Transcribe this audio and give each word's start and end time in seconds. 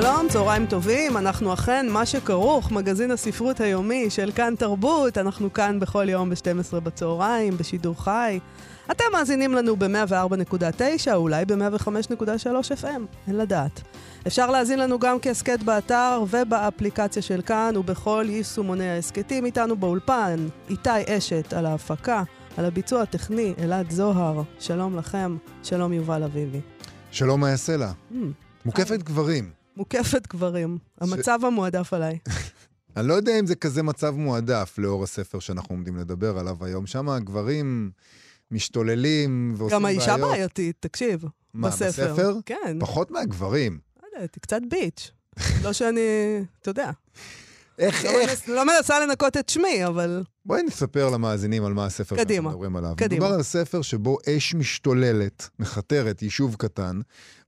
שלום, 0.00 0.28
צהריים 0.28 0.66
טובים, 0.66 1.16
אנחנו 1.16 1.54
אכן 1.54 1.86
מה 1.88 2.06
שכרוך, 2.06 2.72
מגזין 2.72 3.10
הספרות 3.10 3.60
היומי 3.60 4.10
של 4.10 4.32
כאן 4.34 4.54
תרבות, 4.58 5.18
אנחנו 5.18 5.52
כאן 5.52 5.80
בכל 5.80 6.08
יום 6.08 6.30
ב-12 6.30 6.80
בצהריים, 6.80 7.56
בשידור 7.56 8.04
חי. 8.04 8.38
אתם 8.90 9.04
מאזינים 9.12 9.54
לנו 9.54 9.76
ב-104.9, 9.76 11.14
אולי 11.14 11.44
ב-105.3 11.44 12.82
FM, 12.82 12.86
אין 13.26 13.36
לדעת. 13.36 13.82
אפשר 14.26 14.50
להאזין 14.50 14.78
לנו 14.78 14.98
גם 14.98 15.16
כהסכת 15.22 15.62
באתר 15.62 16.22
ובאפליקציה 16.30 17.22
של 17.22 17.42
כאן 17.42 17.76
ובכל 17.76 18.26
יישומוני 18.28 18.88
ההסכתים 18.90 19.44
איתנו 19.44 19.76
באולפן. 19.76 20.46
איתי 20.70 21.16
אשת 21.18 21.52
על 21.52 21.66
ההפקה, 21.66 22.22
על 22.56 22.64
הביצוע 22.64 23.02
הטכני, 23.02 23.54
אלעד 23.58 23.90
זוהר, 23.90 24.42
שלום 24.58 24.96
לכם, 24.96 25.36
שלום 25.62 25.92
יובל 25.92 26.22
אביבי. 26.22 26.60
שלום 27.10 27.40
מאיה 27.40 27.56
סלע. 27.56 27.90
Mm, 28.12 28.14
מוקפת 28.64 29.02
גברים. 29.02 29.61
מוקפת 29.76 30.26
גברים, 30.26 30.78
המצב 31.00 31.38
המועדף 31.42 31.92
עליי. 31.92 32.18
אני 32.96 33.08
לא 33.08 33.14
יודע 33.14 33.38
אם 33.38 33.46
זה 33.46 33.54
כזה 33.54 33.82
מצב 33.82 34.14
מועדף 34.16 34.74
לאור 34.78 35.04
הספר 35.04 35.38
שאנחנו 35.38 35.74
עומדים 35.74 35.96
לדבר 35.96 36.38
עליו 36.38 36.64
היום. 36.64 36.86
שם 36.86 37.08
הגברים 37.08 37.90
משתוללים 38.50 39.54
ועושים 39.56 39.76
גם 39.76 39.82
בעיות. 39.82 40.08
האישה 40.08 40.16
בעייתית, 40.16 40.76
תקשיב, 40.80 41.24
מה, 41.54 41.68
בספר. 41.68 41.86
בספר? 41.86 42.38
כן, 42.46 42.76
פחות 42.80 43.10
מהגברים. 43.10 43.78
לא 44.02 44.06
יודעת, 44.14 44.34
היא 44.34 44.42
קצת 44.42 44.60
ביץ'. 44.70 45.10
לא 45.62 45.72
שאני, 45.72 46.00
אתה 46.60 46.70
יודע, 46.70 46.90
איך, 47.78 48.04
לא 48.04 48.10
איך? 48.10 48.30
מנס- 48.30 48.48
לא 48.48 48.64
מנסה 48.66 49.00
לנקות 49.06 49.36
את 49.36 49.48
שמי, 49.48 49.86
אבל 49.86 50.22
בואי 50.46 50.62
נספר 50.62 51.10
למאזינים 51.10 51.64
על 51.64 51.72
מה 51.72 51.86
הספר 51.86 52.16
קדימה, 52.16 52.34
שאנחנו 52.42 52.50
מדברים 52.50 52.76
עליו. 52.76 52.92
קדימה. 52.96 53.20
מדובר 53.20 53.34
על 53.36 53.42
ספר 53.42 53.82
שבו 53.82 54.18
אש 54.28 54.54
משתוללת, 54.54 55.48
מכתרת 55.58 56.22
יישוב 56.22 56.56
קטן, 56.58 57.00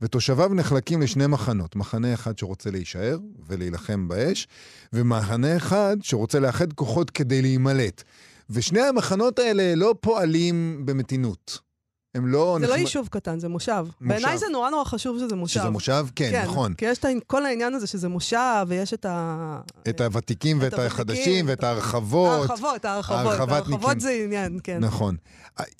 ותושביו 0.03 0.55
נחלקים 0.55 1.03
לשני 1.03 1.27
מחנות. 1.27 1.77
מחנה 1.77 2.15
אחד 2.15 2.39
שרוצה 2.39 2.71
להישאר 2.71 3.19
ולהילחם 3.49 4.09
באש, 4.09 4.49
ומחנה 4.93 5.57
אחד 5.57 5.97
שרוצה 6.03 6.41
לאחד 6.41 6.73
כוחות 6.73 7.11
כדי 7.11 7.43
להימלט. 7.43 8.03
ושני 8.51 8.81
המחנות 8.81 9.39
האלה 9.39 9.75
לא 9.75 9.95
פועלים 10.01 10.83
במתינות. 10.87 11.59
הם 12.15 12.27
לא... 12.27 12.57
זה 12.61 12.67
לא 12.67 12.75
נחמ- 12.75 12.79
יישוב 12.79 13.09
קטן, 13.09 13.39
זה 13.39 13.49
מושב. 13.49 13.87
בעיניי 14.01 14.39
זה 14.39 14.47
נורא 14.53 14.71
נורא 14.71 14.85
חשוב 14.85 15.19
שזה 15.19 15.37
מושב. 15.37 15.61
שזה 15.61 15.71
מושב? 15.71 16.07
כן, 16.15 16.43
נכון. 16.45 16.75
כי 16.75 16.85
יש 16.85 16.99
את 16.99 17.05
כל 17.27 17.47
העניין 17.47 17.75
הזה 17.75 17.87
שזה 17.87 18.09
מושב, 18.09 18.65
ויש 18.69 18.95
את 18.95 19.05
ה... 19.05 19.61
את 19.89 20.01
הוותיקים 20.01 20.59
ואת 20.61 20.75
החדשים 20.79 21.45
ואת 21.49 21.65
ההרחבות. 21.65 22.31
ההרחבות, 22.39 22.85
ההרחבות. 22.85 23.51
ההרחבות 23.51 24.01
זה 24.01 24.11
עניין, 24.25 24.59
כן. 24.65 24.79
נכון. 24.85 25.17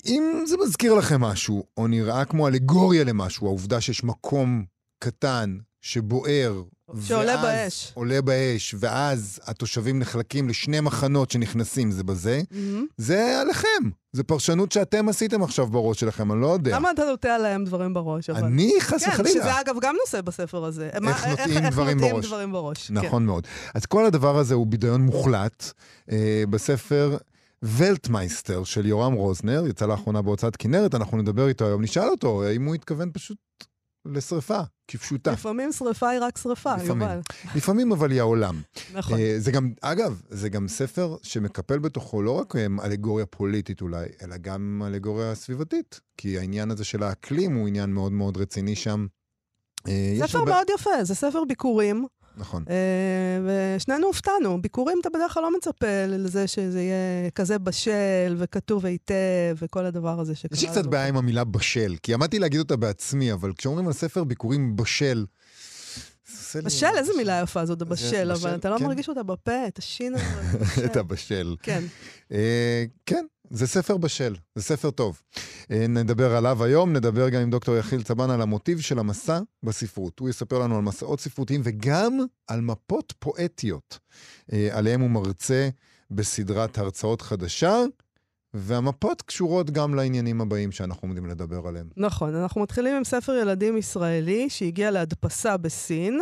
אם 0.05 0.43
זה 0.47 0.55
מזכיר 0.65 0.93
לכם 0.93 1.21
משהו, 1.21 1.63
או 1.77 1.87
נראה 1.87 2.25
כמו 2.25 2.47
אלגוריה 2.47 3.03
למשהו, 3.03 3.47
העובדה 3.47 3.81
שיש 3.81 4.03
מקום 4.03 4.65
קטן 4.99 5.57
שבוער, 5.81 6.61
שעולה 7.01 7.37
באש. 7.41 7.91
עולה 7.93 8.21
באש, 8.21 8.75
ואז 8.79 9.39
התושבים 9.43 9.99
נחלקים 9.99 10.49
לשני 10.49 10.79
מחנות 10.79 11.31
שנכנסים 11.31 11.91
זה 11.91 12.03
בזה, 12.03 12.41
מהמם. 12.51 12.85
זה 12.97 13.41
עליכם. 13.41 13.89
זו 14.13 14.23
פרשנות 14.23 14.71
שאתם 14.71 15.09
עשיתם 15.09 15.43
עכשיו 15.43 15.67
בראש 15.67 15.99
שלכם, 15.99 16.31
אני 16.31 16.41
לא 16.41 16.47
יודע. 16.47 16.75
למה 16.75 16.91
אתה 16.91 17.05
נוטע 17.05 17.37
להם 17.37 17.65
דברים 17.65 17.93
בראש? 17.93 18.29
אבל? 18.29 18.43
אני 18.43 18.73
חס 18.79 19.03
כן, 19.03 19.11
וחלילה. 19.11 19.29
שזה 19.29 19.61
אגב 19.61 19.75
גם 19.81 19.95
נושא 20.05 20.21
בספר 20.21 20.65
הזה. 20.65 20.89
נוטעים 21.01 21.69
דברים 21.69 21.97
נוטעים 21.97 22.13
בראש. 22.15 22.25
דברים 22.25 22.51
בראש. 22.51 22.87
כן. 22.87 22.93
נכון 22.93 23.25
מאוד. 23.25 23.47
אז 23.75 23.85
כל 23.85 24.05
הדבר 24.05 24.37
הזה 24.37 24.53
הוא 24.53 24.67
בידיון 24.67 25.01
מוחלט 25.01 25.71
אה, 26.11 26.43
בספר 26.49 27.17
ולטמייסטר 27.63 28.63
של 28.63 28.85
יורם 28.85 29.13
רוזנר, 29.13 29.67
יצא 29.67 29.85
לאחרונה 29.85 30.21
בהוצאת 30.21 30.55
כנרת, 30.55 30.95
אנחנו 30.95 31.17
נדבר 31.17 31.47
איתו 31.47 31.65
היום, 31.65 31.81
נשאל 31.81 32.09
אותו 32.09 32.43
האם 32.43 32.65
הוא 32.65 32.75
התכוון 32.75 33.09
פשוט 33.13 33.37
לשרפה, 34.05 34.59
כפשוטה. 34.87 35.31
לפעמים 35.31 35.71
שרפה 35.71 36.09
היא 36.09 36.19
רק 36.21 36.37
שרפה, 36.37 36.75
לפעמים. 36.75 37.01
יובל. 37.01 37.19
לפעמים 37.55 37.91
אבל 37.91 38.11
היא 38.11 38.19
העולם. 38.19 38.61
נכון. 38.93 39.19
אה, 39.19 39.35
זה 39.37 39.51
גם, 39.51 39.71
אגב, 39.81 40.21
זה 40.29 40.49
גם 40.49 40.67
ספר 40.67 41.15
שמקפל 41.23 41.79
בתוכו 41.79 42.21
לא 42.21 42.31
רק 42.31 42.55
אה, 42.55 42.65
אלגוריה 42.83 43.25
פוליטית 43.25 43.81
אולי, 43.81 44.05
אלא 44.21 44.37
גם 44.37 44.81
אלגוריה 44.85 45.35
סביבתית. 45.35 45.99
כי 46.17 46.39
העניין 46.39 46.71
הזה 46.71 46.83
של 46.83 47.03
האקלים 47.03 47.55
הוא 47.55 47.67
עניין 47.67 47.89
מאוד 47.93 48.11
מאוד 48.11 48.37
רציני 48.37 48.75
שם. 48.75 49.05
אה, 49.87 50.15
ספר 50.27 50.37
הרבה- 50.39 50.51
מאוד 50.51 50.67
יפה, 50.75 51.03
זה 51.03 51.15
ספר 51.15 51.43
ביקורים, 51.47 52.05
נכון. 52.37 52.63
אה, 52.69 53.75
ושנינו 53.77 54.07
הופתענו. 54.07 54.61
ביקורים 54.61 54.97
אתה 55.01 55.09
בדרך 55.09 55.33
כלל 55.33 55.43
לא 55.43 55.57
מצפה 55.57 56.05
לזה 56.07 56.47
שזה 56.47 56.81
יהיה 56.81 57.29
כזה 57.35 57.59
בשל 57.59 58.35
וכתוב 58.37 58.85
היטב 58.85 59.55
וכל 59.57 59.85
הדבר 59.85 60.19
הזה 60.19 60.35
שקרה. 60.35 60.57
יש 60.57 60.63
לי 60.63 60.69
קצת. 60.69 60.85
בעיה 60.85 61.07
עם 61.07 61.17
המילה 61.17 61.43
בשל, 61.43 61.95
כי 62.03 62.13
עמדתי 62.13 62.39
להגיד 62.39 62.59
אותה 62.59 62.75
בעצמי, 62.75 63.33
אבל 63.33 63.53
כשאומרים 63.53 63.87
על 63.87 63.93
ספר 63.93 64.23
ביקורים 64.23 64.75
בשל... 64.75 65.25
בשל, 66.63 66.97
איזה 66.97 67.11
מילה 67.17 67.41
יפה 67.43 67.65
זאת, 67.65 67.83
בשל, 67.83 68.05
בשל, 68.05 68.31
אבל 68.31 68.55
אתה 68.55 68.69
לא 68.69 68.77
כן. 68.77 68.85
מרגיש 68.85 69.09
אותה 69.09 69.23
בפה, 69.23 69.67
את 69.67 69.77
השין 69.77 70.13
הזה. 70.15 70.85
את 70.85 70.97
הבשל. 70.97 71.55
כן. 71.61 71.83
אה, 72.31 72.83
כן, 73.05 73.25
זה 73.49 73.67
ספר 73.67 73.97
בשל, 73.97 74.35
זה 74.55 74.63
ספר 74.63 74.91
טוב. 74.91 75.21
אה, 75.71 75.87
נדבר 75.87 76.35
עליו 76.35 76.63
היום, 76.63 76.93
נדבר 76.93 77.29
גם 77.29 77.41
עם 77.41 77.49
דוקטור 77.49 77.75
יחיל 77.77 78.03
צבן 78.03 78.29
על 78.29 78.41
המוטיב 78.41 78.79
של 78.79 78.99
המסע 78.99 79.39
בספרות. 79.63 80.19
הוא 80.19 80.29
יספר 80.29 80.59
לנו 80.59 80.75
על 80.75 80.81
מסעות 80.81 81.19
ספרותיים 81.19 81.61
וגם 81.63 82.19
על 82.47 82.61
מפות 82.61 83.13
פואטיות. 83.19 83.99
אה, 84.53 84.69
עליהם 84.71 85.01
הוא 85.01 85.09
מרצה 85.09 85.69
בסדרת 86.11 86.77
הרצאות 86.77 87.21
חדשה, 87.21 87.83
והמפות 88.53 89.21
קשורות 89.21 89.71
גם 89.71 89.95
לעניינים 89.95 90.41
הבאים 90.41 90.71
שאנחנו 90.71 91.07
עומדים 91.07 91.25
לדבר 91.25 91.67
עליהם. 91.67 91.89
נכון, 91.97 92.35
אנחנו 92.35 92.61
מתחילים 92.61 92.95
עם 92.95 93.03
ספר 93.03 93.33
ילדים 93.33 93.77
ישראלי 93.77 94.49
שהגיע 94.49 94.91
להדפסה 94.91 95.57
בסין, 95.57 96.19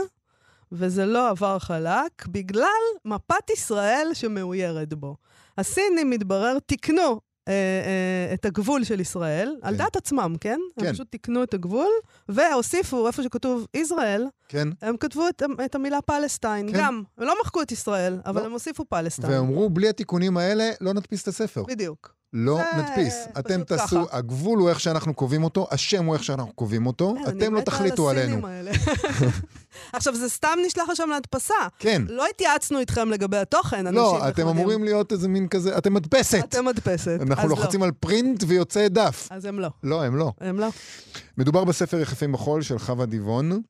וזה 0.71 1.05
לא 1.05 1.29
עבר 1.29 1.59
חלק, 1.59 2.27
בגלל 2.27 2.67
מפת 3.05 3.49
ישראל 3.53 4.07
שמאוירת 4.13 4.93
בו. 4.93 5.15
הסינים, 5.57 6.09
מתברר, 6.09 6.59
תיקנו 6.59 7.19
אה, 7.47 7.53
אה, 7.53 8.33
את 8.33 8.45
הגבול 8.45 8.83
של 8.83 8.99
ישראל, 8.99 9.55
על 9.61 9.73
כן. 9.73 9.77
דעת 9.77 9.95
עצמם, 9.95 10.35
כן? 10.41 10.59
כן. 10.79 10.85
הם 10.85 10.93
פשוט 10.93 11.11
תיקנו 11.11 11.43
את 11.43 11.53
הגבול, 11.53 11.91
והוסיפו, 12.29 13.07
איפה 13.07 13.23
שכתוב 13.23 13.67
ישראל, 13.73 14.27
כן? 14.47 14.67
הם 14.81 14.97
כתבו 14.97 15.27
את, 15.29 15.43
את 15.65 15.75
המילה 15.75 16.01
פלסטיין, 16.01 16.71
כן. 16.71 16.77
גם. 16.77 17.03
הם 17.17 17.27
לא 17.27 17.35
מחקו 17.41 17.61
את 17.61 17.71
ישראל, 17.71 18.19
אבל 18.25 18.41
לא. 18.41 18.45
הם 18.45 18.51
הוסיפו 18.51 18.85
פלסטיין. 18.85 19.33
ואמרו, 19.33 19.69
בלי 19.69 19.89
התיקונים 19.89 20.37
האלה, 20.37 20.71
לא 20.81 20.93
נדפיס 20.93 21.23
את 21.23 21.27
הספר. 21.27 21.63
בדיוק. 21.63 22.22
לא 22.33 22.59
נדפיס. 22.77 23.15
אתם 23.39 23.63
תעשו, 23.63 24.07
ככה. 24.07 24.17
הגבול 24.17 24.59
הוא 24.59 24.69
איך 24.69 24.79
שאנחנו 24.79 25.13
קובעים 25.13 25.43
אותו, 25.43 25.67
השם 25.71 26.05
הוא 26.05 26.13
איך 26.13 26.23
שאנחנו 26.23 26.53
קובעים 26.53 26.85
אותו, 26.85 27.13
כן, 27.17 27.29
אני 27.29 27.39
אתם 27.39 27.53
לא 27.53 27.59
על 27.59 27.65
תחליטו 27.65 28.11
הסינים 28.11 28.45
עלינו. 28.45 28.77
עכשיו, 29.93 30.15
זה 30.15 30.29
סתם 30.29 30.57
נשלח 30.65 30.89
לשם 30.89 31.09
להדפסה. 31.09 31.53
כן. 31.79 32.01
לא 32.09 32.25
התייעצנו 32.29 32.79
איתכם 32.79 33.09
לגבי 33.09 33.37
התוכן, 33.37 33.87
אנשים 33.87 33.95
לא, 33.95 34.13
נחמדים. 34.17 34.33
אתם 34.33 34.47
אמורים 34.47 34.83
להיות 34.83 35.11
איזה 35.11 35.27
מין 35.27 35.47
כזה, 35.47 35.77
אתם 35.77 35.93
מדפסת. 35.93 36.43
אתם 36.43 36.65
מדפסת. 36.65 37.17
אנחנו 37.21 37.49
לוחצים 37.49 37.83
על 37.83 37.91
פרינט 37.91 38.43
ויוצא 38.47 38.87
דף. 38.87 39.27
לא. 39.31 39.35
אז 39.35 39.45
הם 39.45 39.59
לא. 39.59 39.69
לא, 39.83 40.03
הם 40.03 40.15
לא. 40.15 40.31
הם 40.41 40.59
לא. 40.59 40.67
מדובר 41.37 41.63
בספר 41.63 41.99
יחפים 41.99 42.31
בחול 42.31 42.61
של 42.61 42.79
חווה 42.79 43.05
דיבון. 43.05 43.61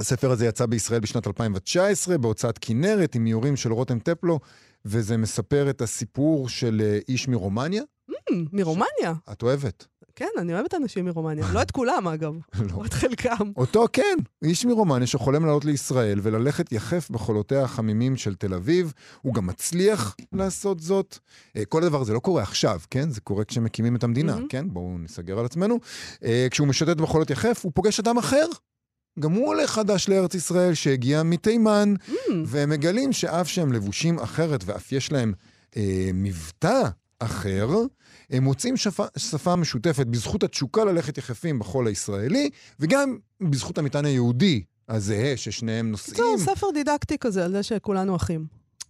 הספר 0.00 0.30
הזה 0.30 0.46
יצא 0.46 0.66
בישראל 0.66 1.00
בשנת 1.00 1.26
2019, 1.26 2.18
בהוצאת 2.18 2.58
כנרת, 2.60 3.14
עם 3.14 3.26
איורים 3.26 3.56
של 3.56 3.72
רותם 3.72 3.98
טפלו, 3.98 4.40
וזה 4.84 5.16
מספר 5.16 5.70
את 5.70 5.82
הסיפור 5.82 6.48
של 6.48 6.82
אה, 6.84 6.98
איש 7.08 7.28
מרומניה. 7.28 7.82
Hmm, 8.10 8.34
מרומניה. 8.52 9.14
את 9.32 9.42
אוהבת? 9.42 9.86
כן, 10.16 10.28
אני 10.38 10.54
אוהבת 10.54 10.74
אנשים 10.74 11.04
מרומניה. 11.04 11.46
לא 11.52 11.62
את 11.62 11.70
כולם, 11.70 12.08
אגב. 12.08 12.34
לא. 12.68 12.74
או 12.74 12.84
את 12.84 12.92
חלקם. 12.92 13.52
אותו 13.56 13.86
כן, 13.92 14.16
איש 14.44 14.64
מרומניה 14.64 15.06
שחולם 15.06 15.46
לעלות 15.46 15.64
לישראל 15.64 16.18
וללכת 16.22 16.72
יחף 16.72 17.10
בחולותיה 17.10 17.62
החמימים 17.62 18.16
של 18.16 18.34
תל 18.34 18.54
אביב. 18.54 18.92
הוא 19.22 19.34
גם 19.34 19.46
מצליח 19.46 20.16
לעשות 20.32 20.80
זאת. 20.80 21.18
אה, 21.56 21.64
כל 21.64 21.82
הדבר 21.82 22.00
הזה 22.00 22.12
לא 22.12 22.18
קורה 22.18 22.42
עכשיו, 22.42 22.80
כן? 22.90 23.10
זה 23.10 23.20
קורה 23.20 23.44
כשמקימים 23.44 23.96
את 23.96 24.04
המדינה, 24.04 24.34
מהמם. 24.34 24.48
כן? 24.48 24.66
בואו 24.68 24.98
נסגר 24.98 25.38
על 25.38 25.44
עצמנו. 25.44 25.78
אה, 26.24 26.46
כשהוא 26.50 26.68
משוטט 26.68 26.96
בחולות 26.96 27.30
יחף, 27.30 27.60
הוא 27.64 27.72
פוגש 27.74 28.00
אדם 28.00 28.18
אחר. 28.18 28.46
גם 29.20 29.32
הוא 29.32 29.48
עולה 29.48 29.66
חדש 29.66 30.08
לארץ 30.08 30.34
ישראל 30.34 30.74
שהגיע 30.74 31.22
מתימן, 31.22 31.94
Hmm, 32.06 32.12
והם 32.46 32.70
מגלים 32.70 33.12
שאף 33.12 33.48
שהם 33.48 33.72
לבושים 33.72 34.18
אחרת 34.18 34.60
ואף 34.66 34.92
יש 34.92 35.12
להם 35.12 35.32
אה, 35.76 36.10
מבטא 36.14 36.82
אחר, 37.18 37.68
הם 38.30 38.44
מוצאים 38.44 38.76
שפה, 38.76 39.04
שפה 39.16 39.56
משותפת 39.56 40.06
בזכות 40.06 40.42
התשוקה 40.42 40.84
ללכת 40.84 41.18
יחפים 41.18 41.58
בחול 41.58 41.86
הישראלי, 41.86 42.50
וגם 42.80 43.16
בזכות 43.50 43.78
המטען 43.78 44.04
היהודי 44.04 44.62
הזהה, 44.88 45.36
ששניהם 45.36 45.90
נושאים. 45.90 46.14
בקיצור, 46.14 46.54
ספר 46.54 46.66
דידקטי 46.74 47.18
כזה, 47.18 47.44
על 47.44 47.52
זה 47.52 47.62
שכולנו 47.62 48.16
אחים. 48.16 48.46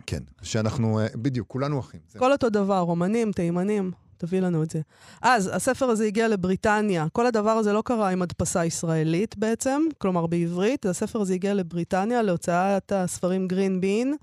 כן, 0.06 0.22
שאנחנו, 0.42 1.00
אה, 1.00 1.06
בדיוק, 1.14 1.48
כולנו 1.48 1.80
אחים. 1.80 2.00
זה- 2.12 2.18
כל 2.18 2.32
אותו 2.32 2.50
דבר, 2.50 2.78
רומנים, 2.78 3.32
תימנים, 3.32 3.90
תביא 4.16 4.40
לנו 4.40 4.62
את 4.62 4.70
זה. 4.70 4.80
אז, 5.22 5.50
הספר 5.52 5.86
הזה 5.86 6.04
הגיע 6.04 6.28
לבריטניה. 6.28 7.06
כל 7.12 7.26
הדבר 7.26 7.50
הזה 7.50 7.72
לא 7.72 7.82
קרה 7.84 8.08
עם 8.08 8.22
הדפסה 8.22 8.64
ישראלית 8.64 9.38
בעצם, 9.38 9.82
כלומר 9.98 10.26
בעברית. 10.26 10.86
הספר 10.86 11.20
הזה 11.20 11.34
הגיע 11.34 11.54
לבריטניה 11.54 12.22
להוצאת 12.22 12.92
הספרים 12.92 13.48
גרין 13.48 13.80
בין, 13.80 14.16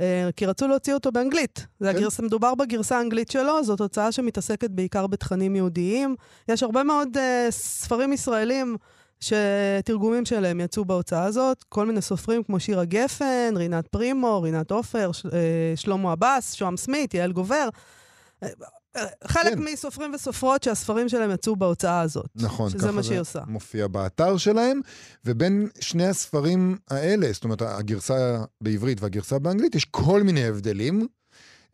אה, 0.00 0.28
כי 0.36 0.46
רצו 0.46 0.68
להוציא 0.68 0.94
אותו 0.94 1.12
באנגלית. 1.12 1.66
זה 1.80 1.92
כן. 1.92 1.96
הגרס, 1.96 2.20
מדובר 2.20 2.54
בגרסה 2.54 2.98
האנגלית 2.98 3.30
שלו, 3.30 3.64
זאת 3.64 3.80
הוצאה 3.80 4.12
שמתעסקת 4.12 4.70
בעיקר 4.70 5.06
בתכנים 5.06 5.56
יהודיים. 5.56 6.16
יש 6.48 6.62
הרבה 6.62 6.82
מאוד 6.82 7.16
אה, 7.16 7.46
ספרים 7.50 8.12
ישראלים 8.12 8.76
שתרגומים 9.20 10.24
שלהם 10.24 10.60
יצאו 10.60 10.84
בהוצאה 10.84 11.24
הזאת, 11.24 11.64
כל 11.68 11.86
מיני 11.86 12.02
סופרים 12.02 12.42
כמו 12.42 12.60
שירה 12.60 12.84
גפן, 12.84 13.54
רינת 13.56 13.86
פרימו, 13.86 14.42
רינת 14.42 14.70
עופר, 14.70 15.12
ש- 15.12 15.26
אה, 15.26 15.72
שלמה 15.76 16.12
עבאס, 16.12 16.54
שוהם 16.54 16.76
סמית, 16.76 17.14
יעל 17.14 17.32
גובר. 17.32 17.68
אה, 18.96 19.06
חלק 19.24 19.54
כן. 19.54 19.62
מסופרים 19.72 20.14
וסופרות 20.14 20.62
שהספרים 20.62 21.08
שלהם 21.08 21.30
יצאו 21.30 21.56
בהוצאה 21.56 22.00
הזאת. 22.00 22.26
נכון, 22.36 22.70
שזה 22.70 22.92
מה 22.92 23.02
שהיא 23.02 23.20
עושה. 23.20 23.40
מופיע 23.46 23.86
באתר 23.86 24.36
שלהם, 24.36 24.80
ובין 25.24 25.68
שני 25.80 26.06
הספרים 26.06 26.76
האלה, 26.90 27.32
זאת 27.32 27.44
אומרת, 27.44 27.62
הגרסה 27.62 28.44
בעברית 28.60 29.00
והגרסה 29.00 29.38
באנגלית, 29.38 29.74
יש 29.74 29.84
כל 29.84 30.22
מיני 30.22 30.44
הבדלים. 30.44 31.06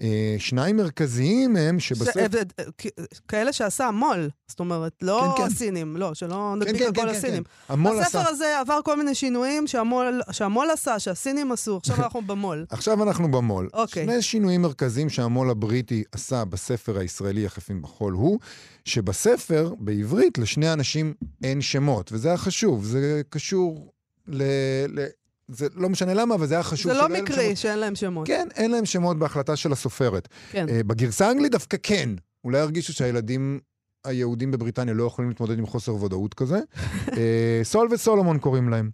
אה, 0.02 0.34
שניים 0.38 0.76
מרכזיים 0.76 1.56
הם 1.56 1.78
הבד- 2.24 2.52
אה, 2.58 2.64
כ- 2.78 2.86
כאלה 3.28 3.52
שעשה 3.52 3.86
המו"ל, 3.86 4.28
זאת 4.48 4.60
אומרת, 4.60 4.92
לא 5.02 5.34
כן, 5.36 5.42
כן. 5.42 5.48
הסינים, 5.48 5.96
לא, 5.96 6.14
שלא 6.14 6.28
כן, 6.54 6.68
נדביק 6.68 6.76
כן, 6.82 6.86
על 6.86 6.94
כן, 6.94 7.00
כל 7.02 7.08
כן, 7.08 7.14
הסינים. 7.14 7.42
כן. 7.44 7.72
המו"ל 7.72 7.98
הספר 8.00 8.18
עשה. 8.18 8.28
הזה 8.28 8.60
עבר 8.60 8.80
כל 8.84 8.96
מיני 8.96 9.14
שינויים 9.14 9.66
שהמו"ל 9.66 10.20
שהמו"ל 10.30 10.70
עשה, 10.70 10.98
שהסינים 10.98 11.52
עשו, 11.52 11.76
עכשיו 11.76 11.96
אנחנו 12.04 12.22
במו"ל. 12.22 12.66
עכשיו 12.70 13.02
אנחנו 13.02 13.30
במו"ל. 13.30 13.68
אוקיי. 13.72 14.04
שני 14.04 14.22
שינויים 14.22 14.62
מרכזיים 14.62 15.08
שהמו"ל 15.08 15.50
הבריטי 15.50 16.04
עשה 16.12 16.44
בספר 16.44 16.98
הישראלי 16.98 17.40
יחפים 17.40 17.82
בחול 17.82 18.12
הוא, 18.12 18.38
שבספר, 18.84 19.74
בעברית, 19.78 20.38
לשני 20.38 20.72
אנשים 20.72 21.14
אין 21.44 21.60
שמות, 21.60 22.12
וזה 22.12 22.28
היה 22.28 22.36
חשוב, 22.36 22.84
זה 22.84 23.22
קשור 23.28 23.92
ל... 24.28 24.42
ל... 24.88 25.06
זה 25.52 25.66
לא 25.74 25.88
משנה 25.88 26.14
למה, 26.14 26.34
אבל 26.34 26.46
זה 26.46 26.54
היה 26.54 26.62
חשוב 26.62 26.92
זה 26.92 26.98
לא 26.98 27.08
מקרי 27.08 27.44
שמות. 27.44 27.56
שאין 27.56 27.78
להם 27.78 27.94
שמות. 27.94 28.26
כן, 28.26 28.48
אין 28.56 28.70
להם 28.70 28.86
שמות 28.86 29.18
בהחלטה 29.18 29.56
של 29.56 29.72
הסופרת. 29.72 30.28
כן. 30.50 30.68
אה, 30.68 30.82
בגרסה 30.82 31.28
האנגלית 31.28 31.52
דווקא 31.52 31.76
כן. 31.82 32.10
אולי 32.44 32.58
הרגישו 32.58 32.92
שהילדים 32.92 33.60
היהודים 34.04 34.50
בבריטניה 34.50 34.94
לא 34.94 35.04
יכולים 35.04 35.28
להתמודד 35.30 35.58
עם 35.58 35.66
חוסר 35.66 36.04
ודאות 36.04 36.34
כזה. 36.34 36.58
אה, 37.16 37.60
סול 37.62 37.88
וסולומון 37.90 38.38
קוראים 38.38 38.68
להם. 38.68 38.90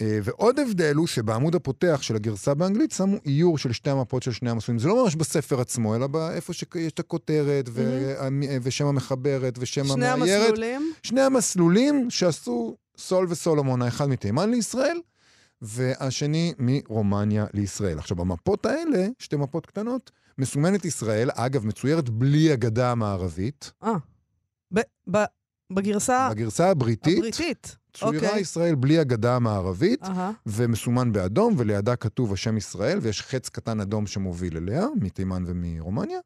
אה, 0.00 0.18
ועוד 0.22 0.58
הבדל 0.58 0.94
הוא 0.94 1.06
שבעמוד 1.06 1.54
הפותח 1.54 1.98
של 2.02 2.16
הגרסה 2.16 2.54
באנגלית 2.54 2.92
שמו 2.92 3.16
איור 3.26 3.58
של 3.58 3.72
שתי 3.72 3.90
המפות 3.90 4.22
של 4.22 4.32
שני 4.32 4.50
המסלולים. 4.50 4.78
זה 4.78 4.88
לא 4.88 5.02
ממש 5.02 5.16
בספר 5.16 5.60
עצמו, 5.60 5.96
אלא 5.96 6.06
באיפה 6.06 6.52
שיש 6.52 6.92
את 6.92 6.98
הכותרת, 6.98 7.68
ו- 7.72 8.14
ושם 8.62 8.86
המחברת, 8.86 9.58
ושם 9.58 9.84
שני 9.84 10.06
המאיירת. 10.06 10.48
המסלולים. 10.48 10.92
שני 11.02 11.20
המסלולים 11.20 12.10
שעשו 12.10 12.76
סול 12.98 13.26
וסולומון, 13.28 13.82
האחד 13.82 14.08
מתימן 14.08 14.50
לישראל, 14.50 15.00
והשני 15.62 16.54
מרומניה 16.58 17.46
לישראל. 17.54 17.98
עכשיו, 17.98 18.16
במפות 18.16 18.66
האלה, 18.66 19.06
שתי 19.18 19.36
מפות 19.36 19.66
קטנות, 19.66 20.10
מסומנת 20.38 20.84
ישראל, 20.84 21.30
אגב, 21.34 21.66
מצוירת 21.66 22.10
בלי 22.10 22.52
הגדה 22.52 22.90
המערבית. 22.90 23.72
אה. 23.82 23.92
ב- 24.74 24.80
ב- 25.10 25.24
בגרסה 25.72 26.28
בגרסה 26.30 26.70
הבריטית, 26.70 27.18
הבריטית. 27.18 27.76
צוירה 27.94 28.26
אוקיי. 28.28 28.40
ישראל 28.40 28.74
בלי 28.74 28.98
הגדה 28.98 29.36
המערבית, 29.36 30.02
אהה. 30.02 30.32
ומסומן 30.46 31.12
באדום, 31.12 31.54
ולידה 31.58 31.96
כתוב 31.96 32.32
השם 32.32 32.56
ישראל, 32.56 32.98
ויש 33.02 33.22
חץ 33.22 33.48
קטן 33.48 33.80
אדום 33.80 34.06
שמוביל 34.06 34.56
אליה, 34.56 34.86
מתימן 35.00 35.44
ומרומניה. 35.46 36.18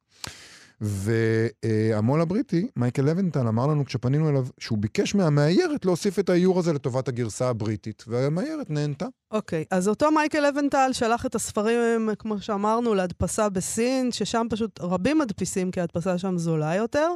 והמו"ל 0.84 2.20
הבריטי, 2.20 2.68
מייקל 2.76 3.02
לבנטל, 3.02 3.48
אמר 3.48 3.66
לנו 3.66 3.84
כשפנינו 3.84 4.30
אליו 4.30 4.46
שהוא 4.58 4.78
ביקש 4.78 5.14
מהמאיירת 5.14 5.84
להוסיף 5.84 6.18
את 6.18 6.30
האיור 6.30 6.58
הזה 6.58 6.72
לטובת 6.72 7.08
הגרסה 7.08 7.48
הבריטית, 7.48 8.04
והמאיירת 8.06 8.70
נהנתה. 8.70 9.06
אוקיי, 9.30 9.64
אז 9.70 9.88
אותו 9.88 10.10
מייקל 10.10 10.48
לבנטל 10.48 10.90
שלח 10.92 11.26
את 11.26 11.34
הספרים, 11.34 12.10
כמו 12.18 12.40
שאמרנו, 12.40 12.94
להדפסה 12.94 13.48
בסין, 13.48 14.12
ששם 14.12 14.46
פשוט 14.50 14.80
רבים 14.80 15.18
מדפיסים, 15.18 15.70
כי 15.70 15.80
ההדפסה 15.80 16.18
שם 16.18 16.38
זולה 16.38 16.74
יותר. 16.74 17.10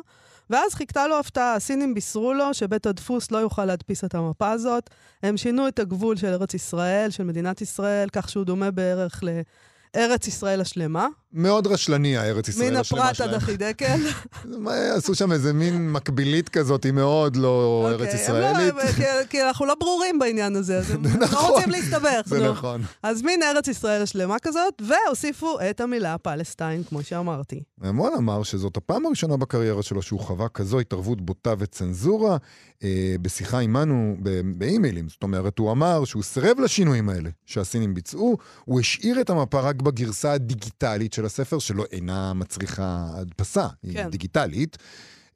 ואז 0.51 0.75
חיכתה 0.75 1.07
לו 1.07 1.19
הפתעה, 1.19 1.55
הסינים 1.55 1.95
בישרו 1.95 2.35
לו 2.35 2.55
שבית 2.55 2.87
הדפוס 2.87 3.31
לא 3.31 3.39
יוכל 3.39 3.65
להדפיס 3.65 4.05
את 4.05 4.15
המפה 4.15 4.51
הזאת. 4.51 4.91
הם 5.23 5.37
שינו 5.37 5.69
את 5.69 5.79
הגבול 5.79 6.17
של 6.17 6.27
ארץ 6.27 6.55
ישראל, 6.55 7.11
של 7.11 7.25
מדינת 7.25 7.61
ישראל, 7.61 8.09
כך 8.09 8.29
שהוא 8.29 8.45
דומה 8.45 8.71
בערך 8.71 9.23
לארץ 9.23 10.27
ישראל 10.27 10.61
השלמה. 10.61 11.09
מאוד 11.33 11.67
רשלני 11.67 12.17
הארץ 12.17 12.49
ישראל 12.49 12.71
מן 12.71 12.77
השלמה 12.77 13.03
הפרת 13.03 13.21
עד 13.21 13.27
שלהם. 13.27 13.35
החידקל. 13.35 14.01
מה, 14.65 14.75
עשו 14.97 15.15
שם 15.15 15.33
איזה 15.33 15.53
מין 15.53 15.93
מקבילית 15.93 16.49
כזאת, 16.49 16.85
היא 16.85 16.93
מאוד 16.93 17.37
לא 17.37 17.87
ארץ 17.91 18.01
אוקיי, 18.01 18.23
ישראלית. 18.23 18.75
לא, 18.75 18.93
כי, 18.93 19.03
כי 19.29 19.43
אנחנו 19.43 19.67
לא 19.67 19.75
ברורים 19.81 20.19
בעניין 20.19 20.57
הזה, 20.57 20.79
אז 20.79 20.91
לא 20.95 20.97
נכון. 21.21 21.51
רוצים 21.51 21.71
להסתבך. 21.71 22.21
זה. 22.25 22.51
נכון. 22.51 22.83
אז 23.03 23.23
מין 23.23 23.43
ארץ 23.43 23.69
ישראל 23.69 24.03
השלמה 24.03 24.39
כזאת, 24.43 24.83
והוסיפו 24.89 25.59
את 25.71 25.81
המילה 25.81 26.19
פלסטיין, 26.19 26.83
כמו 26.85 27.03
שאמרתי. 27.03 27.63
המון 27.81 28.13
אמר 28.19 28.43
שזאת 28.43 28.77
הפעם 28.77 29.07
הראשונה 29.07 29.37
בקריירה 29.37 29.83
שלו 29.83 30.03
שהוא 30.03 30.21
חווה 30.21 30.49
כזו 30.49 30.81
התערבות 30.81 31.21
בוטה 31.21 31.55
וצנזורה 31.59 32.37
אה, 32.85 33.15
בשיחה 33.23 33.61
עמנו 33.61 34.17
ב- 34.23 34.41
באימיילים. 34.59 35.09
זאת 35.09 35.23
אומרת, 35.23 35.59
הוא 35.59 35.73
אמר 35.73 36.05
שהוא 36.05 36.23
סירב 36.23 36.61
לשינויים 36.61 37.09
האלה 37.09 37.31
שהסינים 37.47 37.95
ביצעו, 37.95 38.37
הוא 38.65 38.81
השאיר 38.81 39.21
את 39.21 39.31
המפה 39.31 39.61
רק 39.61 39.83
בגרסה 39.83 40.33
הדיגיטלית 40.33 41.13
של 41.19 41.27
הספר, 41.27 41.59
שלא 41.59 41.85
אינה 41.93 42.33
מצריכה 42.35 43.09
הדפסה, 43.15 43.67
היא 43.83 43.93
כן. 43.93 44.11
דיגיטלית, 44.11 44.77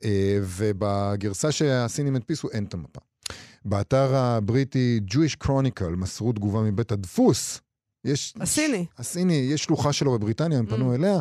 אה, 0.04 0.38
ובגרסה 0.42 1.52
שהסינים 1.52 2.16
הדפיסו 2.16 2.50
אין 2.50 2.64
את 2.64 2.74
המפה. 2.74 3.00
באתר 3.64 4.16
הבריטי 4.16 5.00
Jewish 5.10 5.46
Chronicle 5.46 5.96
מסרו 5.96 6.32
תגובה 6.32 6.60
מבית 6.60 6.92
הדפוס. 6.92 7.60
יש... 8.04 8.34
הסיני. 8.40 8.86
הסיני, 8.98 9.34
יש 9.34 9.64
שלוחה 9.64 9.92
שלו 9.92 10.12
בבריטניה, 10.18 10.58
הם 10.58 10.66
פנו 10.66 10.92
Mm. 10.92 10.94
אליה. 10.94 11.18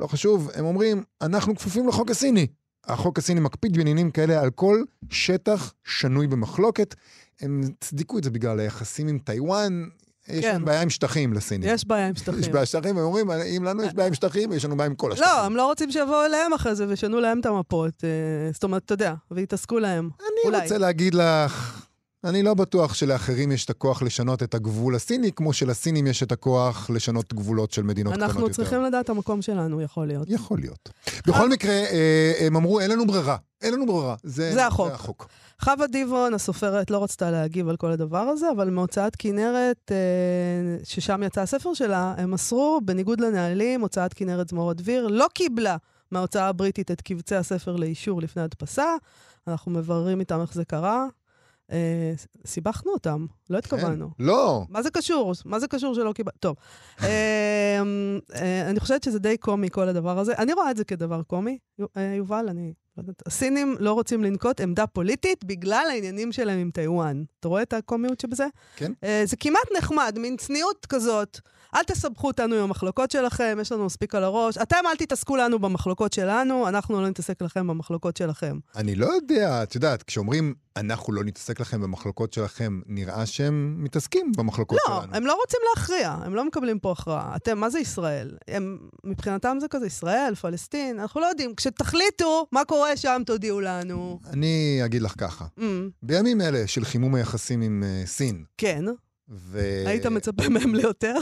לא 0.00 0.06
חשוב, 0.06 0.50
הם 0.54 0.64
אומרים, 0.64 1.02
אנחנו 1.22 1.56
כפופים 1.56 1.88
לחוק 1.88 2.10
הסיני. 2.10 2.46
החוק 2.86 3.18
הסיני 3.18 3.40
מקפיד 3.40 3.76
בעניינים 3.76 4.10
כאלה 4.10 4.40
על 4.40 4.50
כל 4.50 4.82
שטח 5.10 5.74
שנוי 5.84 6.26
במחלוקת. 6.26 6.94
הם 7.40 7.60
הצדיקו 7.80 8.18
את 8.18 8.24
זה 8.24 8.30
בגלל 8.30 8.60
היחסים 8.60 9.08
עם 9.08 9.18
טיוואן. 9.18 9.88
יש 10.30 10.44
כן. 10.44 10.64
בעיה 10.64 10.82
עם 10.82 10.90
שטחים 10.90 11.32
לסינים. 11.32 11.70
יש 11.72 11.84
בעיה 11.86 12.08
עם 12.08 12.14
שטחים. 12.14 12.40
יש 12.40 12.48
בעיה 12.48 12.60
עם 12.60 12.66
שטחים, 12.66 12.98
הם 12.98 13.04
אומרים, 13.04 13.30
אם 13.30 13.64
לנו 13.64 13.82
יש 13.82 13.94
בעיה 13.94 14.08
עם 14.08 14.14
שטחים, 14.14 14.52
יש 14.52 14.64
לנו 14.64 14.76
בעיה 14.76 14.86
עם 14.86 14.94
כל 14.94 15.12
השטחים. 15.12 15.32
לא, 15.32 15.44
הם 15.44 15.56
לא 15.56 15.66
רוצים 15.66 15.90
שיבואו 15.90 16.24
אליהם 16.24 16.52
אחרי 16.52 16.74
זה 16.74 16.88
וישנו 16.88 17.20
להם 17.20 17.40
את 17.40 17.46
המפות. 17.46 18.04
אה, 18.04 18.08
זאת 18.52 18.64
אומרת, 18.64 18.84
אתה 18.84 18.94
יודע, 18.94 19.14
ויתעסקו 19.30 19.78
להם. 19.78 20.10
אני 20.20 20.28
אולי. 20.44 20.62
רוצה 20.62 20.78
להגיד 20.78 21.14
לך, 21.14 21.77
אני 22.24 22.42
לא 22.42 22.54
בטוח 22.54 22.94
שלאחרים 22.94 23.52
יש 23.52 23.64
את 23.64 23.70
הכוח 23.70 24.02
לשנות 24.02 24.42
את 24.42 24.54
הגבול 24.54 24.94
הסיני, 24.94 25.32
כמו 25.32 25.52
שלסינים 25.52 26.06
יש 26.06 26.22
את 26.22 26.32
הכוח 26.32 26.90
לשנות 26.90 27.34
גבולות 27.34 27.72
של 27.72 27.82
מדינות 27.82 28.12
קטנות 28.12 28.28
יותר. 28.28 28.40
אנחנו 28.40 28.54
צריכים 28.54 28.82
לדעת 28.82 29.04
את 29.04 29.10
המקום 29.10 29.42
שלנו, 29.42 29.82
יכול 29.82 30.06
להיות. 30.06 30.30
יכול 30.30 30.58
להיות. 30.58 30.88
בכל 31.26 31.48
מקרה, 31.48 31.72
אה, 31.72 32.32
הם 32.40 32.56
אמרו, 32.56 32.80
אין 32.80 32.90
לנו 32.90 33.06
ברירה. 33.06 33.36
אין 33.62 33.74
לנו 33.74 33.86
ברירה. 33.86 34.14
זה, 34.22 34.52
זה 34.52 34.66
החוק. 34.66 34.88
זה 34.88 34.94
החוק. 34.94 35.28
חווה 35.62 35.86
דיבון, 35.86 36.34
הסופרת, 36.34 36.90
לא 36.90 37.02
רצתה 37.04 37.30
להגיב 37.30 37.68
על 37.68 37.76
כל 37.76 37.90
הדבר 37.90 38.18
הזה, 38.18 38.46
אבל 38.56 38.70
מהוצאת 38.70 39.16
כנרת, 39.16 39.92
אה, 39.92 40.84
ששם 40.84 41.22
יצא 41.22 41.40
הספר 41.40 41.74
שלה, 41.74 42.14
הם 42.16 42.30
מסרו, 42.30 42.80
בניגוד 42.84 43.20
לנהלים, 43.20 43.80
הוצאת 43.80 44.14
כנרת 44.14 44.48
זמורת 44.48 44.76
דביר 44.76 45.06
לא 45.06 45.26
קיבלה 45.34 45.76
מההוצאה 46.10 46.48
הבריטית 46.48 46.90
את 46.90 47.00
קבצי 47.00 47.34
הספר 47.34 47.76
לאישור 47.76 48.22
לפני 48.22 48.42
הדפסה. 48.42 48.94
אנחנו 49.48 49.72
מבררים 49.72 50.20
איתם 50.20 50.40
איך 50.40 50.54
זה 50.54 50.64
קרה. 50.64 51.06
אה, 51.72 52.12
סיבכנו 52.46 52.92
אותם, 52.92 53.26
לא 53.50 53.58
התכוונו. 53.58 54.10
כן. 54.18 54.24
לא. 54.24 54.64
מה 54.68 54.82
זה 54.82 54.90
קשור? 54.90 55.32
מה 55.44 55.60
זה 55.60 55.68
קשור 55.68 55.94
שלא 55.94 56.12
קיבל... 56.12 56.32
טוב. 56.40 56.56
אה, 57.02 57.82
אה, 58.34 58.70
אני 58.70 58.80
חושבת 58.80 59.02
שזה 59.02 59.18
די 59.18 59.36
קומי, 59.36 59.70
כל 59.70 59.88
הדבר 59.88 60.18
הזה. 60.18 60.32
אני 60.38 60.52
רואה 60.52 60.70
את 60.70 60.76
זה 60.76 60.84
כדבר 60.84 61.22
קומי, 61.22 61.58
אה, 61.96 62.14
יובל, 62.16 62.48
אני... 62.48 62.72
לא. 62.96 63.12
הסינים 63.26 63.76
לא 63.80 63.92
רוצים 63.92 64.24
לנקוט 64.24 64.60
עמדה 64.60 64.86
פוליטית 64.86 65.44
בגלל 65.44 65.86
העניינים 65.90 66.32
שלהם 66.32 66.58
עם 66.58 66.70
טיוואן. 66.70 67.24
אתה 67.40 67.48
רואה 67.48 67.62
את 67.62 67.72
הקומיות 67.72 68.20
שבזה? 68.20 68.46
כן. 68.76 68.92
אה, 69.04 69.22
זה 69.24 69.36
כמעט 69.36 69.68
נחמד, 69.78 70.16
מין 70.18 70.36
צניעות 70.36 70.86
כזאת. 70.86 71.40
אל 71.74 71.82
תסבכו 71.82 72.26
אותנו 72.26 72.54
עם 72.54 72.62
המחלוקות 72.62 73.10
שלכם, 73.10 73.58
יש 73.60 73.72
לנו 73.72 73.84
מספיק 73.86 74.14
על 74.14 74.24
הראש. 74.24 74.58
אתם 74.58 74.76
אל 74.86 74.96
תתעסקו 74.96 75.36
לנו 75.36 75.58
במחלוקות 75.58 76.12
שלנו, 76.12 76.68
אנחנו 76.68 77.00
לא 77.00 77.08
נתעסק 77.08 77.42
לכם 77.42 77.66
במחלוקות 77.66 78.16
שלכם. 78.16 78.58
אני 78.76 78.94
לא 78.94 79.06
יודע, 79.06 79.62
את 79.62 79.74
יודעת, 79.74 80.02
כשאומרים, 80.02 80.54
אנחנו 80.76 81.12
לא 81.12 81.24
נתעסק 81.24 81.60
לכם 81.60 81.80
במחלוקות 81.80 82.32
שלכם, 82.32 82.80
נראה 82.86 83.26
שהם 83.26 83.74
מתעסקים 83.78 84.32
במחלוקות 84.36 84.78
לא, 84.88 85.00
שלנו. 85.00 85.14
הם 85.14 85.26
לא 85.26 85.38
רוצים 85.40 85.60
להכריע, 85.74 86.10
הם 86.24 86.34
לא 86.34 86.44
מקבלים 86.44 86.78
פה 86.78 86.92
הכרעה. 86.92 87.36
אתם, 87.36 87.58
מה 87.58 87.70
זה 87.70 87.78
ישראל? 87.78 88.36
הם, 88.48 88.78
מבחינתם 89.04 89.56
זה 89.60 89.68
כזה 89.68 89.86
ישראל, 89.86 90.34
פלסטין, 90.34 91.00
אנחנו 91.00 91.20
לא 91.20 91.26
יודעים. 91.26 91.54
כשתחליטו 91.54 92.46
מה 92.52 92.64
קורה 92.64 92.96
שם, 92.96 93.22
תודיעו 93.26 93.60
לנו. 93.60 94.20
אני 94.32 94.80
אגיד 94.84 95.02
לך 95.02 95.14
ככה, 95.18 95.44
Mm, 95.58 95.62
בימים 96.02 96.40
אלה 96.40 96.66
של 96.66 96.84
חימום 96.84 97.14
היחסים 97.14 97.62
עם 97.62 97.82
uh, 97.82 98.06
סין, 98.06 98.44
כן, 98.58 98.84
ו... 99.30 99.82
היית 99.86 100.06
מצפה 100.06 100.48
מהם 100.48 100.74
ליותר? 100.74 101.18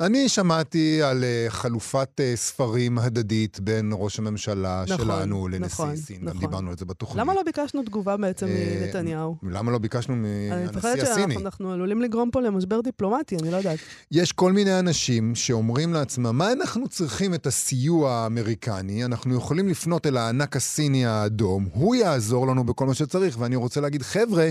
אני 0.00 0.28
שמעתי 0.28 1.02
על 1.02 1.24
uh, 1.24 1.50
חלופת 1.50 2.08
uh, 2.20 2.36
ספרים 2.36 2.98
הדדית 2.98 3.60
בין 3.60 3.92
ראש 3.94 4.18
הממשלה 4.18 4.84
נכון, 4.88 5.06
שלנו 5.06 5.48
לנשיא 5.48 5.66
נכון, 5.66 5.96
סין. 5.96 6.18
נכון. 6.22 6.40
דיברנו 6.40 6.70
על 6.70 6.76
זה 6.78 6.84
בתוכנית. 6.84 7.20
למה 7.20 7.34
לא 7.34 7.42
ביקשנו 7.42 7.82
תגובה 7.82 8.16
בעצם 8.16 8.46
אה, 8.46 8.80
מנתניהו? 8.80 9.36
למה 9.42 9.72
לא 9.72 9.78
ביקשנו 9.78 10.14
אני 10.14 10.48
מהנשיא 10.48 10.78
מפחדת 10.78 11.02
הסיני? 11.02 11.34
שאנחנו 11.34 11.72
עלולים 11.72 12.02
לגרום 12.02 12.30
פה 12.30 12.40
למשבר 12.40 12.80
דיפלומטי, 12.80 13.36
אני 13.36 13.50
לא 13.50 13.56
יודעת. 13.56 13.78
יש 14.10 14.32
כל 14.32 14.52
מיני 14.52 14.78
אנשים 14.78 15.34
שאומרים 15.34 15.92
לעצמם, 15.92 16.38
מה 16.38 16.52
אנחנו 16.52 16.88
צריכים 16.88 17.34
את 17.34 17.46
הסיוע 17.46 18.12
האמריקני? 18.12 19.04
אנחנו 19.04 19.34
יכולים 19.34 19.68
לפנות 19.68 20.06
אל 20.06 20.16
הענק 20.16 20.56
הסיני 20.56 21.06
האדום, 21.06 21.68
הוא 21.72 21.94
יעזור 21.94 22.46
לנו 22.46 22.64
בכל 22.64 22.86
מה 22.86 22.94
שצריך. 22.94 23.36
ואני 23.40 23.56
רוצה 23.56 23.80
להגיד, 23.80 24.02
חבר'ה, 24.02 24.50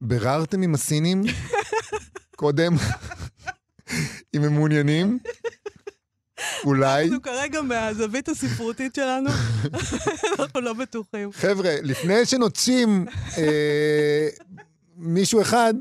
ביררתם 0.00 0.62
עם 0.62 0.74
הסינים 0.74 1.22
קודם, 2.36 2.72
אם 4.34 4.44
הם 4.44 4.54
מעוניינים? 4.54 5.18
אולי? 6.64 7.04
אנחנו 7.04 7.22
כרגע 7.22 7.62
מהזווית 7.62 8.28
הספרותית 8.28 8.94
שלנו, 8.94 9.30
אנחנו 10.38 10.60
לא 10.60 10.72
בטוחים. 10.72 11.32
חבר'ה, 11.32 11.74
לפני 11.82 12.26
שנוטשים 12.26 13.06
אה, 13.38 14.28
מישהו 14.96 15.42
אחד, 15.42 15.74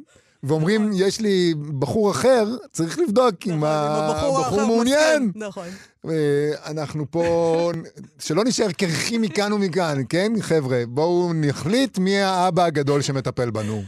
ואומרים, 0.43 0.91
יש 0.95 1.21
לי 1.21 1.53
בחור 1.79 2.11
אחר, 2.11 2.45
צריך 2.71 2.99
לבדוק 2.99 3.35
אם 3.47 3.57
נכון, 3.57 3.67
הבחור 3.67 4.39
הבחור 4.39 4.65
מעוניין. 4.65 5.31
נכון. 5.35 5.67
אה, 6.09 6.51
אנחנו 6.65 7.05
פה, 7.11 7.71
שלא 8.19 8.43
נשאר 8.43 8.71
קרחים 8.71 9.21
מכאן 9.21 9.53
ומכאן, 9.53 10.01
כן, 10.09 10.31
חבר'ה? 10.41 10.83
בואו 10.87 11.33
נחליט 11.33 11.97
מי 11.97 12.21
האבא 12.21 12.63
הגדול 12.63 13.01
שמטפל 13.01 13.49
בנו. 13.49 13.83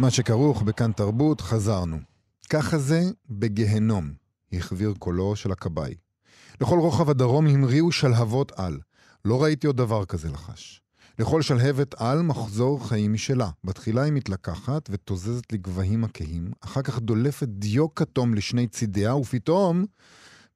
מה 0.00 0.10
שכרוך 0.10 0.62
בכאן 0.62 0.92
תרבות, 0.92 1.40
חזרנו. 1.40 1.98
ככה 2.50 2.78
זה 2.78 3.02
בגהנום, 3.30 4.12
החביר 4.52 4.94
קולו 4.98 5.36
של 5.36 5.52
הכבאי. 5.52 5.94
לכל 6.60 6.78
רוחב 6.78 7.10
הדרום 7.10 7.46
המריאו 7.46 7.92
שלהבות 7.92 8.52
על. 8.56 8.78
לא 9.24 9.42
ראיתי 9.42 9.66
עוד 9.66 9.76
דבר 9.76 10.04
כזה 10.04 10.28
לחש. 10.28 10.82
לכל 11.18 11.42
שלהבת 11.42 11.94
על 11.94 12.22
מחזור 12.22 12.88
חיים 12.88 13.12
משלה. 13.12 13.50
בתחילה 13.64 14.02
היא 14.02 14.12
מתלקחת 14.12 14.88
ותוזזת 14.92 15.52
לגבהים 15.52 16.04
הכהים, 16.04 16.50
אחר 16.60 16.82
כך 16.82 16.98
דולפת 16.98 17.48
דיו 17.48 17.94
כתום 17.94 18.34
לשני 18.34 18.66
צידיה, 18.66 19.16
ופתאום, 19.16 19.84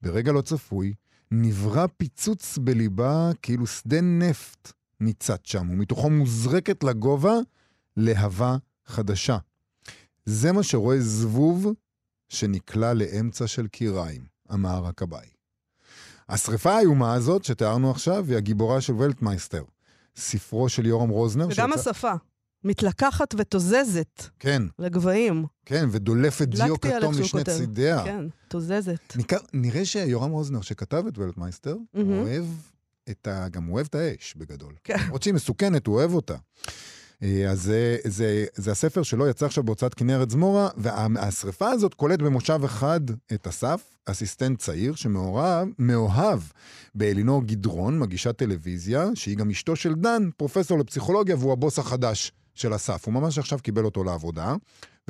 ברגע 0.02 0.32
לא 0.32 0.40
צפוי, 0.40 0.94
נברא 1.30 1.86
פיצוץ 1.96 2.58
בליבה 2.58 3.30
כאילו 3.42 3.66
שדה 3.66 4.00
נפט 4.00 4.72
ניצת 5.00 5.46
שם, 5.46 5.70
ומתוכו 5.70 6.10
מוזרקת 6.10 6.84
לגובה 6.84 7.34
להבה 7.96 8.56
חדשה. 8.86 9.38
זה 10.26 10.52
מה 10.52 10.62
שרואה 10.62 11.00
זבוב 11.00 11.66
שנקלע 12.28 12.94
לאמצע 12.94 13.46
של 13.46 13.66
קיריים, 13.66 14.24
אמר 14.52 14.86
הכבאי. 14.86 15.26
השרפה 16.28 16.72
האיומה 16.72 17.14
הזאת 17.14 17.44
שתיארנו 17.44 17.90
עכשיו 17.90 18.24
היא 18.28 18.36
הגיבורה 18.36 18.80
של 18.80 18.92
ולטמייסטר, 18.92 19.64
ספרו 20.16 20.68
של 20.68 20.86
יורם 20.86 21.08
רוזנר. 21.08 21.46
וגם 21.50 21.70
שיצא- 21.72 21.80
השפה. 21.90 22.12
מתלקחת 22.64 23.34
ותוזזת 23.38 24.22
כן, 24.38 24.62
לגבהים. 24.78 25.44
כן, 25.66 25.88
ודולפת 25.90 26.48
דיו 26.48 26.80
כתום 26.80 27.14
לשני 27.14 27.40
כותב. 27.40 27.56
צידיה. 27.58 28.04
כן, 28.04 28.24
תוזזת. 28.48 29.16
ניכר, 29.16 29.36
נראה 29.52 29.84
שיורם 29.84 30.30
רוזנר, 30.30 30.60
שכתב 30.60 31.04
את 31.08 31.18
ולטמייסטר, 31.18 31.76
מהמם. 31.94 32.12
אוהב 32.22 32.44
את 33.10 33.26
ה... 33.26 33.48
גם 33.48 33.68
אוהב 33.68 33.86
את 33.90 33.94
האש 33.94 34.34
בגדול. 34.36 34.74
כן. 34.84 34.96
למרות 35.04 35.22
שהיא 35.22 35.34
מסוכנת, 35.34 35.86
הוא 35.86 35.94
אוהב 35.96 36.14
אותה. 36.14 36.36
אה, 37.22 37.50
אז 37.50 37.62
זה, 37.62 37.96
זה, 38.04 38.44
זה 38.54 38.72
הספר 38.72 39.02
שלו, 39.02 39.28
יצא 39.28 39.46
עכשיו 39.46 39.64
בהוצאת 39.64 39.94
כנרת 39.94 40.30
זמורה, 40.30 40.68
והשריפה 40.76 41.70
הזאת 41.70 41.94
כולאת 41.94 42.22
במושב 42.22 42.60
אחד 42.64 43.00
את 43.34 43.46
אסף, 43.46 43.82
אסיסטנט 44.06 44.58
צעיר 44.58 44.94
שמאוהב 44.94 45.68
מאוהב 45.78 46.40
באלינור 46.94 47.42
גדרון, 47.44 47.98
מגישת 47.98 48.36
טלוויזיה, 48.36 49.06
שהיא 49.14 49.36
גם 49.36 49.50
אשתו 49.50 49.76
של 49.76 49.94
דן, 49.94 50.30
פרופסור 50.36 50.78
לפסיכולוגיה, 50.78 51.36
והוא 51.36 51.52
הבוס 51.52 51.78
החדש 51.78 52.32
של 52.54 52.74
אסף. 52.74 53.06
הוא 53.06 53.14
ממש 53.14 53.38
עכשיו 53.38 53.58
קיבל 53.58 53.84
אותו 53.84 54.04
לעבודה, 54.04 54.54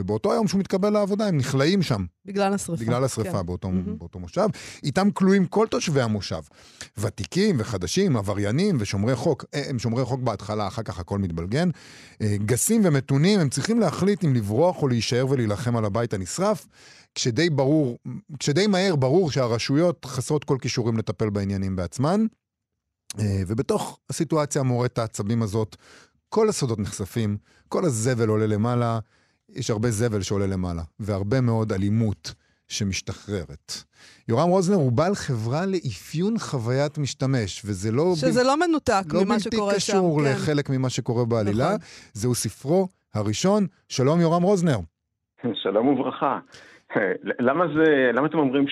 ובאותו 0.00 0.32
היום 0.32 0.48
שהוא 0.48 0.60
מתקבל 0.60 0.90
לעבודה, 0.90 1.26
הם 1.26 1.36
נכלאים 1.36 1.82
שם. 1.82 2.04
בגלל 2.24 2.54
השרפה. 2.54 2.84
בגלל 2.84 3.04
השרפה 3.04 3.38
כן. 3.38 3.46
באותו, 3.46 3.70
מהמם. 3.70 3.98
באותו 3.98 4.18
מושב. 4.18 4.46
איתם 4.82 5.10
כלואים 5.10 5.46
כל 5.46 5.66
תושבי 5.70 6.02
המושב. 6.02 6.40
ותיקים 6.98 7.56
וחדשים, 7.58 8.16
עבריינים 8.16 8.76
ושומרי 8.80 9.16
חוק. 9.16 9.44
אה, 9.54 9.62
הם 9.68 9.78
שומרי 9.78 10.04
חוק 10.04 10.20
בהתחלה, 10.20 10.66
אחר 10.66 10.82
כך 10.82 10.98
הכל 10.98 11.18
מתבלגן. 11.18 11.70
אה, 12.22 12.36
גסים 12.36 12.80
ומתונים, 12.84 13.40
הם 13.40 13.48
צריכים 13.48 13.80
להחליט 13.80 14.24
אם 14.24 14.34
לברוח 14.34 14.82
או 14.82 14.88
להישאר 14.88 15.26
ולהילחם 15.30 15.76
על 15.76 15.84
הבית 15.84 16.14
הנשרף. 16.14 16.66
כשדי 17.14 17.50
ברור, 17.50 17.98
כשדי 18.38 18.66
מהר 18.66 18.96
ברור 18.96 19.30
שהרשויות 19.30 20.04
חסרות 20.04 20.44
כל 20.44 20.56
כישורים 20.60 20.96
לטפל 20.96 21.30
בעניינים 21.30 21.76
בעצמן. 21.76 22.26
אה, 23.18 23.42
ובתוך 23.46 23.98
הסיטואציה 24.10 24.60
המורט 24.60 24.98
העצבים 24.98 25.42
הזאת, 25.42 25.76
כל 26.28 26.48
הסודות 26.48 26.78
נחשפים, 26.78 27.36
כל 27.68 27.84
הזבל 27.84 28.28
עולה 28.28 28.46
למעלה, 28.46 28.98
יש 29.48 29.70
הרבה 29.70 29.90
זבל 29.90 30.22
שעולה 30.22 30.46
למעלה, 30.46 30.82
והרבה 31.00 31.40
מאוד 31.40 31.72
אלימות 31.72 32.34
שמשתחררת. 32.68 33.72
יורם 34.28 34.48
רוזנר 34.48 34.76
הוא 34.76 34.92
בעל 34.92 35.14
חברה 35.14 35.66
לאפיון 35.66 36.38
חוויית 36.38 36.98
משתמש, 36.98 37.62
וזה 37.64 37.92
לא, 37.92 38.12
שזה 38.14 38.42
לא 38.42 38.56
מנותק 38.56 39.04
לא 39.12 39.24
ממה 39.24 39.34
בלתי 39.34 39.56
שקורה 39.56 39.80
שם. 39.80 39.92
קשור 39.92 40.20
כן. 40.20 40.30
לחלק 40.30 40.70
ממה 40.70 40.90
שקורה 40.90 41.24
בעלילה. 41.24 41.64
נכון. 41.64 41.78
זהו 42.12 42.34
ספרו 42.34 42.88
הראשון. 43.14 43.66
שלום 43.88 44.20
יורם 44.20 44.42
רוזנר. 44.42 44.78
שלום 45.54 45.88
וברכה. 45.88 46.38
למה 47.48 47.64
זה, 47.76 48.10
למה 48.14 48.26
אתם 48.26 48.38
אומרים 48.38 48.66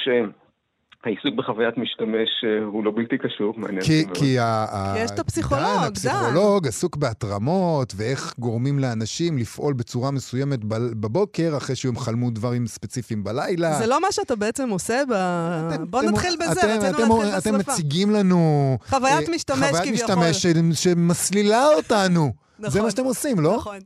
שהעיסוק 1.04 1.34
בחוויית 1.38 1.74
משתמש 1.78 2.28
אה, 2.44 2.64
הוא 2.64 2.84
לא 2.84 2.92
בלתי 2.96 3.18
קשור? 3.18 3.54
מעניין 3.56 3.80
כי. 3.82 4.04
כי 4.14 4.38
ה- 4.38 4.66
כי 4.94 5.00
יש 5.04 5.10
את 5.10 5.18
הפסיכולוג, 5.18 5.64
דן, 5.64 5.80
דן. 5.80 5.86
הפסיכולוג 5.86 6.66
עסוק 6.68 6.96
בהתרמות, 6.96 7.92
ואיך 7.96 8.34
גורמים 8.38 8.78
לאנשים 8.78 9.38
לפעול 9.38 9.74
בצורה 9.74 10.10
מסוימת 10.10 10.64
ב- 10.64 10.74
בבוקר, 11.00 11.54
אחרי 11.56 11.76
שהם 11.76 11.96
חלמו 11.98 12.30
דברים 12.30 12.66
ספציפיים 12.66 13.24
בלילה. 13.24 13.72
זה 13.78 13.86
לא 13.86 14.00
מה 14.00 14.06
שאתה 14.10 14.36
בעצם 14.36 14.68
עושה 14.70 15.02
ב... 15.08 15.12
אתם- 15.12 15.90
בוא 15.90 16.00
אתם- 16.00 16.08
נתחיל 16.08 16.36
בזה, 16.40 16.52
אתם- 16.60 16.68
רצינו 16.68 16.90
אתם- 17.20 17.26
להתחיל 17.32 17.54
אתם. 17.56 17.58
מציגים 17.72 18.10
לנו... 18.10 18.78
חוויית 18.88 19.28
אה, 19.28 19.34
משתמש 19.34 19.58
חוויית 19.58 19.76
כביכול. 19.88 20.14
משתמש 20.14 20.46
ש- 20.76 20.82
שמסלילה 20.84 21.66
אותנו. 21.66 22.32
זה 22.58 22.68
נכון. 22.68 22.82
מה 22.82 22.90
שאתם 22.90 23.04
עושים, 23.04 23.40
לא? 23.40 23.56
נכון. 23.56 23.78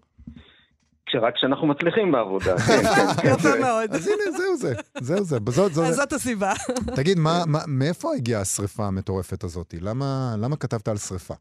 רק 1.19 1.35
כשאנחנו 1.35 1.67
מצליחים 1.67 2.13
בעבודה. 2.13 2.59
כן, 2.59 2.83
כן, 2.83 3.23
כן. 3.23 3.29
יפה 3.29 3.61
מאוד. 3.61 3.91
אז 3.91 4.09
הנה, 4.09 4.31
זהו 4.37 4.57
זה. 4.57 4.75
זהו 5.01 5.25
זה. 5.25 5.37
אז 5.83 5.95
זאת 5.95 6.13
הסיבה. 6.13 6.53
תגיד, 6.97 7.19
מה, 7.19 7.43
מה, 7.47 7.59
מאיפה 7.69 8.09
הגיעה 8.17 8.41
השריפה 8.41 8.87
המטורפת 8.87 9.45
הזאת? 9.45 9.75
למה, 9.83 10.35
למה 10.43 10.57
כתבת 10.57 10.89
על 10.89 10.97
שריפה? 10.97 11.35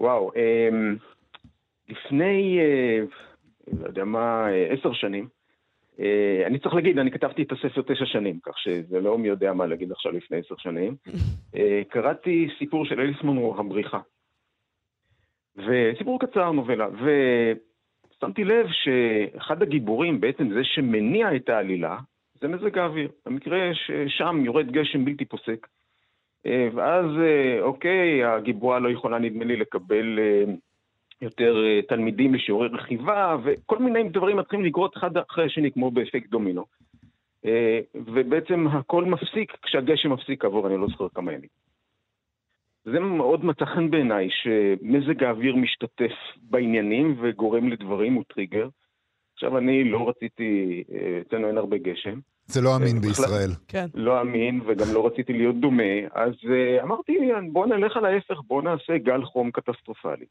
וואו, 0.00 0.30
אמ, 0.36 0.96
לפני, 1.88 2.58
אה, 2.60 2.98
לא 3.80 3.86
יודע 3.86 4.04
מה, 4.04 4.48
אה, 4.50 4.72
עשר 4.72 4.92
שנים, 4.92 5.28
אה, 6.00 6.42
אני 6.46 6.58
צריך 6.58 6.74
להגיד, 6.74 6.98
אני 6.98 7.10
כתבתי 7.10 7.42
את 7.42 7.52
הספר 7.52 7.82
תשע 7.82 8.06
שנים, 8.06 8.38
כך 8.42 8.58
שזה 8.58 9.00
לא 9.00 9.18
מי 9.18 9.28
יודע 9.28 9.52
מה 9.52 9.66
להגיד 9.66 9.92
עכשיו 9.92 10.12
לפני 10.12 10.38
עשר 10.38 10.54
שנים. 10.58 10.96
קראתי 11.88 12.48
סיפור 12.58 12.84
של 12.84 13.00
אליס 13.00 13.16
מונרו, 13.22 13.56
הבריחה. 13.58 14.00
וסיפור 15.56 16.20
קצר, 16.20 16.52
נובלה, 16.52 16.88
ושמתי 18.18 18.44
לב 18.44 18.66
שאחד 18.70 19.62
הגיבורים, 19.62 20.20
בעצם 20.20 20.50
זה 20.52 20.64
שמניע 20.64 21.36
את 21.36 21.48
העלילה, 21.48 21.98
זה 22.40 22.48
מזג 22.48 22.78
האוויר. 22.78 23.08
במקרה 23.26 23.70
ששם 23.74 24.42
יורד 24.44 24.70
גשם 24.70 25.04
בלתי 25.04 25.24
פוסק. 25.24 25.66
אה, 26.46 26.68
ואז, 26.74 27.06
אה, 27.20 27.62
אוקיי, 27.62 28.24
הגיבורה 28.24 28.78
לא 28.78 28.88
יכולה, 28.88 29.18
נדמה 29.18 29.44
לי, 29.44 29.56
לקבל 29.56 30.18
אה, 30.18 30.44
יותר 31.22 31.80
תלמידים 31.88 32.34
לשיעורי 32.34 32.68
רכיבה, 32.68 33.36
וכל 33.44 33.78
מיני 33.78 34.08
דברים 34.08 34.36
מתחילים 34.36 34.66
לקרות 34.66 34.96
אחד 34.96 35.16
אחרי 35.16 35.44
השני, 35.46 35.72
כמו 35.72 35.90
באפקט 35.90 36.30
דומינו. 36.30 36.64
ובעצם 37.94 38.66
הכל 38.66 39.04
מפסיק 39.04 39.56
כשהגשם 39.62 40.12
מפסיק 40.12 40.44
עבור, 40.44 40.66
אני 40.66 40.76
לא 40.76 40.86
זוכר 40.86 41.08
כמה 41.08 41.32
ימים. 41.32 41.48
זה 42.92 43.00
מאוד 43.00 43.44
מצא 43.44 43.64
חן 43.64 43.90
בעיניי, 43.90 44.28
שמזג 44.30 45.24
האוויר 45.24 45.56
משתתף 45.56 46.14
בעניינים 46.42 47.16
וגורם 47.20 47.68
לדברים, 47.68 48.14
הוא 48.14 48.24
טריגר. 48.34 48.68
עכשיו, 49.34 49.58
אני 49.58 49.84
לא 49.84 50.08
רציתי, 50.08 50.82
אה, 50.92 51.20
אצלנו 51.20 51.48
אין 51.48 51.58
הרבה 51.58 51.78
גשם. 51.78 52.18
זה 52.46 52.60
לא 52.60 52.76
אמין 52.76 52.96
אה, 52.96 53.00
בישראל. 53.00 53.50
כן. 53.68 53.86
לא 53.94 54.20
אמין 54.20 54.60
וגם 54.66 54.86
לא 54.94 55.06
רציתי 55.06 55.32
להיות 55.32 55.60
דומה, 55.60 55.92
אז 56.12 56.32
אה, 56.32 56.82
אמרתי, 56.82 57.12
בוא 57.52 57.66
נלך 57.66 57.96
על 57.96 58.04
ההפך, 58.04 58.40
בוא 58.46 58.62
נעשה 58.62 58.98
גל 58.98 59.24
חום 59.24 59.50
קטסטרופלי. 59.50 60.26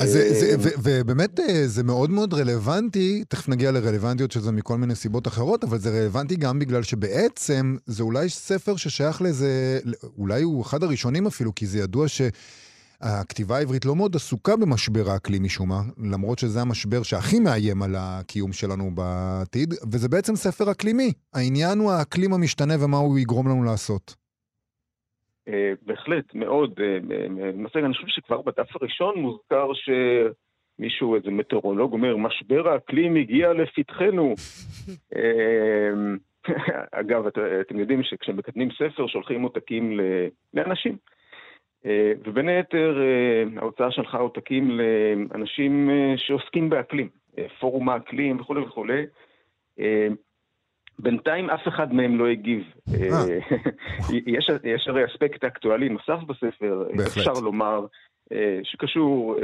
אז 0.00 0.10
זה, 0.10 0.34
זה, 0.40 0.56
ו, 0.58 0.68
ובאמת 0.82 1.40
זה 1.66 1.82
מאוד 1.82 2.10
מאוד 2.10 2.34
רלוונטי, 2.34 3.24
תכף 3.28 3.48
נגיע 3.48 3.72
לרלוונטיות 3.72 4.32
של 4.32 4.40
זה 4.40 4.52
מכל 4.52 4.78
מיני 4.78 4.94
סיבות 4.94 5.28
אחרות, 5.28 5.64
אבל 5.64 5.78
זה 5.78 5.90
רלוונטי 5.90 6.36
גם 6.36 6.58
בגלל 6.58 6.82
שבעצם 6.82 7.76
זה 7.86 8.02
אולי 8.02 8.28
ספר 8.28 8.76
ששייך 8.76 9.22
לזה, 9.22 9.80
אולי 10.18 10.42
הוא 10.42 10.62
אחד 10.62 10.82
הראשונים 10.82 11.26
אפילו, 11.26 11.54
כי 11.54 11.66
זה 11.66 11.78
ידוע 11.78 12.08
ש... 12.08 12.22
הכתיבה 13.00 13.56
העברית 13.56 13.84
לא 13.84 13.96
מאוד 13.96 14.16
עסוקה 14.16 14.56
במשבר 14.56 15.10
האקלים 15.10 15.42
משום 15.42 15.68
מה, 15.68 15.82
למרות 15.98 16.38
שזה 16.38 16.60
המשבר 16.60 17.02
שהכי 17.02 17.40
מאיים 17.40 17.82
על 17.82 17.94
הקיום 17.98 18.52
שלנו 18.52 18.90
בעתיד, 18.94 19.74
וזה 19.92 20.08
בעצם 20.08 20.36
ספר 20.36 20.70
אקלימי. 20.70 21.12
העניין 21.34 21.78
הוא 21.78 21.92
האקלים 21.92 22.32
המשתנה 22.32 22.74
ומה 22.80 22.96
הוא 22.96 23.18
יגרום 23.18 23.48
לנו 23.48 23.64
לעשות. 23.64 24.23
אה, 25.48 25.72
בהחלט, 25.82 26.34
מאוד. 26.34 26.80
למעשה, 27.54 27.78
אה, 27.78 27.84
אני 27.84 27.94
חושב 27.94 28.06
שכבר 28.06 28.42
בדף 28.42 28.76
הראשון 28.80 29.18
מוזכר 29.18 29.70
שמישהו, 29.74 31.16
איזה 31.16 31.30
מטאורולוג, 31.30 31.92
אומר, 31.92 32.16
משבר 32.16 32.68
האקלים 32.68 33.16
הגיע 33.16 33.52
לפתחנו. 33.52 34.34
אה, 35.16 35.90
אגב, 36.92 37.26
אתם 37.60 37.78
יודעים 37.78 38.02
שכשמקדמים 38.02 38.68
ספר 38.70 39.06
שולחים 39.06 39.42
עותקים 39.42 40.00
לאנשים. 40.54 40.96
אה, 41.86 42.12
ובין 42.24 42.48
היתר, 42.48 42.98
אה, 43.00 43.60
ההוצאה 43.60 43.90
שלחה 43.90 44.18
עותקים 44.18 44.70
לאנשים 44.70 45.90
אה, 45.90 46.14
שעוסקים 46.16 46.70
באקלים, 46.70 47.08
פורום 47.60 47.88
האקלים 47.88 48.40
וכולי 48.40 48.60
וכולי. 48.60 49.02
בינתיים 50.98 51.50
אף 51.50 51.68
אחד 51.68 51.92
מהם 51.92 52.18
לא 52.18 52.28
הגיב. 52.28 52.62
יש, 54.36 54.50
יש 54.64 54.88
הרי 54.88 55.04
אספקט 55.04 55.44
אקטואלי 55.44 55.88
נוסף 55.88 56.22
בספר, 56.26 56.84
בהחלט. 56.96 57.06
אפשר 57.06 57.32
לומר, 57.32 57.86
שקשור 58.62 59.36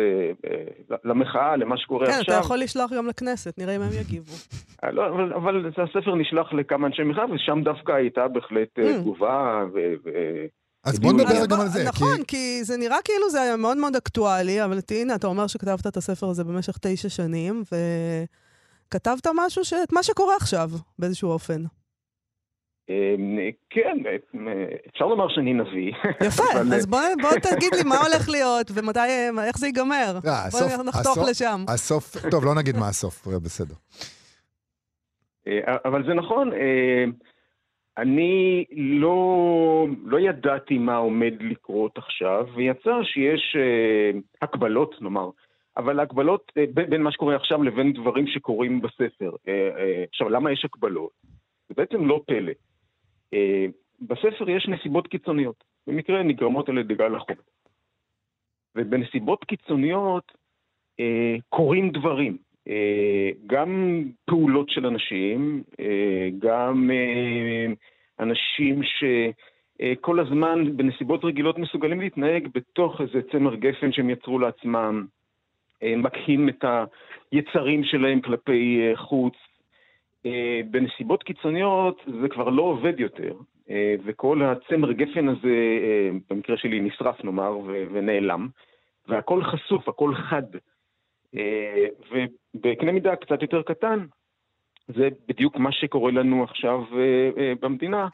למחאה, 1.04 1.56
למה 1.56 1.76
שקורה 1.78 2.06
כן, 2.06 2.12
עכשיו. 2.12 2.24
כן, 2.24 2.32
אתה 2.32 2.40
יכול 2.40 2.58
לשלוח 2.58 2.92
גם 2.92 3.06
לכנסת, 3.06 3.58
נראה 3.58 3.76
אם 3.76 3.82
הם 3.82 3.92
יגיבו. 4.00 4.32
לא, 4.92 5.08
אבל, 5.08 5.32
אבל 5.32 5.66
הספר 5.66 6.14
נשלח 6.14 6.52
לכמה 6.52 6.86
אנשי 6.86 7.02
מחאה, 7.02 7.24
ושם 7.34 7.60
דווקא 7.64 7.92
הייתה 7.92 8.28
בהחלט 8.28 8.78
mm. 8.78 9.00
תגובה, 9.00 9.64
ו... 9.74 9.78
אז 10.84 10.98
בוא 10.98 11.12
נדבר 11.12 11.46
גם 11.50 11.60
על 11.60 11.68
זה. 11.68 11.84
נכון, 11.88 12.16
כי... 12.16 12.24
כי 12.26 12.64
זה 12.64 12.76
נראה 12.76 12.96
כאילו 13.04 13.30
זה 13.30 13.42
היה 13.42 13.56
מאוד 13.56 13.76
מאוד 13.76 13.96
אקטואלי, 13.96 14.64
אבל 14.64 14.78
הנה, 14.90 15.14
אתה 15.14 15.26
אומר 15.26 15.46
שכתבת 15.46 15.86
את 15.86 15.96
הספר 15.96 16.26
הזה 16.26 16.44
במשך 16.44 16.78
תשע 16.80 17.08
שנים, 17.08 17.62
וכתבת 18.90 19.26
משהו, 19.34 19.64
ש... 19.64 19.72
את 19.72 19.92
מה 19.92 20.02
שקורה 20.02 20.36
עכשיו, 20.36 20.68
באיזשהו 20.98 21.30
אופן. 21.30 21.62
אמ, 22.88 23.38
כן, 23.70 23.98
אפשר 24.90 25.06
לומר 25.06 25.28
שאני 25.28 25.52
נביא. 25.52 25.92
יפה, 26.26 26.42
אז 26.76 26.86
בוא, 26.86 27.00
בוא 27.22 27.30
תגיד 27.30 27.74
לי 27.74 27.82
מה 27.88 27.96
הולך 27.96 28.28
להיות 28.28 28.70
ומתי, 28.74 29.00
איך 29.46 29.58
זה 29.58 29.66
ייגמר. 29.66 30.18
אה, 30.26 30.50
בוא 30.50 30.84
נחתוך 30.84 31.18
לשם. 31.30 31.64
הסוף, 31.68 32.16
טוב, 32.30 32.44
לא 32.44 32.54
נגיד 32.54 32.76
מה 32.76 32.88
הסוף, 32.88 33.26
בסדר. 33.26 33.74
אה, 35.46 35.76
אבל 35.84 36.04
זה 36.06 36.14
נכון, 36.14 36.52
אה, 36.52 37.04
אני 37.98 38.64
לא, 38.76 39.86
לא 40.04 40.20
ידעתי 40.20 40.78
מה 40.78 40.96
עומד 40.96 41.32
לקרות 41.40 41.98
עכשיו, 41.98 42.46
ויצא 42.56 43.02
שיש 43.02 43.56
uh, 43.56 44.20
הקבלות, 44.42 44.94
נאמר, 45.00 45.30
אבל 45.76 46.00
הקבלות 46.00 46.52
uh, 46.58 46.62
בין, 46.74 47.02
מה 47.02 47.12
שקורה 47.12 47.36
עכשיו 47.36 47.62
לבין 47.62 47.92
דברים 47.92 48.26
שקורים 48.26 48.80
בספר. 48.80 49.30
Uh, 49.30 49.44
uh, 49.44 50.08
עכשיו, 50.08 50.28
למה 50.28 50.52
יש 50.52 50.64
הקבלות? 50.64 51.10
זה 51.68 51.74
בעצם 51.76 52.06
לא 52.06 52.22
פלא. 52.26 52.52
בספר 54.00 54.50
יש 54.50 54.68
נסיבות 54.68 55.06
קיצוניות, 55.08 55.64
במקרה 55.86 56.22
נגרמות 56.22 56.68
על 56.68 56.78
ידי 56.78 56.94
גל 56.94 57.14
החום. 57.14 57.36
ובנסיבות 58.76 59.44
קיצוניות 59.44 60.32
קורים 61.48 61.90
דברים. 61.90 62.36
אה, 62.68 63.30
גם 63.46 64.02
פעולות 64.26 64.70
של 64.70 64.86
אנשים, 64.86 65.62
אה, 65.80 66.28
גם 66.38 66.90
אה, 66.90 67.72
אנשים 68.20 68.80
שכל 68.82 70.20
הזמן 70.20 70.76
בנסיבות 70.76 71.24
רגילות 71.24 71.58
מסוגלים 71.58 72.00
להתנהג 72.00 72.48
בתוך 72.54 73.00
איזה 73.00 73.20
צמר 73.32 73.54
גפן 73.54 73.92
שהם 73.92 74.10
יצרו 74.10 74.38
לעצמם, 74.38 75.06
מקהים 75.82 76.48
את 76.48 76.64
היצרים 77.32 77.84
שלהם 77.84 78.20
כלפי 78.20 78.92
חוץ. 78.94 79.34
בנסיבות 80.70 81.22
קיצוניות 81.22 82.02
זה 82.22 82.28
כבר 82.28 82.48
לא 82.48 82.62
עובד 82.62 83.00
יותר, 83.00 83.34
וכל 84.04 84.42
הצמר 84.42 84.92
גפן 84.92 85.28
הזה, 85.28 85.56
במקרה 86.30 86.56
שלי 86.56 86.80
נשרף 86.80 87.24
נאמר, 87.24 87.58
ונעלם, 87.92 88.48
והכל 89.08 89.44
חשוף, 89.44 89.88
הכל 89.88 90.14
חד. 90.14 90.42
אה, 91.36 91.86
ובקנה 92.10 92.92
מידה 92.92 93.16
קצת 93.16 93.42
יותר 93.42 93.62
קטן, 93.62 94.06
זה 94.88 95.08
בדיוק 95.28 95.56
מה 95.56 95.72
שקורה 95.72 96.12
לנו 96.12 96.44
עכשיו 96.44 96.84
אה, 96.98 97.30
אה, 97.38 97.52
במדינה, 97.60 98.08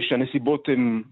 שהנסיבות 0.00 0.68
הן 0.68 1.02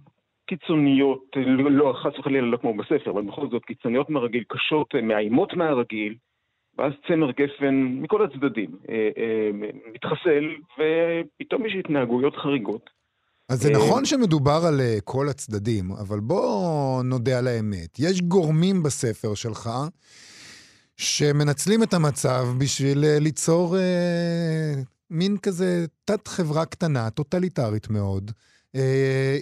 קיצוניות, 0.56 1.24
לא, 1.36 1.70
לא 1.70 1.94
חס 2.02 2.18
וחלילה 2.18 2.46
לא 2.46 2.56
כמו 2.56 2.74
בספר, 2.74 3.10
אבל 3.10 3.22
בכל 3.22 3.48
זאת 3.50 3.64
קיצוניות 3.64 4.10
מהרגיל, 4.10 4.44
קשות, 4.48 4.94
מאיימות 5.02 5.54
מהרגיל, 5.54 6.14
ואז 6.78 6.92
צמר 7.08 7.30
גפן 7.30 7.74
מכל 7.74 8.24
הצדדים 8.24 8.70
מתחסל, 9.94 10.44
ופתאום 10.74 11.66
יש 11.66 11.72
התנהגויות 11.78 12.36
חריגות. 12.36 12.90
אז 13.48 13.62
זה 13.62 13.72
נכון 13.72 14.04
שמדובר 14.04 14.60
על 14.68 14.80
כל 15.04 15.28
הצדדים, 15.28 15.92
אבל 15.92 16.20
בוא 16.20 17.02
נודה 17.02 17.38
על 17.38 17.46
האמת. 17.46 17.98
יש 17.98 18.22
גורמים 18.22 18.82
בספר 18.82 19.34
שלך 19.34 19.70
שמנצלים 20.96 21.82
את 21.82 21.94
המצב 21.94 22.46
בשביל 22.58 23.04
אה, 23.04 23.18
ליצור 23.20 23.76
אה, 23.76 24.74
מין 25.10 25.36
כזה 25.36 25.86
תת-חברה 26.04 26.64
קטנה, 26.64 27.10
טוטליטרית 27.10 27.90
מאוד, 27.90 28.30
אה, 28.30 28.51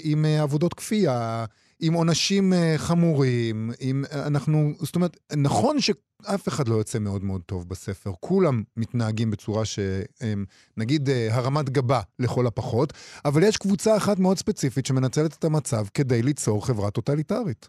עם 0.05 0.25
אה, 0.25 0.43
עבודות 0.43 0.75
כפייה, 0.75 1.45
עם 1.83 1.93
עונשים 1.93 2.53
אה, 2.53 2.75
חמורים, 2.77 3.71
עם 3.81 4.03
אה, 4.13 4.27
אנחנו, 4.27 4.73
זאת 4.77 4.97
אומרת, 4.97 5.17
נכון 5.37 5.77
שאף 5.81 6.49
אחד 6.49 6.69
לא 6.69 6.75
יוצא 6.75 6.99
מאוד 6.99 7.25
מאוד 7.25 7.41
טוב 7.47 7.69
בספר, 7.69 8.11
כולם 8.21 8.63
מתנהגים 8.77 9.31
בצורה 9.31 9.63
שנגיד 9.65 11.09
אה, 11.09 11.29
הרמת 11.31 11.71
גבה 11.71 12.01
לכל 12.19 12.47
הפחות, 12.47 12.93
אבל 13.25 13.41
יש 13.49 13.57
קבוצה 13.57 13.97
אחת 13.97 14.19
מאוד 14.19 14.37
ספציפית 14.37 14.87
שמנצלת 14.87 15.33
את 15.39 15.45
המצב 15.45 15.85
כדי 15.95 16.23
ליצור 16.23 16.67
חברה 16.67 16.91
טוטליטרית. 16.91 17.69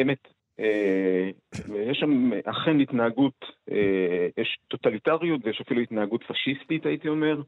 אמת. 0.00 0.28
אה, 0.60 1.30
יש 1.90 1.98
שם 1.98 2.30
אכן 2.44 2.80
התנהגות, 2.80 3.44
אה, 3.70 4.28
יש 4.38 4.58
טוטליטריות 4.68 5.40
ויש 5.44 5.60
אפילו 5.60 5.80
התנהגות 5.80 6.24
פשיסטית 6.28 6.86
הייתי 6.86 7.08
אומר, 7.08 7.42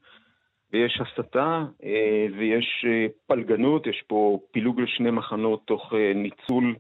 ויש 0.72 1.00
הסתה 1.00 1.64
אה, 1.84 2.26
ויש 2.38 2.84
פלגנות, 3.26 3.86
יש 3.86 4.04
פה 4.06 4.38
פילוג 4.52 4.80
לשני 4.80 5.10
מחנות 5.10 5.62
תוך 5.64 5.92
ניצול 6.14 6.74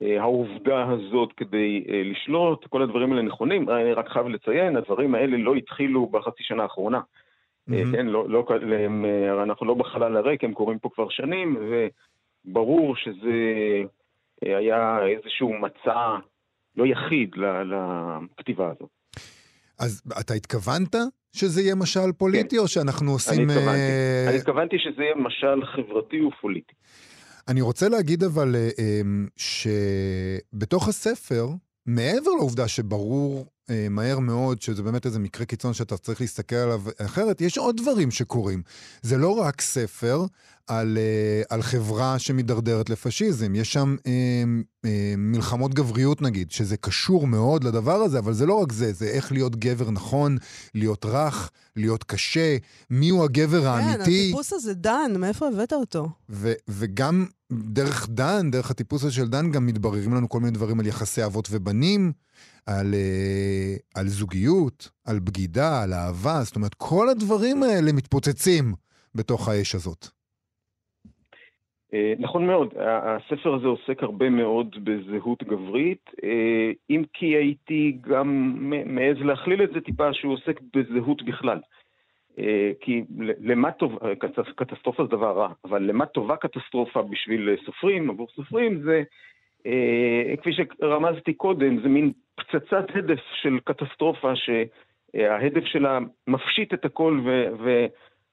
העובדה 0.00 0.86
הזאת 0.88 1.32
כדי 1.36 1.84
לשלוט, 2.04 2.66
כל 2.66 2.82
הדברים 2.82 3.12
האלה 3.12 3.22
נכונים, 3.22 3.70
אני 3.70 3.92
רק 3.92 4.08
חייב 4.08 4.26
לציין, 4.26 4.76
הדברים 4.76 5.14
האלה 5.14 5.36
לא 5.36 5.54
התחילו 5.54 6.06
בחצי 6.06 6.42
שנה 6.42 6.62
האחרונה. 6.62 7.00
Mm-hmm. 7.00 7.92
כן, 7.92 8.06
לא, 8.06 8.28
לא, 8.28 8.46
הם, 8.84 9.04
אנחנו 9.42 9.66
לא 9.66 9.74
בחלל 9.74 10.16
הריק, 10.16 10.44
הם 10.44 10.52
קורים 10.52 10.78
פה 10.78 10.88
כבר 10.94 11.08
שנים, 11.08 11.56
וברור 12.46 12.96
שזה 12.96 13.38
היה 14.42 14.98
איזשהו 15.06 15.52
מצע 15.52 16.16
לא 16.76 16.86
יחיד 16.86 17.36
לכתיבה 18.38 18.70
הזאת. 18.70 18.88
אז 19.78 20.02
אתה 20.20 20.34
התכוונת 20.34 20.94
שזה 21.36 21.62
יהיה 21.62 21.74
משל 21.74 22.12
פוליטי, 22.12 22.56
כן. 22.56 22.62
או 22.62 22.68
שאנחנו 22.68 23.12
עושים... 23.12 23.50
אני 23.50 23.52
התכוונתי. 23.52 23.80
Uh... 24.26 24.28
אני 24.28 24.36
התכוונתי 24.36 24.76
שזה 24.78 25.02
יהיה 25.02 25.14
משל 25.16 25.66
חברתי 25.66 26.22
ופוליטי. 26.22 26.72
אני 27.48 27.60
רוצה 27.60 27.88
להגיד 27.88 28.24
אבל 28.24 28.54
uh, 28.54 29.42
שבתוך 30.52 30.88
הספר, 30.88 31.46
מעבר 31.86 32.30
לעובדה 32.30 32.68
שברור 32.68 33.46
uh, 33.70 33.72
מהר 33.90 34.18
מאוד 34.18 34.62
שזה 34.62 34.82
באמת 34.82 35.06
איזה 35.06 35.18
מקרה 35.18 35.46
קיצון 35.46 35.74
שאתה 35.74 35.96
צריך 35.96 36.20
להסתכל 36.20 36.56
עליו 36.56 36.82
אחרת, 36.98 37.40
יש 37.40 37.58
עוד 37.58 37.76
דברים 37.76 38.10
שקורים. 38.10 38.62
זה 39.02 39.18
לא 39.18 39.30
רק 39.30 39.60
ספר, 39.60 40.26
על, 40.66 40.98
אה, 40.98 41.42
על 41.56 41.62
חברה 41.62 42.18
שמידרדרת 42.18 42.90
לפשיזם. 42.90 43.54
יש 43.54 43.72
שם 43.72 43.96
אה, 44.06 44.12
אה, 44.84 45.14
מלחמות 45.18 45.74
גבריות 45.74 46.22
נגיד, 46.22 46.50
שזה 46.50 46.76
קשור 46.76 47.26
מאוד 47.26 47.64
לדבר 47.64 47.96
הזה, 47.96 48.18
אבל 48.18 48.32
זה 48.32 48.46
לא 48.46 48.54
רק 48.54 48.72
זה, 48.72 48.92
זה 48.92 49.06
איך 49.06 49.32
להיות 49.32 49.56
גבר 49.56 49.90
נכון, 49.90 50.36
להיות 50.74 51.04
רך, 51.04 51.50
להיות 51.76 52.04
קשה, 52.04 52.56
מיהו 52.90 53.24
הגבר 53.24 53.60
כן, 53.60 53.66
האמיתי. 53.66 53.96
כן, 53.96 54.00
הטיפוס 54.02 54.52
הזה 54.52 54.74
דן, 54.74 55.12
מאיפה 55.18 55.48
הבאת 55.48 55.72
אותו? 55.72 56.08
ו- 56.30 56.52
וגם 56.68 57.26
דרך 57.52 58.08
דן, 58.10 58.50
דרך 58.50 58.70
הטיפוס 58.70 59.04
הזה 59.04 59.12
של 59.12 59.28
דן, 59.28 59.50
גם 59.50 59.66
מתבררים 59.66 60.14
לנו 60.14 60.28
כל 60.28 60.40
מיני 60.40 60.52
דברים 60.52 60.80
על 60.80 60.86
יחסי 60.86 61.24
אבות 61.24 61.48
ובנים. 61.50 62.12
על, 62.66 62.86
uh, 62.92 64.00
על 64.00 64.06
זוגיות, 64.06 64.90
על 65.06 65.18
בגידה, 65.18 65.82
על 65.82 65.92
אהבה, 65.92 66.40
זאת 66.42 66.56
אומרת, 66.56 66.74
כל 66.74 67.08
הדברים 67.08 67.62
האלה 67.62 67.92
מתפוצצים 67.92 68.64
בתוך 69.14 69.48
האש 69.48 69.74
הזאת. 69.74 70.16
אה, 71.94 72.14
נכון 72.18 72.46
מאוד, 72.46 72.74
הספר 72.78 73.54
הזה 73.54 73.66
עוסק 73.66 74.02
הרבה 74.02 74.30
מאוד 74.30 74.76
בזהות 74.84 75.42
גברית, 75.42 76.10
אה, 76.24 76.70
אם 76.90 77.02
כי 77.12 77.26
הייתי 77.26 77.98
גם 78.00 78.56
מעז 78.86 79.16
להכליל 79.20 79.62
את 79.62 79.70
זה 79.74 79.80
טיפה 79.80 80.12
שהוא 80.12 80.32
עוסק 80.32 80.60
בזהות 80.76 81.22
בכלל. 81.22 81.60
אה, 82.38 82.70
כי 82.80 83.04
למה 83.40 83.72
טוב, 83.72 83.98
קטסטרופה 84.56 85.04
זה 85.04 85.08
דבר 85.08 85.38
רע, 85.38 85.52
אבל 85.64 85.82
למה 85.82 86.06
טובה 86.06 86.36
קטסטרופה 86.36 87.02
בשביל 87.02 87.56
סופרים, 87.64 88.10
עבור 88.10 88.28
סופרים, 88.34 88.82
זה, 88.82 89.02
כפי 90.40 90.50
שרמזתי 90.52 91.34
קודם, 91.34 91.80
זה 91.82 91.88
מין 91.88 92.12
פצצת 92.36 92.86
הדף 92.94 93.20
של 93.42 93.58
קטסטרופה 93.64 94.32
שההדף 94.36 95.64
שלה 95.64 95.98
מפשיט 96.26 96.74
את 96.74 96.84
הכל 96.84 97.20
ו... 97.64 97.86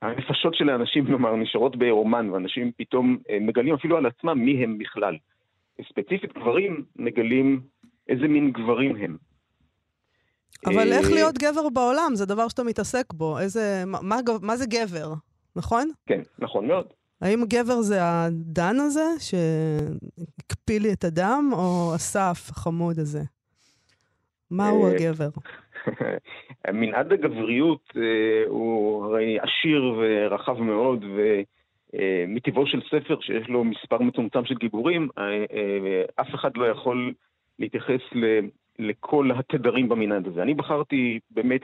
הנפשות 0.04 0.56
של 0.56 0.70
האנשים, 0.70 1.06
כלומר, 1.06 1.36
נשארות 1.36 1.76
בעירומן, 1.76 2.30
ואנשים 2.30 2.72
פתאום 2.78 3.18
אה, 3.30 3.38
מגלים 3.42 3.74
אפילו 3.74 3.98
על 3.98 4.06
עצמם 4.06 4.39
מי 4.46 4.63
הם 4.63 4.78
בכלל. 4.78 5.16
ספציפית 5.89 6.34
גברים 6.34 6.86
מגלים 6.96 7.62
איזה 8.10 8.28
מין 8.28 8.52
גברים 8.52 8.96
הם. 8.96 9.18
אבל 10.66 10.92
איך 10.92 11.10
אה, 11.10 11.13
להיות 11.13 11.38
גבר 11.38 11.70
בעולם? 11.70 12.12
זה 12.13 12.26
דבר 12.26 12.48
שאתה 12.48 12.63
מתעסק 12.63 13.13
בו. 13.13 13.39
איזה, 13.39 13.84
מה, 13.86 14.20
מה 14.42 14.58
זה 14.58 14.66
גבר, 14.66 15.13
נכון? 15.56 15.89
כן, 16.06 16.22
נכון 16.39 16.68
מאוד. 16.68 16.88
האם 17.22 17.44
גבר 17.48 17.82
זה 17.82 17.98
הדן 18.02 18.76
הזה, 18.80 19.06
שהקפיא 19.20 20.80
לי 20.80 20.94
את 20.94 21.04
הדם, 21.04 21.50
או 21.54 21.96
אסף 21.96 22.50
החמוד 22.50 23.00
הזה? 23.00 23.22
מהו 24.54 24.86
אה, 24.86 24.92
הגבר? 24.92 25.30
מנעד 26.74 27.13
הגבריות 27.13 27.94
אה, 27.98 28.44
הוא 28.48 29.06
הרי 29.06 29.39
עשיר 29.39 29.96
ורחב 29.98 30.62
מאוד, 30.62 31.06
ומטבעו 31.94 32.68
של 32.68 32.82
ספר 32.82 33.20
שיש 33.22 33.48
לו 33.50 33.63
מספר 33.63 33.98
מצומצם 33.98 34.46
של 34.46 34.56
גיבורים, 34.56 35.10
אה, 35.18 35.24
אה, 35.24 36.04
אף 36.22 36.36
אחד 36.36 36.58
לא 36.58 36.66
יכול 36.66 37.13
להתייחס 37.60 38.02
לכל 38.80 39.30
התדרים 39.36 39.89
במנעד 39.89 40.28
הזה. 40.28 40.42
אני 40.42 40.54
בחרתי 40.54 41.20
באמת 41.32 41.62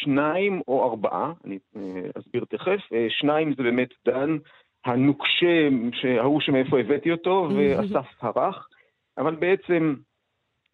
שניים 0.00 0.60
או 0.68 0.90
ארבעה, 0.90 1.32
אני 1.44 1.58
אסביר 2.18 2.44
תכף, 2.48 2.80
שניים 3.08 3.54
זה 3.56 3.62
באמת 3.62 3.88
דן 4.06 4.36
הנוקשה, 4.84 5.68
ההוא 6.20 6.40
שמאיפה 6.40 6.80
הבאתי 6.80 7.12
אותו, 7.12 7.48
ואסף 7.56 8.06
הרך, 8.20 8.68
אבל 9.18 9.34
בעצם 9.34 9.94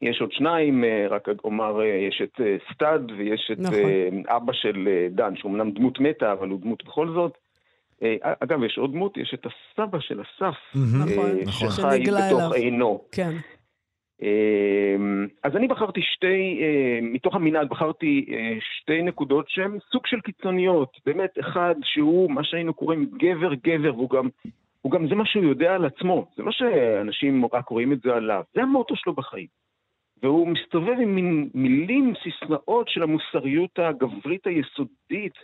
יש 0.05 0.21
עוד 0.21 0.33
שניים, 0.33 0.85
אה, 0.85 1.07
רק 1.11 1.29
אומר, 1.45 1.81
אה, 1.81 1.87
יש 1.87 2.23
את 2.25 2.41
אה, 2.41 2.57
סטאד 2.73 3.11
ויש 3.19 3.51
את 3.53 3.59
נכון. 3.59 4.23
אבא 4.29 4.53
של 4.53 4.89
דן, 5.11 5.37
שהוא 5.37 5.53
אמנם 5.53 5.71
דמות 5.71 6.01
מתה, 6.01 6.33
אבל 6.33 6.49
הוא 6.49 6.61
דמות 6.61 6.85
בכל 6.85 7.09
זאת. 7.15 7.39
אגב, 8.21 8.65
יש 8.65 8.79
עוד 8.79 8.93
דמות, 8.93 9.17
יש 9.17 9.35
את 9.35 9.47
הסבא 9.47 10.01
של 10.01 10.21
אסף, 10.23 10.57
נכון, 10.75 11.31
נכון. 11.47 11.71
שחי 11.71 12.03
בתוך 12.29 12.55
עינו. 12.55 13.05
כן. 13.13 13.31
אז 15.43 15.57
אני 15.57 15.69
בחרתי 15.69 16.01
שתי, 16.03 16.61
מתוך 17.03 17.35
המנהג 17.35 17.69
בחרתי 17.69 18.27
שתי 18.61 19.03
נקודות 19.03 19.49
שהן 19.49 19.79
סוג 19.93 20.07
של 20.07 20.21
קיצוניות. 20.21 20.97
באמת, 21.07 21.39
אחד 21.41 21.75
שהוא 21.83 22.31
מה 22.31 22.45
שהיינו 22.45 22.75
קוראים 22.75 23.07
גבר 23.19 23.55
גבר, 23.55 23.95
והוא 23.95 24.11
גם, 24.11 24.29
הוא 24.83 24.93
גם 24.93 25.09
זה 25.09 25.15
מה 25.15 25.27
שהוא 25.27 25.45
יודע 25.45 25.75
על 25.75 25.85
עצמו. 25.85 26.27
זה 26.37 26.43
לא 26.43 26.53
שאנשים 26.53 27.45
רק 27.53 27.69
רואים 27.69 27.93
את 27.93 28.01
זה 28.05 28.13
עליו, 28.15 28.43
זה 28.55 28.63
המוטו 28.63 28.97
שלו 28.97 29.13
בחיים. 29.13 29.64
והוא 30.25 30.49
מסתובב 30.49 30.97
עם 31.03 31.15
מין 31.15 31.51
מילים, 31.55 32.15
סיסמאות 32.23 32.89
של 32.89 33.03
המוסריות 33.03 33.79
הגברית 33.79 34.47
היסודית, 34.47 35.35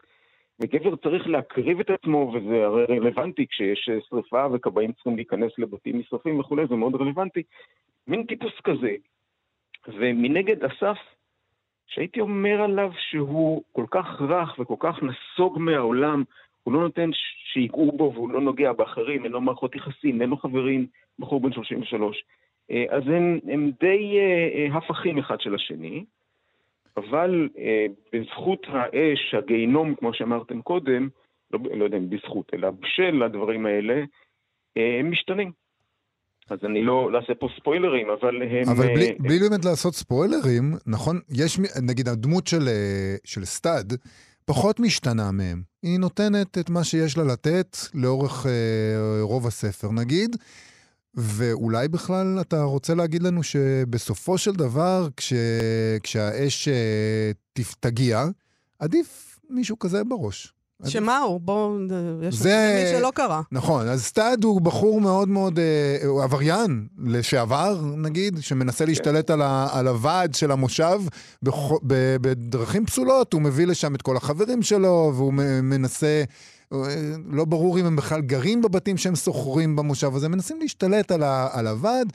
וגבר 0.60 0.96
צריך 0.96 1.26
להקריב 1.26 1.80
את 1.80 1.90
עצמו, 1.90 2.32
וזה 2.34 2.64
הרי 2.64 2.84
רלוונטי 2.88 3.46
כשיש 3.46 3.90
שריפה 4.08 4.46
וכבאים 4.52 4.92
צריכים 4.92 5.16
להיכנס 5.16 5.52
לבתים 5.58 5.98
נשרפים 5.98 6.40
וכולי, 6.40 6.66
זה 6.66 6.74
מאוד 6.74 6.94
רלוונטי. 6.94 7.42
מין 8.06 8.26
טיפוס 8.26 8.52
כזה. 8.64 8.94
ומנגד 9.88 10.64
אסף, 10.64 10.98
שהייתי 11.86 12.20
אומר 12.20 12.62
עליו 12.62 12.90
שהוא 13.10 13.62
כל 13.72 13.86
כך 13.90 14.06
רך 14.20 14.58
וכל 14.58 14.76
כך 14.78 14.96
נסוג 15.02 15.58
מהעולם, 15.58 16.24
הוא 16.62 16.74
לא 16.74 16.80
נותן 16.80 17.10
שיגעו 17.52 17.92
בו 17.92 18.12
והוא 18.14 18.30
לא 18.30 18.40
נוגע 18.40 18.72
באחרים, 18.72 19.24
אין 19.24 19.32
לו 19.32 19.40
מערכות 19.40 19.76
יחסים, 19.76 20.22
אין 20.22 20.30
לו 20.30 20.36
חברים, 20.36 20.86
בחור 21.18 21.40
בן 21.40 21.52
33. 21.52 22.24
אה, 22.70 22.84
אז 22.90 23.02
הם, 23.06 23.38
הם 23.52 23.70
די 23.80 24.18
אה, 24.18 24.72
אה, 24.72 24.78
הפכים 24.78 25.18
אחד 25.18 25.40
של 25.40 25.54
השני, 25.54 26.04
אבל 26.96 27.48
בזכות 28.12 28.66
האש, 28.68 29.34
הגיהינום, 29.38 29.94
כמו 29.94 30.14
שאמרתם 30.14 30.62
קודם, 30.62 31.08
לא, 31.50 31.58
לא 31.78 31.84
יודע 31.84 31.96
אם 31.96 32.10
בזכות, 32.10 32.50
אלא 32.54 32.70
בשל 32.70 33.22
הדברים 33.22 33.66
האלה, 33.66 34.04
הם 34.76 35.10
משתנים. 35.10 35.52
אז 36.50 36.58
אני 36.64 36.82
לא 36.82 37.10
אעשה 37.14 37.34
פה 37.34 37.48
ספוילרים, 37.60 38.10
אבל 38.10 38.42
הם... 38.42 38.68
אבל 38.76 38.86
בלי, 38.94 39.12
בלי 39.18 39.38
באמת 39.38 39.64
לעשות 39.64 39.94
ספוילרים, 39.94 40.74
נכון, 40.86 41.20
יש, 41.28 41.58
נגיד 41.82 42.08
הדמות 42.08 42.46
של, 42.46 42.68
של 43.24 43.44
סטאד, 43.44 43.92
פחות 44.44 44.80
משתנה 44.80 45.30
מהם. 45.32 45.62
היא 45.82 45.98
נותנת 45.98 46.58
את 46.58 46.70
מה 46.70 46.84
שיש 46.84 47.18
לה 47.18 47.24
לתת 47.24 47.76
לאורך 47.94 48.46
אה, 48.46 49.22
רוב 49.22 49.46
הספר, 49.46 49.88
נגיד. 49.92 50.36
ואולי 51.14 51.88
בכלל 51.88 52.38
אתה 52.40 52.62
רוצה 52.62 52.94
להגיד 52.94 53.22
לנו 53.22 53.42
שבסופו 53.42 54.38
של 54.38 54.52
דבר, 54.52 55.08
כש... 55.16 55.32
כשהאש 56.02 56.68
אה, 56.68 57.32
תגיע, 57.80 58.26
עדיף 58.78 59.40
מישהו 59.50 59.78
כזה 59.78 60.04
בראש. 60.04 60.54
שמה 60.86 61.18
הוא? 61.18 61.40
בואו, 61.40 61.78
יש 62.22 62.34
זה... 62.34 62.84
מי 62.84 62.98
שלא 62.98 63.12
קרה. 63.14 63.42
נכון, 63.52 63.88
אז 63.88 64.04
סטאד 64.04 64.44
הוא 64.44 64.60
בחור 64.60 65.00
מאוד 65.00 65.28
מאוד, 65.28 65.58
אה, 65.58 66.06
הוא 66.06 66.22
עבריין 66.22 66.86
לשעבר, 66.98 67.80
נגיד, 67.96 68.38
שמנסה 68.40 68.84
להשתלט 68.84 69.30
על, 69.30 69.42
ה, 69.42 69.68
על 69.72 69.88
הוועד 69.88 70.34
של 70.34 70.50
המושב 70.50 71.00
בח, 71.42 71.54
ב, 71.86 72.16
בדרכים 72.20 72.86
פסולות, 72.86 73.32
הוא 73.32 73.42
מביא 73.42 73.66
לשם 73.66 73.94
את 73.94 74.02
כל 74.02 74.16
החברים 74.16 74.62
שלו, 74.62 75.12
והוא 75.14 75.32
מנסה 75.62 76.22
לא 77.26 77.44
ברור 77.44 77.78
אם 77.78 77.86
הם 77.86 77.96
בכלל 77.96 78.20
גרים 78.20 78.62
בבתים 78.62 78.96
שהם 78.96 79.16
שוכרים 79.16 79.76
במושב 79.76 80.14
הזה, 80.14 80.28
מנסים 80.28 80.60
להשתלט 80.60 81.10
על, 81.10 81.22
ה, 81.22 81.48
על 81.52 81.66
הוועד. 81.66 82.12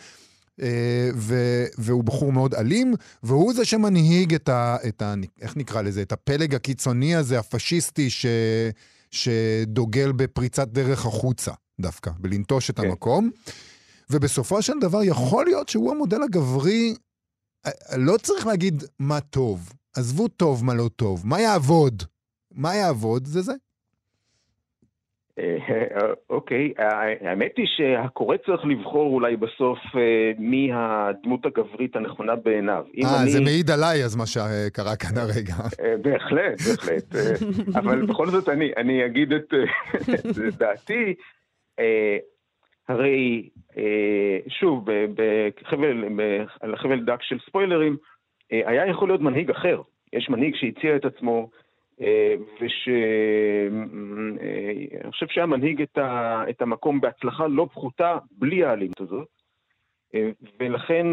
אה, 0.61 1.09
ו, 1.15 1.35
והוא 1.77 2.03
בחור 2.03 2.31
מאוד 2.31 2.53
אלים, 2.55 2.93
והוא 3.23 3.53
זה 3.53 3.65
שמנהיג 3.65 4.33
את 4.33 4.49
ה, 4.49 4.77
את 4.87 5.01
ה... 5.01 5.13
איך 5.41 5.57
נקרא 5.57 5.81
לזה? 5.81 6.01
את 6.01 6.11
הפלג 6.11 6.55
הקיצוני 6.55 7.15
הזה, 7.15 7.39
הפשיסטי, 7.39 8.09
ש, 8.09 8.25
שדוגל 9.11 10.11
בפריצת 10.11 10.67
דרך 10.67 11.05
החוצה 11.05 11.51
דווקא, 11.81 12.11
בלנטוש 12.19 12.69
את 12.69 12.79
כן. 12.79 12.87
המקום. 12.87 13.29
ובסופו 14.09 14.61
של 14.61 14.79
דבר 14.81 15.03
יכול 15.03 15.45
להיות 15.45 15.69
שהוא 15.69 15.91
המודל 15.91 16.23
הגברי, 16.23 16.95
אה, 17.65 17.97
לא 17.97 18.17
צריך 18.17 18.47
להגיד 18.47 18.83
מה 18.99 19.21
טוב. 19.21 19.73
עזבו 19.95 20.27
טוב, 20.27 20.65
מה 20.65 20.73
לא 20.73 20.89
טוב. 20.95 21.27
מה 21.27 21.41
יעבוד? 21.41 22.03
מה 22.51 22.75
יעבוד? 22.75 23.25
זה 23.25 23.41
זה. 23.41 23.53
אה, 25.39 26.13
אוקיי, 26.29 26.73
האמת 27.21 27.57
היא 27.57 27.65
שהקורא 27.77 28.37
צריך 28.45 28.65
לבחור 28.65 29.13
אולי 29.13 29.35
בסוף 29.35 29.79
אה, 29.95 30.31
מי 30.39 30.69
הדמות 30.73 31.45
הגברית 31.45 31.95
הנכונה 31.95 32.35
בעיניו. 32.35 32.85
אה, 33.03 33.25
זה 33.25 33.41
מעיד 33.41 33.71
עליי 33.71 34.03
אז 34.03 34.15
מה 34.15 34.25
שקרה 34.25 34.95
כאן 34.95 35.17
הרגע. 35.17 35.53
אה, 35.79 35.97
בהחלט, 36.01 36.61
בהחלט. 36.69 37.15
אבל 37.75 38.05
בכל 38.05 38.27
זאת 38.27 38.49
אני 38.49 39.05
אגיד 39.05 39.33
את 39.33 39.53
דעתי. 40.57 41.13
הרי, 42.89 43.49
שוב, 44.47 44.85
על 46.61 46.73
החבל 46.73 47.05
דק 47.05 47.21
של 47.21 47.37
ספוילרים, 47.49 47.97
היה 48.51 48.87
יכול 48.87 49.09
להיות 49.09 49.21
מנהיג 49.21 49.51
אחר. 49.51 49.81
יש 50.13 50.29
מנהיג 50.29 50.55
שהציע 50.55 50.95
את 50.95 51.05
עצמו, 51.05 51.49
אה, 52.01 52.35
ושאני 52.61 53.77
אה, 55.05 55.11
חושב 55.11 55.25
שהיה 55.29 55.45
מנהיג 55.45 55.81
את, 55.81 55.97
ה... 55.97 56.43
את 56.49 56.61
המקום 56.61 57.01
בהצלחה 57.01 57.47
לא 57.47 57.67
פחותה 57.73 58.17
בלי 58.31 58.63
האלימות 58.63 59.01
הזאת. 59.01 59.27
אה, 60.15 60.29
ולכן 60.59 61.07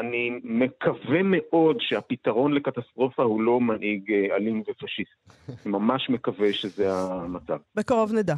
אני 0.00 0.40
מקווה 0.44 1.22
מאוד 1.22 1.76
שהפתרון 1.80 2.52
לקטסטרופה 2.52 3.22
הוא 3.22 3.42
לא 3.42 3.60
מנהיג 3.60 4.12
אלים 4.12 4.60
ופשיסט. 4.60 5.40
ממש 5.66 6.10
מקווה 6.10 6.52
שזה 6.52 6.92
המצב. 6.92 7.58
בקרוב 7.74 8.12
נדע. 8.12 8.34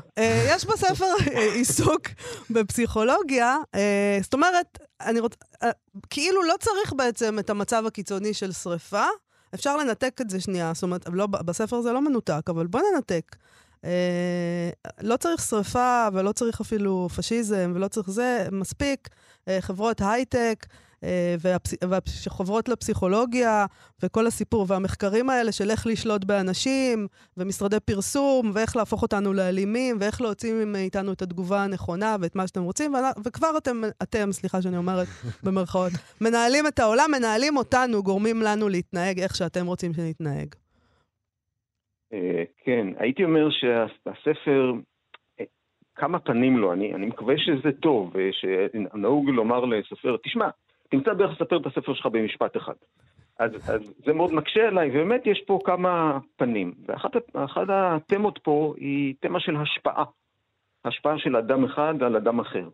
יש 0.57 0.67
בספר 0.67 1.33
עיסוק 1.55 2.03
בפסיכולוגיה, 2.51 3.57
זאת 4.21 4.35
אומרת, 4.35 4.79
אני 5.01 5.21
רוצ... 5.21 5.37
כאילו 6.11 6.43
לא 6.43 6.55
צריך 6.61 6.93
בעצם 6.97 7.38
את 7.38 7.51
המצב 7.51 7.83
הקיצוני 7.87 8.35
של 8.35 8.53
שריפה, 8.53 9.05
אפשר 9.55 9.77
לנתק 9.77 10.21
את 10.21 10.31
זה 10.31 10.41
שנייה, 10.41 10.73
זאת 10.75 10.83
אומרת, 10.83 11.09
לא, 11.13 11.27
בספר 11.27 11.81
זה 11.81 11.93
לא 11.93 12.03
מנותק, 12.03 12.43
אבל 12.49 12.67
בוא 12.67 12.81
ננתק. 12.95 13.37
אה, 13.85 14.71
לא 15.01 15.17
צריך 15.17 15.43
שריפה 15.43 16.09
ולא 16.13 16.33
צריך 16.33 16.61
אפילו 16.61 17.09
פשיזם 17.17 17.73
ולא 17.75 17.89
צריך 17.89 18.11
זה, 18.11 18.49
מספיק 18.53 19.09
אה, 19.49 19.61
חברות 19.61 20.01
הייטק 20.01 20.67
אה, 21.05 21.35
וחוברות 22.27 22.69
לפסיכולוגיה, 22.69 23.67
וכל 24.03 24.27
הסיפור, 24.27 24.67
והמחקרים 24.69 25.31
האלה 25.31 25.53
של 25.53 25.71
איך 25.71 25.87
לשלוט 25.87 26.25
באנשים, 26.25 27.07
ומשרדי 27.37 27.81
פרסום, 27.81 28.51
ואיך 28.55 28.77
להפוך 28.77 29.03
אותנו 29.03 29.33
לאלימים, 29.33 29.97
ואיך 30.01 30.21
להוציא 30.21 30.65
מאיתנו 30.67 31.13
את 31.13 31.23
התגובה 31.23 31.65
הנכונה 31.65 32.17
ואת 32.21 32.37
מה 32.37 32.47
שאתם 32.47 32.63
רוצים, 32.63 32.93
וכבר 33.25 33.51
אתם, 33.59 33.81
אתם, 34.03 34.33
סליחה 34.33 34.63
שאני 34.63 34.77
אומרת 34.77 35.07
במרכאות, 35.45 35.93
מנהלים 36.21 36.67
את 36.67 36.79
העולם, 36.79 37.11
מנהלים 37.19 37.57
אותנו, 37.57 38.03
גורמים 38.03 38.43
לנו 38.43 38.69
להתנהג 38.69 39.21
איך 39.21 39.37
שאתם 39.37 39.67
רוצים 39.67 39.93
שנתנהג. 39.93 40.55
אה, 42.13 42.43
כן, 42.65 42.87
הייתי 42.99 43.25
אומר 43.25 43.49
שהספר, 43.51 44.73
אה, 45.41 45.45
כמה 45.95 46.19
פנים 46.19 46.59
לו, 46.59 46.73
אני, 46.73 46.95
אני 46.95 47.07
מקווה 47.07 47.35
שזה 47.39 47.73
טוב, 47.73 48.17
אה, 48.17 48.29
שנהוג 48.33 49.29
לומר 49.29 49.65
לסופר, 49.65 50.17
תשמע, 50.25 50.49
תמצא 50.88 51.14
דרך 51.14 51.31
לספר 51.31 51.57
את 51.57 51.66
הספר 51.66 51.94
שלך 51.94 52.07
במשפט 52.07 52.57
אחד. 52.57 52.74
אז, 53.38 53.70
אז 53.70 53.94
זה 54.07 54.12
מאוד 54.12 54.35
מקשה 54.35 54.68
עליי, 54.68 54.90
ובאמת 54.90 55.27
יש 55.27 55.42
פה 55.46 55.59
כמה 55.64 56.18
פנים. 56.37 56.74
ואחת 56.87 57.68
התמות 57.68 58.38
פה 58.42 58.74
היא 58.77 59.14
תמה 59.20 59.40
של 59.40 59.57
השפעה. 59.57 60.05
השפעה 60.85 61.18
של 61.18 61.37
אדם 61.37 61.64
אחד 61.64 62.03
על 62.03 62.16
אדם 62.16 62.40
אחר. 62.40 62.68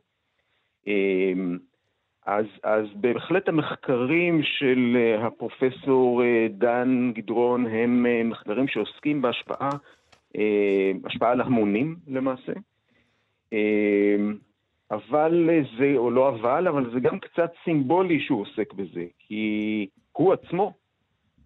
אז, 2.27 2.47
אז 2.63 2.87
בהחלט 2.95 3.49
המחקרים 3.49 4.43
של 4.43 4.97
אה, 4.97 5.27
הפרופסור 5.27 6.23
אה, 6.23 6.47
דן 6.51 7.13
גדרון 7.15 7.67
הם 7.67 8.07
אה, 8.07 8.23
מחקרים 8.25 8.69
שעוסקים 8.69 9.23
בהשפעה, 9.23 9.71
השפעה 11.05 11.31
על 11.31 11.41
המונים 11.41 11.97
למעשה. 12.07 12.53
אבל 14.95 15.49
זה, 15.79 15.93
או 15.97 16.11
לא 16.11 16.29
אבל, 16.29 16.69
אבל 16.69 16.91
זה 16.95 17.01
גם 17.01 17.19
קצת 17.19 17.53
סימבולי 17.65 18.21
שהוא 18.21 18.43
עוסק 18.43 18.73
בזה, 18.73 19.05
כי 19.19 19.87
הוא 20.13 20.33
עצמו 20.33 20.73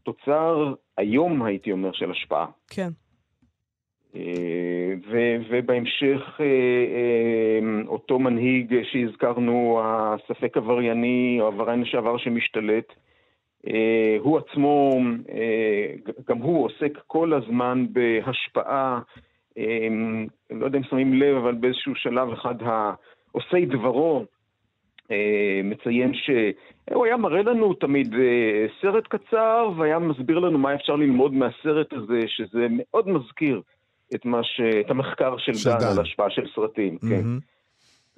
תוצר 0.02 0.74
היום, 0.96 1.42
הייתי 1.42 1.72
אומר, 1.72 1.92
של 1.92 2.10
השפעה. 2.10 2.46
כן. 2.70 2.88
ובהמשך 5.50 6.40
אה, 6.40 6.44
אה, 6.44 7.88
אותו 7.88 8.18
מנהיג 8.18 8.82
שהזכרנו, 8.82 9.80
הספק 9.84 10.56
עברייני 10.56 11.38
או 11.40 11.46
עבריין 11.46 11.80
לשעבר 11.80 12.18
שמשתלט, 12.18 12.92
אה, 13.66 14.16
הוא 14.20 14.38
עצמו, 14.38 15.00
גם 16.28 16.38
הוא 16.38 16.64
עוסק 16.64 16.98
כל 17.06 17.32
הזמן 17.32 17.86
בהשפעה, 17.92 19.00
לא 20.50 20.64
יודע 20.64 20.78
אם 20.78 20.84
שמים 20.84 21.12
לב, 21.12 21.36
אבל 21.36 21.54
באיזשהו 21.54 21.94
שלב 21.94 22.32
אחד 22.32 22.54
העושי 23.38 23.66
דברו 23.66 24.24
מציין 25.64 26.12
שהוא 26.14 27.06
היה 27.06 27.16
מראה 27.16 27.42
לנו 27.42 27.74
תמיד 27.74 28.14
סרט 28.82 29.04
קצר 29.06 29.70
והיה 29.78 29.98
מסביר 29.98 30.38
לנו 30.38 30.58
מה 30.58 30.74
אפשר 30.74 30.96
ללמוד 30.96 31.32
מהסרט 31.34 31.92
הזה, 31.92 32.20
שזה 32.26 32.66
מאוד 32.70 33.08
מזכיר 33.08 33.62
את, 34.14 34.20
ש... 34.42 34.60
את 34.80 34.90
המחקר 34.90 35.36
של, 35.38 35.52
דן 35.70 35.86
על 35.86 36.00
השפעה 36.00 36.30
של 36.30 36.42
סרטים, 36.54 36.94
mm-hmm. 36.94 37.08
כן. 37.08 37.24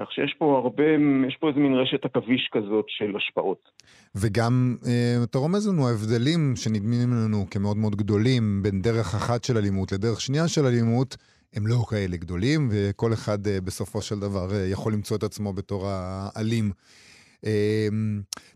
כך 0.00 0.12
שיש 0.12 0.34
פה 0.38 0.60
הרבה, 0.64 0.84
יש 1.28 1.36
פה 1.40 1.48
איזה 1.48 1.60
מין 1.60 1.74
רשת 1.74 2.04
עכביש 2.04 2.48
כזאת 2.52 2.84
של 2.88 3.16
השפעות. 3.16 3.68
וגם, 4.14 4.76
אה, 4.86 5.24
אתה 5.24 5.38
רומז 5.38 5.68
לנו, 5.68 5.88
ההבדלים 5.88 6.56
שנדמים 6.56 7.10
לנו 7.10 7.44
כמאוד 7.50 7.76
מאוד 7.76 7.96
גדולים 7.96 8.62
בין 8.62 8.82
דרך 8.82 9.14
אחת 9.14 9.44
של 9.44 9.56
אלימות 9.56 9.92
לדרך 9.92 10.20
שנייה 10.20 10.48
של 10.48 10.66
אלימות, 10.66 11.16
הם 11.54 11.66
לא 11.66 11.84
כאלה 11.88 12.16
גדולים, 12.16 12.68
וכל 12.72 13.12
אחד 13.12 13.46
אה, 13.46 13.60
בסופו 13.60 14.02
של 14.02 14.20
דבר 14.20 14.54
אה, 14.54 14.66
יכול 14.66 14.92
למצוא 14.92 15.16
את 15.16 15.22
עצמו 15.22 15.52
בתור 15.52 15.88
האלים. 15.88 16.72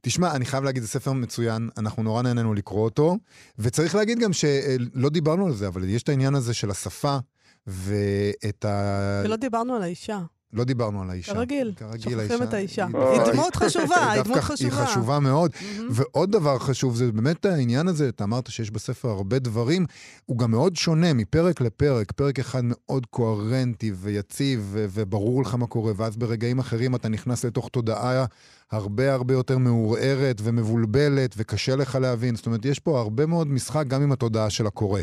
תשמע, 0.00 0.34
אני 0.34 0.44
חייב 0.44 0.64
להגיד, 0.64 0.82
זה 0.82 0.88
ספר 0.88 1.12
מצוין, 1.12 1.68
אנחנו 1.76 2.02
נורא 2.02 2.22
נהנינו 2.22 2.54
לקרוא 2.54 2.84
אותו, 2.84 3.16
וצריך 3.58 3.94
להגיד 3.94 4.18
גם 4.18 4.32
שלא 4.32 5.08
דיברנו 5.08 5.46
על 5.46 5.52
זה, 5.52 5.68
אבל 5.68 5.88
יש 5.88 6.02
את 6.02 6.08
העניין 6.08 6.34
הזה 6.34 6.54
של 6.54 6.70
השפה, 6.70 7.18
ואת 7.66 8.64
ה... 8.64 9.22
ולא 9.24 9.36
דיברנו 9.36 9.74
על 9.74 9.82
האישה. 9.82 10.20
לא 10.54 10.64
דיברנו 10.64 11.02
על 11.02 11.10
האישה. 11.10 11.34
כרגיל, 11.34 11.74
שוכחים 11.98 12.42
את 12.42 12.54
האישה. 12.54 12.86
היא 12.86 13.32
דמות 13.32 13.56
חשובה, 13.56 14.10
היא 14.12 14.22
דמות 14.22 14.38
חשובה. 14.38 14.78
היא 14.80 14.86
חשובה 14.86 15.20
מאוד. 15.20 15.50
ועוד 15.90 16.32
דבר 16.32 16.58
חשוב, 16.58 16.96
זה 16.96 17.12
באמת 17.12 17.44
העניין 17.44 17.88
הזה, 17.88 18.08
אתה 18.08 18.24
אמרת 18.24 18.50
שיש 18.50 18.70
בספר 18.70 19.08
הרבה 19.08 19.38
דברים, 19.38 19.86
הוא 20.26 20.38
גם 20.38 20.50
מאוד 20.50 20.76
שונה 20.76 21.12
מפרק 21.12 21.60
לפרק. 21.60 22.12
פרק 22.12 22.38
אחד 22.38 22.60
מאוד 22.64 23.06
קוהרנטי 23.06 23.92
ויציב, 23.94 24.70
וברור 24.74 25.42
לך 25.42 25.54
מה 25.54 25.66
קורה, 25.66 25.92
ואז 25.96 26.16
ברגעים 26.16 26.58
אחרים 26.58 26.94
אתה 26.94 27.08
נכנס 27.08 27.44
לתוך 27.44 27.68
תודעה 27.68 28.24
הרבה 28.70 29.14
הרבה 29.14 29.34
יותר 29.34 29.58
מעורערת 29.58 30.40
ומבולבלת, 30.42 31.34
וקשה 31.36 31.76
לך 31.76 31.94
להבין. 31.94 32.36
זאת 32.36 32.46
אומרת, 32.46 32.64
יש 32.64 32.78
פה 32.78 33.00
הרבה 33.00 33.26
מאוד 33.26 33.46
משחק 33.46 33.86
גם 33.86 34.02
עם 34.02 34.12
התודעה 34.12 34.50
של 34.50 34.66
הקורא. 34.66 35.00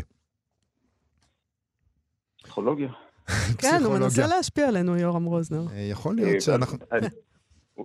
פסיכולוגיה. 2.42 2.88
כן, 3.62 3.80
הוא 3.84 3.94
מנסה 3.94 4.26
להשפיע 4.26 4.68
עלינו, 4.68 4.96
יורם 4.96 5.24
רוזנר. 5.24 5.62
אה, 5.72 5.80
יכול 5.80 6.14
להיות 6.14 6.34
אה, 6.34 6.40
שאנחנו... 6.40 6.78
אה, 6.92 6.98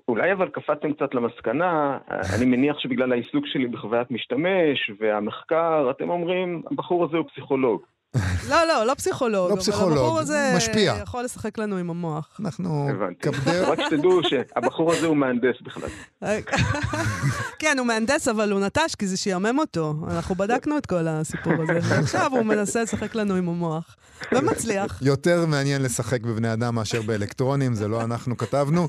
אולי 0.08 0.34
אבל 0.34 0.50
קפצתם 0.50 0.94
קצת 0.94 1.14
למסקנה, 1.14 1.98
אני 2.36 2.46
מניח 2.46 2.80
שבגלל 2.80 3.12
העיסוק 3.12 3.46
שלי 3.46 3.68
בחוויית 3.68 4.12
משתמש 4.12 4.92
והמחקר, 5.00 5.92
אתם 5.92 6.10
אומרים, 6.10 6.62
הבחור 6.72 7.06
הזה 7.06 7.18
הוא 7.18 7.26
פסיכולוג. 7.28 7.82
לא, 8.50 8.64
לא, 8.68 8.86
לא 8.86 8.94
פסיכולוג. 8.94 9.52
לא 9.52 9.56
פסיכולוג, 9.56 9.92
אבל 9.92 9.98
הבחור 10.00 10.20
הזה 10.20 10.54
משפיע. 10.58 10.96
יכול 11.02 11.24
לשחק 11.24 11.58
לנו 11.58 11.78
עם 11.78 11.90
המוח. 11.90 12.38
אנחנו... 12.40 12.90
הבנתי. 12.90 13.30
רק 13.62 13.80
שתדעו 13.82 14.20
שהבחור 14.24 14.92
הזה 14.94 15.06
הוא 15.06 15.18
מהנדס 15.18 15.56
בכלל. 15.62 15.90
כן, 17.60 17.76
הוא 17.80 17.88
מהנדס, 17.88 18.28
אבל 18.28 18.52
הוא 18.52 18.60
נטש, 18.60 18.96
כי 18.96 19.08
זה 19.08 19.18
שיאמם 19.18 19.60
אותו. 19.60 19.94
אנחנו 20.08 20.36
בדקנו 20.36 20.78
את 20.78 20.86
כל 20.86 21.08
הסיפור 21.08 21.54
הזה, 21.54 21.80
ועכשיו 21.90 22.32
הוא 22.32 22.44
מנסה 22.44 22.82
לשחק 22.82 23.16
לנו 23.16 23.36
עם 23.36 23.50
המוח. 23.50 23.96
ומצליח. 24.32 25.02
יותר 25.02 25.46
מעניין 25.46 25.82
לשחק 25.82 26.22
בבני 26.22 26.54
אדם 26.54 26.76
מאשר 26.76 27.02
באלקטרונים, 27.02 27.74
זה 27.74 27.88
לא 27.88 28.02
אנחנו 28.02 28.38
כתבנו. 28.38 28.88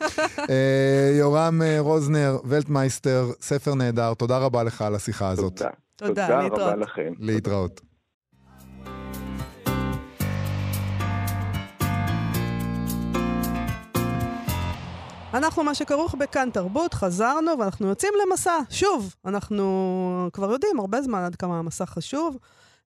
אה, 0.51 1.13
יורם 1.19 1.63
אה, 1.63 1.77
רוזנר, 1.81 2.39
ולטמייסטר, 2.45 3.27
ספר 3.41 3.75
נהדר, 3.75 4.15
תודה 4.15 4.39
רבה 4.39 4.63
לך 4.63 4.83
על 4.83 4.95
השיחה 4.95 5.29
הזאת. 5.29 5.59
תודה. 5.59 5.71
תודה, 5.97 6.41
רבה 6.41 6.77
לכם. 6.77 7.13
להתראות. 7.19 7.88
אנחנו, 15.35 15.65
מה 15.65 15.75
שכרוך 15.75 16.15
בכאן 16.15 16.49
תרבות, 16.53 16.95
חזרנו 16.95 17.51
ואנחנו 17.59 17.87
יוצאים 17.87 18.13
למסע. 18.23 18.59
שוב, 18.71 19.15
אנחנו 19.25 20.29
כבר 20.33 20.53
יודעים 20.53 20.81
הרבה 20.81 21.03
זמן 21.03 21.19
עד 21.19 21.37
כמה 21.37 21.59
המסע 21.59 21.87
חשוב. 21.87 22.37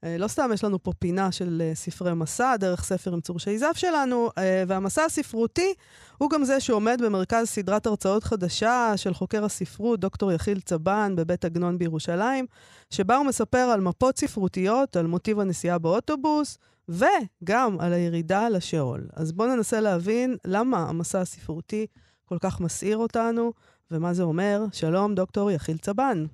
אה, 0.04 0.18
לא 0.18 0.28
סתם 0.28 0.50
יש 0.54 0.64
לנו 0.64 0.82
פה 0.82 0.92
פינה 0.98 1.32
של 1.32 1.62
אה, 1.64 1.74
ספרי 1.74 2.14
מסע, 2.14 2.56
דרך 2.56 2.84
ספר 2.84 3.12
עם 3.12 3.20
צור 3.20 3.38
שייזף 3.38 3.72
שלנו, 3.76 4.30
אה, 4.38 4.64
והמסע 4.66 5.04
הספרותי 5.04 5.74
הוא 6.18 6.30
גם 6.30 6.44
זה 6.44 6.60
שעומד 6.60 7.00
במרכז 7.04 7.46
סדרת 7.46 7.86
הרצאות 7.86 8.24
חדשה 8.24 8.92
של 8.96 9.14
חוקר 9.14 9.44
הספרות, 9.44 10.00
דוקטור 10.00 10.32
יחיל 10.32 10.60
צבן, 10.60 11.12
בבית 11.16 11.44
עגנון 11.44 11.78
בירושלים, 11.78 12.46
שבה 12.90 13.16
הוא 13.16 13.26
מספר 13.26 13.58
על 13.58 13.80
מפות 13.80 14.18
ספרותיות, 14.18 14.96
על 14.96 15.06
מוטיב 15.06 15.40
הנסיעה 15.40 15.78
באוטובוס, 15.78 16.58
וגם 16.88 17.80
על 17.80 17.92
הירידה 17.92 18.48
לשאול. 18.48 19.08
אז 19.12 19.32
בואו 19.32 19.56
ננסה 19.56 19.80
להבין 19.80 20.36
למה 20.44 20.78
המסע 20.88 21.20
הספרותי 21.20 21.86
כל 22.32 22.38
כך 22.38 22.60
מסעיר 22.60 22.96
אותנו, 22.96 23.52
ומה 23.90 24.12
זה 24.12 24.22
אומר. 24.22 24.58
שלום, 24.72 25.14
דוקטור 25.14 25.50
יחיל 25.50 25.76
צבן. 25.76 26.24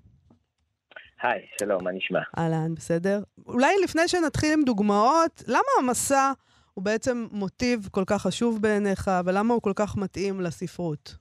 היי, 1.23 1.47
שלום, 1.61 1.85
מה 1.85 1.93
נשמע? 1.93 2.21
אהלן, 2.39 2.75
בסדר. 2.75 3.21
אולי 3.47 3.75
לפני 3.85 4.03
שנתחיל 4.07 4.53
עם 4.53 4.63
דוגמאות, 4.65 5.43
למה 5.49 5.73
המסע 5.79 6.33
הוא 6.75 6.85
בעצם 6.85 7.27
מוטיב 7.33 7.89
כל 7.91 8.05
כך 8.07 8.23
חשוב 8.23 8.63
בעיניך, 8.63 9.11
ולמה 9.25 9.55
הוא 9.55 9.63
כל 9.63 9.73
כך 9.77 9.97
מתאים 9.97 10.41
לספרות? 10.41 11.17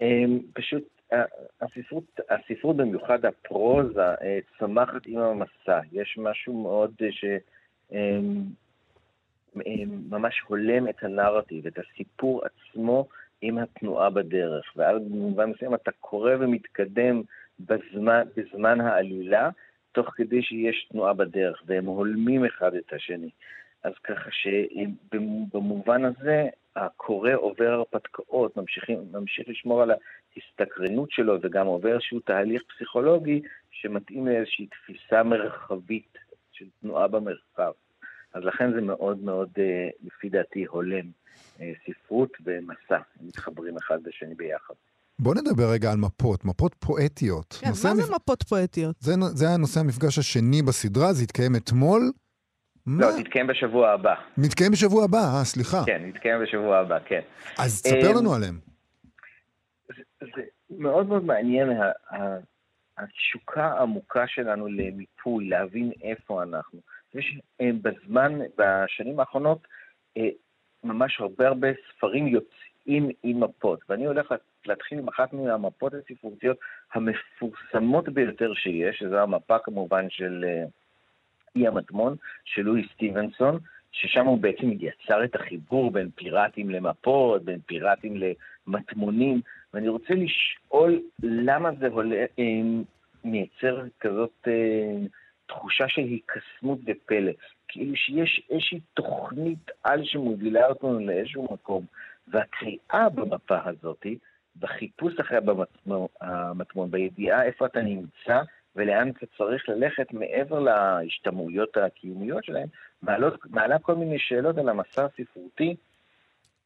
אמ, 0.00 0.38
פשוט, 0.54 0.82
הספרות, 1.60 2.20
הספרות 2.30 2.76
במיוחד 2.76 3.24
הפרוזה, 3.24 4.00
אה, 4.00 4.38
צומחת 4.58 5.06
עם 5.06 5.18
המסע. 5.18 5.80
יש 5.92 6.18
משהו 6.18 6.62
מאוד 6.62 6.90
אה, 7.02 7.12
ש... 7.12 7.24
אמ, 7.92 8.44
אמ, 9.66 10.02
ממש 10.10 10.34
הולם 10.46 10.88
את 10.88 11.02
הנרטיב, 11.02 11.66
את 11.66 11.78
הסיפור 11.78 12.42
עצמו 12.44 13.08
עם 13.46 13.58
התנועה 13.58 14.10
בדרך. 14.10 14.72
ואז 14.76 15.02
במובן 15.02 15.50
מסוים 15.50 15.74
אתה 15.74 15.90
קורא 16.00 16.32
ומתקדם 16.40 17.22
בזמן, 17.60 18.22
בזמן 18.36 18.80
העלילה, 18.80 19.50
תוך 19.92 20.10
כדי 20.14 20.42
שיש 20.42 20.88
תנועה 20.90 21.14
בדרך, 21.14 21.62
והם 21.66 21.84
הולמים 21.84 22.44
אחד 22.44 22.74
את 22.74 22.92
השני. 22.92 23.30
אז 23.82 23.92
ככה 24.04 24.30
שבמובן 24.30 26.04
הזה, 26.04 26.48
הקורא 26.76 27.30
עובר 27.34 27.70
הרפתקאות, 27.70 28.56
ממשיך 28.56 29.48
לשמור 29.48 29.82
על 29.82 29.90
ההסתקרנות 29.90 31.10
שלו, 31.10 31.38
וגם 31.42 31.66
עובר 31.66 31.92
איזשהו 31.94 32.20
תהליך 32.20 32.62
פסיכולוגי 32.74 33.42
שמתאים 33.70 34.26
לאיזושהי 34.26 34.66
תפיסה 34.66 35.22
מרחבית 35.22 36.18
של 36.52 36.64
תנועה 36.80 37.08
במרחב. 37.08 37.72
אז 38.34 38.42
לכן 38.44 38.72
זה 38.74 38.80
מאוד 38.80 39.18
מאוד, 39.24 39.48
אה, 39.58 39.64
לפי 40.04 40.28
דעתי, 40.28 40.64
הולם. 40.64 41.06
אה, 41.60 41.72
ספרות 41.86 42.30
ומסע, 42.44 42.96
הם 43.20 43.26
מתחברים 43.26 43.76
אחד 43.76 43.98
לשני 44.06 44.34
ביחד. 44.34 44.74
בוא 45.18 45.34
נדבר 45.34 45.70
רגע 45.72 45.92
על 45.92 45.96
מפות, 45.98 46.44
מפות 46.44 46.74
פואטיות. 46.78 47.56
כן, 47.60 47.66
מה 47.68 47.72
זה 47.72 47.88
המפ- 47.90 48.14
מפות 48.16 48.42
פואטיות? 48.42 48.96
זה, 49.00 49.12
זה 49.34 49.46
היה 49.48 49.56
נושא 49.56 49.80
המפגש 49.80 50.18
השני 50.18 50.62
בסדרה, 50.62 51.12
זה 51.12 51.22
התקיים 51.22 51.56
אתמול. 51.56 52.12
לא, 52.86 53.06
תתקיים 53.22 53.46
בשבוע 53.46 53.90
הבא. 53.90 54.14
מתקיים 54.38 54.72
בשבוע 54.72 55.04
הבא, 55.04 55.18
אה, 55.38 55.44
סליחה. 55.44 55.82
כן, 55.86 56.10
תתקיים 56.12 56.42
בשבוע 56.42 56.78
הבא, 56.78 56.98
כן. 57.06 57.20
אז 57.58 57.82
תספר 57.82 58.10
אמ, 58.10 58.16
לנו 58.16 58.34
עליהם. 58.34 58.58
זה 60.20 60.42
מאוד 60.70 61.06
מאוד 61.06 61.24
מעניין, 61.24 61.68
התשוקה 62.98 63.64
העמוקה 63.66 64.24
שלנו 64.26 64.66
למיפוי, 64.68 65.48
להבין 65.48 65.92
איפה 66.02 66.42
אנחנו. 66.42 66.80
יש 67.14 67.38
אה, 67.60 67.70
בזמן, 67.82 68.38
בשנים 68.58 69.20
האחרונות, 69.20 69.58
אה, 70.16 70.28
ממש 70.84 71.20
הרבה 71.20 71.48
הרבה 71.48 71.68
ספרים 71.90 72.26
יוצאים 72.26 73.10
עם 73.22 73.40
מפות, 73.40 73.80
ואני 73.88 74.06
הולך 74.06 74.34
להתחיל 74.66 74.98
עם 74.98 75.08
אחת 75.08 75.32
מהמפות 75.32 75.92
הספרותיות 75.94 76.56
המפורסמות 76.92 78.08
ביותר 78.08 78.54
שיש, 78.54 78.98
שזו 78.98 79.18
המפה 79.18 79.58
כמובן 79.58 80.10
של 80.10 80.44
אה, 80.48 80.64
אי 81.56 81.66
המטמון, 81.66 82.16
של 82.44 82.62
לואי 82.62 82.86
סטיבנסון, 82.94 83.58
ששם 83.92 84.26
הוא 84.26 84.38
בעצם 84.38 84.70
יצר 84.80 85.24
את 85.24 85.34
החיבור 85.34 85.90
בין 85.90 86.10
פיראטים 86.14 86.70
למפות, 86.70 87.44
בין 87.44 87.60
פיראטים 87.66 88.16
למטמונים, 88.66 89.40
ואני 89.74 89.88
רוצה 89.88 90.14
לשאול 90.14 91.02
למה 91.22 91.70
זה 91.80 91.88
אה, 92.38 92.62
מייצר 93.24 93.82
כזאת 94.00 94.48
אה, 94.48 95.06
תחושה 95.46 95.88
של 95.88 96.02
היקסמות 96.02 96.78
ופלא. 96.86 97.32
כאילו 97.68 97.96
שיש 97.96 98.42
איזושהי 98.50 98.80
תוכנית 98.94 99.70
על 99.82 100.04
שמובילה 100.04 100.66
אותנו 100.66 100.98
לאיזשהו 100.98 101.48
מקום, 101.52 101.84
והקריאה 102.28 103.08
במפה 103.14 103.58
הזאת, 103.64 104.06
בחיפוש 104.58 105.14
אחרי 105.20 105.38
המטמון, 106.20 106.90
בידיעה 106.90 107.44
איפה 107.44 107.66
אתה 107.66 107.80
נמצא 107.80 108.42
ולאן 108.76 109.10
אתה 109.10 109.26
צריך 109.38 109.68
ללכת 109.68 110.12
מעבר 110.12 110.58
להשתמעויות 110.58 111.76
הקיומיות 111.76 112.44
שלהם, 112.44 112.68
מעלות, 113.02 113.34
מעלה 113.50 113.78
כל 113.78 113.94
מיני 113.94 114.18
שאלות 114.18 114.58
על 114.58 114.68
המסע 114.68 115.04
הספרותי, 115.04 115.76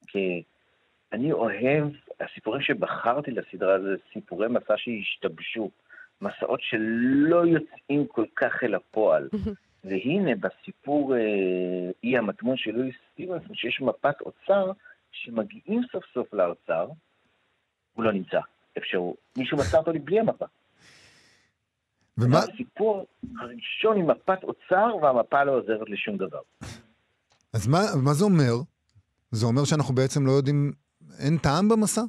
כי 0.07 0.43
אני 1.13 1.33
אוהב, 1.33 1.89
הסיפורים 2.21 2.63
שבחרתי 2.63 3.31
לסדרה 3.31 3.75
הזה, 3.75 3.95
סיפורי 4.13 4.49
מסע 4.49 4.75
שהשתבשו, 4.77 5.71
מסעות 6.21 6.61
שלא 6.63 7.47
יוצאים 7.47 8.07
כל 8.07 8.25
כך 8.37 8.53
אל 8.63 8.75
הפועל. 8.75 9.29
והנה, 9.85 10.31
בסיפור 10.35 11.15
אה, 11.15 11.91
אי 12.05 12.19
המטמון 12.19 12.57
של 12.57 12.71
לואיס 12.71 12.95
סטיבנסון, 13.13 13.55
שיש 13.55 13.81
מפת 13.81 14.21
אוצר, 14.21 14.73
שמגיעים 15.13 15.83
סוף 15.93 16.05
סוף 16.15 16.35
לאוצר, 16.35 16.89
הוא 17.95 18.05
לא 18.05 18.13
נמצא. 18.13 18.41
אפשרות. 18.79 19.17
מישהו 19.37 19.59
מסר 19.59 19.79
אותו 19.79 19.93
לי 19.93 19.99
בלי 19.99 20.21
המפה. 20.21 20.47
ומה, 22.19 22.41
זה 22.41 22.53
הסיפור 22.53 23.07
הראשון 23.39 23.97
עם 23.97 24.11
מפת 24.11 24.39
אוצר, 24.43 24.97
והמפה 25.03 25.45
לא 25.45 25.53
עוזרת 25.53 25.91
לשום 25.91 26.17
דבר. 26.17 26.41
אז 27.53 27.67
מה, 27.67 27.79
מה 28.05 28.15
זה 28.15 28.25
אומר? 28.25 28.55
זה 29.31 29.47
אומר 29.47 29.65
שאנחנו 29.65 29.95
בעצם 29.95 30.27
לא 30.27 30.33
יודעים, 30.33 30.73
אין 31.19 31.39
טעם 31.39 31.69
במסע? 31.69 32.03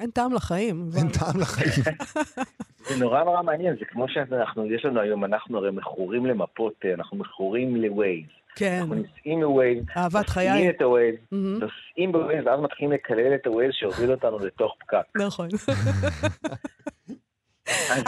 אין 0.00 0.10
טעם 0.10 0.32
לחיים. 0.32 0.88
אין 0.96 1.08
טעם 1.08 1.40
לחיים. 1.40 1.84
זה 2.88 3.04
נורא 3.04 3.24
נורא 3.24 3.42
מעניין, 3.42 3.76
זה 3.78 3.84
כמו 3.84 4.08
שאנחנו, 4.08 4.74
יש 4.74 4.84
לנו 4.84 5.00
היום, 5.00 5.24
אנחנו 5.24 5.58
הרי 5.58 5.70
מכורים 5.70 6.26
למפות, 6.26 6.74
אה, 6.84 6.94
אנחנו 6.94 7.16
מכורים 7.16 7.76
לווייז. 7.76 8.26
כן, 8.56 8.78
אנחנו 8.80 8.94
נוסעים 8.94 9.40
בווייז, 9.40 9.84
אהבת 9.96 10.28
חיי. 10.28 10.48
מפעילים 10.48 10.70
את 10.70 10.82
הווייז, 10.82 11.14
נוסעים 11.32 12.12
בווייז, 12.12 12.46
ואז 12.46 12.60
מתחילים 12.60 12.92
לקלל 12.92 13.34
את 13.34 13.46
הווייז 13.46 13.70
שהוביל 13.74 14.10
אותנו 14.10 14.38
לתוך 14.38 14.76
פקק. 14.80 15.16
נכון. 15.16 15.48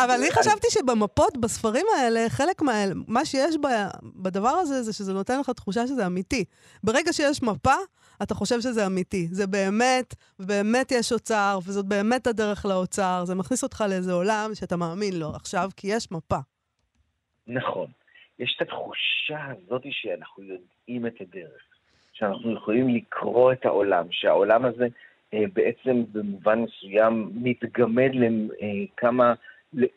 אבל 0.03 0.11
אני 0.11 0.31
חשבתי 0.31 0.67
שבמפות, 0.71 1.37
בספרים 1.37 1.87
האלה, 1.99 2.21
חלק 2.29 2.63
מה... 2.63 2.73
מה 3.09 3.25
שיש 3.25 3.57
ב- 3.57 3.91
בדבר 4.17 4.49
הזה, 4.49 4.83
זה 4.83 4.93
שזה 4.93 5.13
נותן 5.13 5.41
לך 5.41 5.51
תחושה 5.51 5.87
שזה 5.87 6.07
אמיתי. 6.07 6.45
ברגע 6.85 7.13
שיש 7.13 7.43
מפה, 7.43 7.75
אתה 8.23 8.35
חושב 8.35 8.61
שזה 8.61 8.87
אמיתי. 8.87 9.27
זה 9.27 9.47
באמת, 9.47 10.15
באמת 10.39 10.93
יש 10.93 11.13
אוצר, 11.13 11.59
וזאת 11.67 11.87
באמת 11.87 12.27
הדרך 12.27 12.67
לאוצר. 12.67 13.23
זה 13.25 13.35
מכניס 13.35 13.63
אותך 13.63 13.85
לאיזה 13.91 14.13
עולם 14.13 14.51
שאתה 14.55 14.77
מאמין 14.77 15.19
לו 15.21 15.31
עכשיו, 15.35 15.69
כי 15.77 15.87
יש 15.91 16.13
מפה. 16.13 16.39
נכון. 17.47 17.87
יש 18.39 18.55
את 18.57 18.63
התחושה 18.63 19.45
הזאת 19.51 19.83
שאנחנו 19.91 20.43
יודעים 20.43 21.07
את 21.07 21.21
הדרך, 21.21 21.63
שאנחנו 22.13 22.53
יכולים 22.53 22.89
לקרוא 22.89 23.53
את 23.53 23.67
העולם, 23.67 24.07
שהעולם 24.11 24.65
הזה 24.65 24.87
אה, 25.35 25.45
בעצם 25.53 26.05
במובן 26.13 26.59
מסוים 26.59 27.31
מתגמד 27.35 28.11
לכמה, 28.15 29.35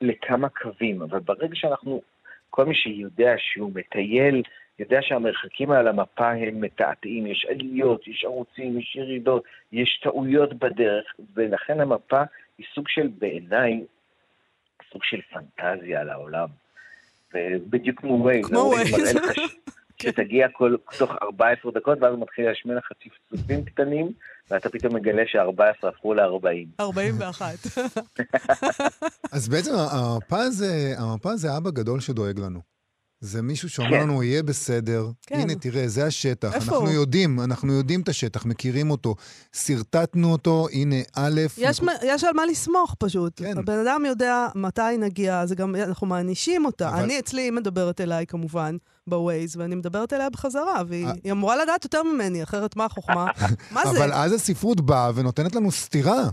לכמה 0.01 0.49
קווים, 0.49 1.01
אבל 1.01 1.19
ברגע 1.19 1.55
שאנחנו, 1.55 2.01
כל 2.49 2.65
מי 2.65 2.75
שיודע 2.75 3.33
שהוא 3.37 3.71
מטייל, 3.75 4.43
יודע 4.79 4.99
שהמרחקים 5.01 5.71
על 5.71 5.87
המפה 5.87 6.31
הם 6.31 6.61
מתעתעים, 6.61 7.27
יש 7.27 7.45
עליות, 7.49 8.07
יש 8.07 8.23
ערוצים, 8.25 8.79
יש 8.79 8.95
ירידות, 8.95 9.43
יש 9.71 9.99
טעויות 10.03 10.53
בדרך, 10.53 11.05
ולכן 11.33 11.79
המפה 11.79 12.21
היא 12.57 12.65
סוג 12.75 12.85
של, 12.87 13.07
בעיניי, 13.19 13.83
סוג 14.91 15.01
של 15.03 15.19
פנטזיה 15.33 16.01
על 16.01 16.09
העולם. 16.09 16.47
ובדיוק 17.33 17.99
כמו 17.99 18.13
ווייז, 18.13 18.45
כמו 18.45 18.59
ווייז. 18.59 19.17
ש- 19.33 19.55
שתגיע 20.03 20.47
כל, 20.49 20.75
תוך 20.97 21.11
14 21.21 21.71
דקות, 21.71 21.97
ואז 22.01 22.13
הוא 22.13 22.21
מתחיל 22.21 22.45
להשמיע 22.45 22.75
לך 22.77 22.91
צפצופים 23.03 23.65
קטנים, 23.65 24.11
ואתה 24.51 24.69
פתאום 24.69 24.95
מגלה 24.95 25.23
ש-14 25.27 25.87
הפכו 25.87 26.13
ל-40. 26.13 26.67
41. 26.79 27.45
אז 29.35 29.49
בעצם 29.49 29.71
המפה 29.91 30.49
זה, 30.49 30.67
המפה 30.97 31.35
זה 31.35 31.57
אבא 31.57 31.69
גדול 31.69 31.99
שדואג 31.99 32.39
לנו. 32.39 32.78
זה 33.21 33.41
מישהו 33.41 33.69
שאומר 33.69 33.89
כן. 33.91 33.99
לנו, 34.03 34.23
יהיה 34.23 34.43
בסדר, 34.43 35.07
כן. 35.27 35.39
הנה 35.39 35.55
תראה, 35.55 35.87
זה 35.87 36.05
השטח, 36.05 36.53
איפה 36.53 36.57
אנחנו 36.71 36.87
הוא? 36.87 36.89
יודעים, 36.89 37.39
אנחנו 37.41 37.73
יודעים 37.73 38.01
את 38.01 38.09
השטח, 38.09 38.45
מכירים 38.45 38.91
אותו, 38.91 39.15
שרטטנו 39.55 40.31
אותו, 40.31 40.67
הנה 40.71 40.95
א', 41.15 41.41
יש, 41.57 41.81
מ- 41.83 42.05
יש 42.05 42.23
על 42.23 42.33
מה 42.35 42.45
לסמוך 42.45 42.95
פשוט. 42.99 43.33
כן. 43.35 43.57
הבן 43.57 43.79
אדם 43.79 44.03
יודע 44.05 44.47
מתי 44.55 44.81
נגיע, 44.99 45.45
זה 45.45 45.55
גם, 45.55 45.75
אנחנו 45.75 46.07
מענישים 46.07 46.65
אותה. 46.65 46.89
אבל- 46.89 47.03
אני 47.03 47.19
אצלי, 47.19 47.41
היא 47.41 47.51
מדברת 47.51 48.01
אליי 48.01 48.25
כמובן, 48.27 48.75
בווייז, 49.07 49.55
ואני 49.57 49.75
מדברת 49.75 50.13
אליה 50.13 50.29
בחזרה, 50.29 50.81
והיא 50.87 51.05
אה. 51.07 51.13
היא 51.23 51.31
אמורה 51.31 51.63
לדעת 51.63 51.83
יותר 51.83 52.03
ממני, 52.03 52.43
אחרת 52.43 52.75
מה 52.75 52.85
החוכמה? 52.85 53.27
מה 53.71 53.81
זה? 53.91 53.97
אבל 53.97 54.13
אז 54.13 54.31
הספרות 54.33 54.81
באה 54.81 55.11
ונותנת 55.15 55.55
לנו 55.55 55.71
סתירה. 55.71 56.29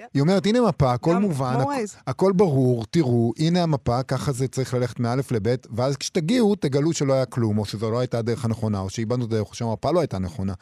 כן. 0.00 0.06
היא 0.14 0.22
אומרת, 0.22 0.46
הנה 0.46 0.58
מפה, 0.68 0.92
הכל 0.92 1.14
מובן, 1.14 1.54
הכ-. 1.60 2.02
הכל 2.06 2.32
ברור, 2.36 2.84
תראו, 2.90 3.32
הנה 3.38 3.62
המפה, 3.62 4.02
ככה 4.02 4.32
זה 4.32 4.48
צריך 4.48 4.74
ללכת 4.74 5.00
מא' 5.00 5.14
לב', 5.34 5.54
ואז 5.76 5.96
כשתגיעו, 5.96 6.54
תגלו 6.54 6.92
שלא 6.92 7.12
היה 7.12 7.26
כלום, 7.26 7.58
או 7.58 7.64
שזו 7.64 7.90
לא 7.90 8.00
הייתה 8.00 8.18
הדרך 8.18 8.44
הנכונה, 8.44 8.78
או 8.80 8.90
שאיבדנו 8.90 9.26
דרך, 9.26 9.48
או 9.50 9.54
שהמפה 9.54 9.88
לא 9.94 10.00
הייתה 10.00 10.18
נכונה. 10.18 10.52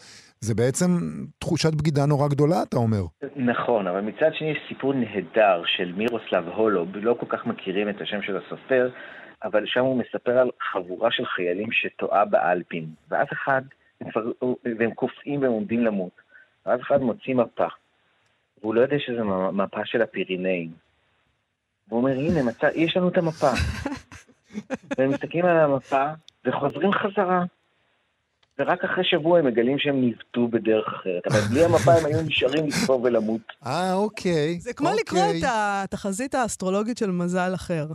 זה 0.40 0.54
בעצם 0.54 0.86
תחושת 1.38 1.74
בגידה 1.74 2.06
נורא 2.06 2.28
גדולה, 2.28 2.62
אתה 2.62 2.76
אומר. 2.76 3.02
נכון, 3.36 3.86
אבל 3.86 4.00
מצד 4.00 4.30
שני 4.32 4.50
יש 4.50 4.58
סיפור 4.68 4.92
נהדר 4.94 5.62
של 5.66 5.92
מירוסלב 5.96 6.48
הולוב, 6.48 6.88
לא 6.94 7.16
כל 7.20 7.26
כך 7.28 7.46
מכירים 7.46 7.88
את 7.88 8.00
השם 8.00 8.22
של 8.22 8.36
הסופר, 8.36 8.90
אבל 9.44 9.62
שם 9.66 9.80
הוא 9.80 10.02
מספר 10.02 10.38
על 10.38 10.50
חבורה 10.72 11.10
של 11.10 11.26
חיילים 11.26 11.68
שטועה 11.72 12.24
באלפין, 12.24 12.86
ואז 13.10 13.26
אחד, 13.32 13.62
והם 14.78 14.94
קופאים 14.94 15.42
והם 15.42 15.52
עומדים 15.52 15.84
למות, 15.84 16.20
ואז 16.66 16.80
אחד 16.80 17.00
מוציא 17.00 17.34
מפה, 17.34 17.66
והוא 18.62 18.74
לא 18.74 18.80
יודע 18.80 18.96
שזו 18.98 19.24
מ- 19.24 19.56
מפה 19.60 19.80
של 19.84 20.02
הפירינאים. 20.02 20.70
והוא 21.88 22.00
אומר, 22.00 22.12
הנה, 22.12 22.42
מצא, 22.42 22.68
יש 22.74 22.96
לנו 22.96 23.08
את 23.08 23.16
המפה. 23.18 23.50
והם 24.98 25.10
מסתכלים 25.10 25.44
על 25.44 25.56
המפה 25.56 26.04
וחוזרים 26.44 26.92
חזרה. 26.92 27.44
ורק 28.58 28.84
אחרי 28.84 29.04
שבוע 29.04 29.38
הם 29.38 29.46
מגלים 29.46 29.78
שהם 29.78 30.00
ניווטו 30.00 30.48
בדרך 30.48 30.86
אחרת. 30.88 31.26
אבל 31.26 31.40
בלי 31.40 31.64
המפה 31.64 31.92
הם 31.92 32.06
היו 32.06 32.22
נשארים 32.22 32.66
לספור 32.66 33.02
ולמות. 33.02 33.40
אה, 33.66 33.94
אוקיי. 33.94 34.60
זה 34.60 34.72
כמו 34.72 34.88
אוקיי. 34.88 35.02
לקרוא 35.02 35.22
את 35.38 35.44
התחזית 35.48 36.34
האסטרולוגית 36.34 36.98
של 36.98 37.10
מזל 37.10 37.54
אחר. 37.54 37.86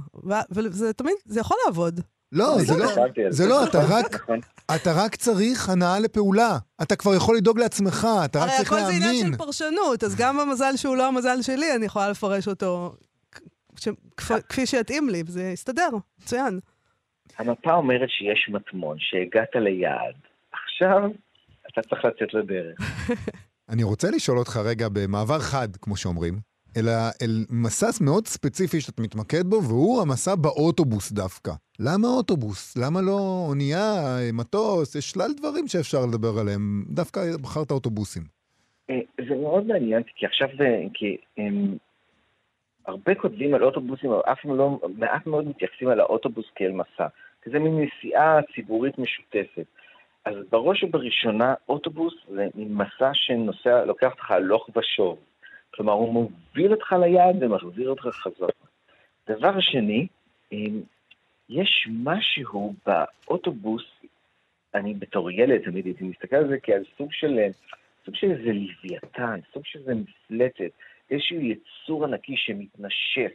וזה 0.51 0.93
תמיד, 0.93 1.13
זה 1.25 1.39
יכול 1.39 1.57
לעבוד. 1.65 1.99
לא, 2.33 2.57
זה 2.57 2.77
לא, 2.77 2.87
זה 3.29 3.47
לא, 3.47 3.63
אתה 3.63 3.79
רק, 3.89 4.15
נכון. 4.15 4.39
אתה 4.75 4.91
רק 4.95 5.15
צריך 5.15 5.69
הנאה 5.69 5.99
לפעולה. 5.99 6.57
אתה 6.81 6.95
כבר 6.95 7.15
יכול 7.15 7.37
לדאוג 7.37 7.59
לעצמך, 7.59 8.07
אתה 8.25 8.39
רק 8.39 8.49
הרי 8.49 8.57
צריך 8.57 8.71
הכל 8.73 8.81
זה 8.81 8.87
עניין 8.87 9.01
להאמין. 9.01 9.31
של 9.31 9.37
פרשנות, 9.37 10.03
אז 10.03 10.15
גם 10.15 10.39
המזל 10.39 10.73
שהוא 10.75 10.95
לא 10.95 11.07
המזל 11.07 11.41
שלי, 11.41 11.75
אני 11.75 11.85
יכולה 11.85 12.09
לפרש 12.09 12.47
אותו 12.47 12.95
כפי 14.49 14.65
שיתאים 14.65 15.09
לי, 15.09 15.23
וזה 15.25 15.43
יסתדר, 15.43 15.89
מצוין. 16.21 16.59
המפה 17.37 17.73
אומרת 17.73 18.09
שיש 18.09 18.49
מטמון, 18.49 18.97
שהגעת 18.99 19.55
ליעד. 19.55 20.15
עכשיו 20.65 21.09
אתה 21.71 21.81
צריך 21.81 22.05
לצאת 22.05 22.33
לדרך. 22.33 22.79
אני 23.69 23.83
רוצה 23.83 24.11
לשאול 24.11 24.37
אותך 24.37 24.57
רגע 24.65 24.87
במעבר 24.89 25.39
חד, 25.39 25.75
כמו 25.81 25.97
שאומרים, 25.97 26.39
אלא 26.77 26.91
אל 27.21 27.45
מסע 27.49 27.87
מאוד 28.01 28.27
ספציפי 28.27 28.81
שאתה 28.81 29.01
מתמקד 29.01 29.43
בו, 29.45 29.63
והוא 29.63 30.01
המסע 30.01 30.35
באוטובוס 30.35 31.11
דווקא. 31.11 31.51
למה 31.79 32.07
אוטובוס? 32.07 32.77
למה 32.77 33.01
לא 33.01 33.45
אונייה, 33.49 33.85
מטוס? 34.33 34.95
יש 34.95 35.11
שלל 35.11 35.33
דברים 35.37 35.67
שאפשר 35.67 35.97
לדבר 36.05 36.39
עליהם. 36.41 36.83
דווקא 36.89 37.21
בחרת 37.41 37.71
אוטובוסים. 37.71 38.23
אה, 38.89 38.99
זה 39.29 39.35
מאוד 39.35 39.67
מעניין, 39.67 40.03
כי 40.15 40.25
עכשיו, 40.25 40.47
זה- 40.57 40.83
כי 40.93 41.17
הם, 41.37 41.77
הרבה 42.87 43.15
כותבים 43.15 43.53
על 43.53 43.63
אוטובוסים, 43.63 44.11
אבל 44.11 44.21
אף 44.31 44.37
לא, 44.45 44.79
מעט 44.97 45.27
מאוד 45.27 45.47
מתייחסים 45.47 45.87
על 45.87 45.99
האוטובוס 45.99 46.45
כאל 46.55 46.71
מסע, 46.71 47.07
כי 47.43 47.49
זה 47.49 47.59
מין 47.59 47.79
נסיעה 47.81 48.39
ציבורית 48.55 48.97
משותפת. 48.99 49.65
אז 50.25 50.33
בראש 50.51 50.83
ובראשונה, 50.83 51.53
אוטובוס 51.69 52.13
זה 52.35 52.47
מין 52.55 52.73
מסע 52.75 53.09
שנוסע, 53.13 53.85
לוקח 53.85 54.11
אותך 54.11 54.31
הלוך 54.31 54.69
ושוב. 54.77 55.17
כלומר, 55.75 55.93
הוא 55.93 56.13
מוביל 56.13 56.71
אותך 56.73 56.95
ליעד 57.01 57.43
ומחזיר 57.43 57.89
אותך 57.89 58.03
חזרה. 58.03 58.49
דבר 59.29 59.59
שני, 59.59 60.07
יש 61.49 61.87
משהו 62.03 62.73
באוטובוס, 62.85 63.83
אני 64.75 64.93
בתור 64.93 65.31
ילד 65.31 65.61
תמיד 65.61 65.85
הייתי 65.85 66.03
מסתכל 66.03 66.35
על 66.35 66.47
זה 66.47 66.59
כעל 66.63 66.83
סוג 66.97 67.11
של, 67.11 67.39
סוג 68.05 68.15
של 68.15 68.31
איזה 68.31 68.51
לוויתן, 68.53 69.39
סוג 69.53 69.65
של 69.65 69.79
איזה 69.79 69.93
מפלצת, 69.95 70.75
איזשהו 71.11 71.37
יצור 71.39 72.05
ענקי 72.05 72.37
שמתנשף 72.37 73.31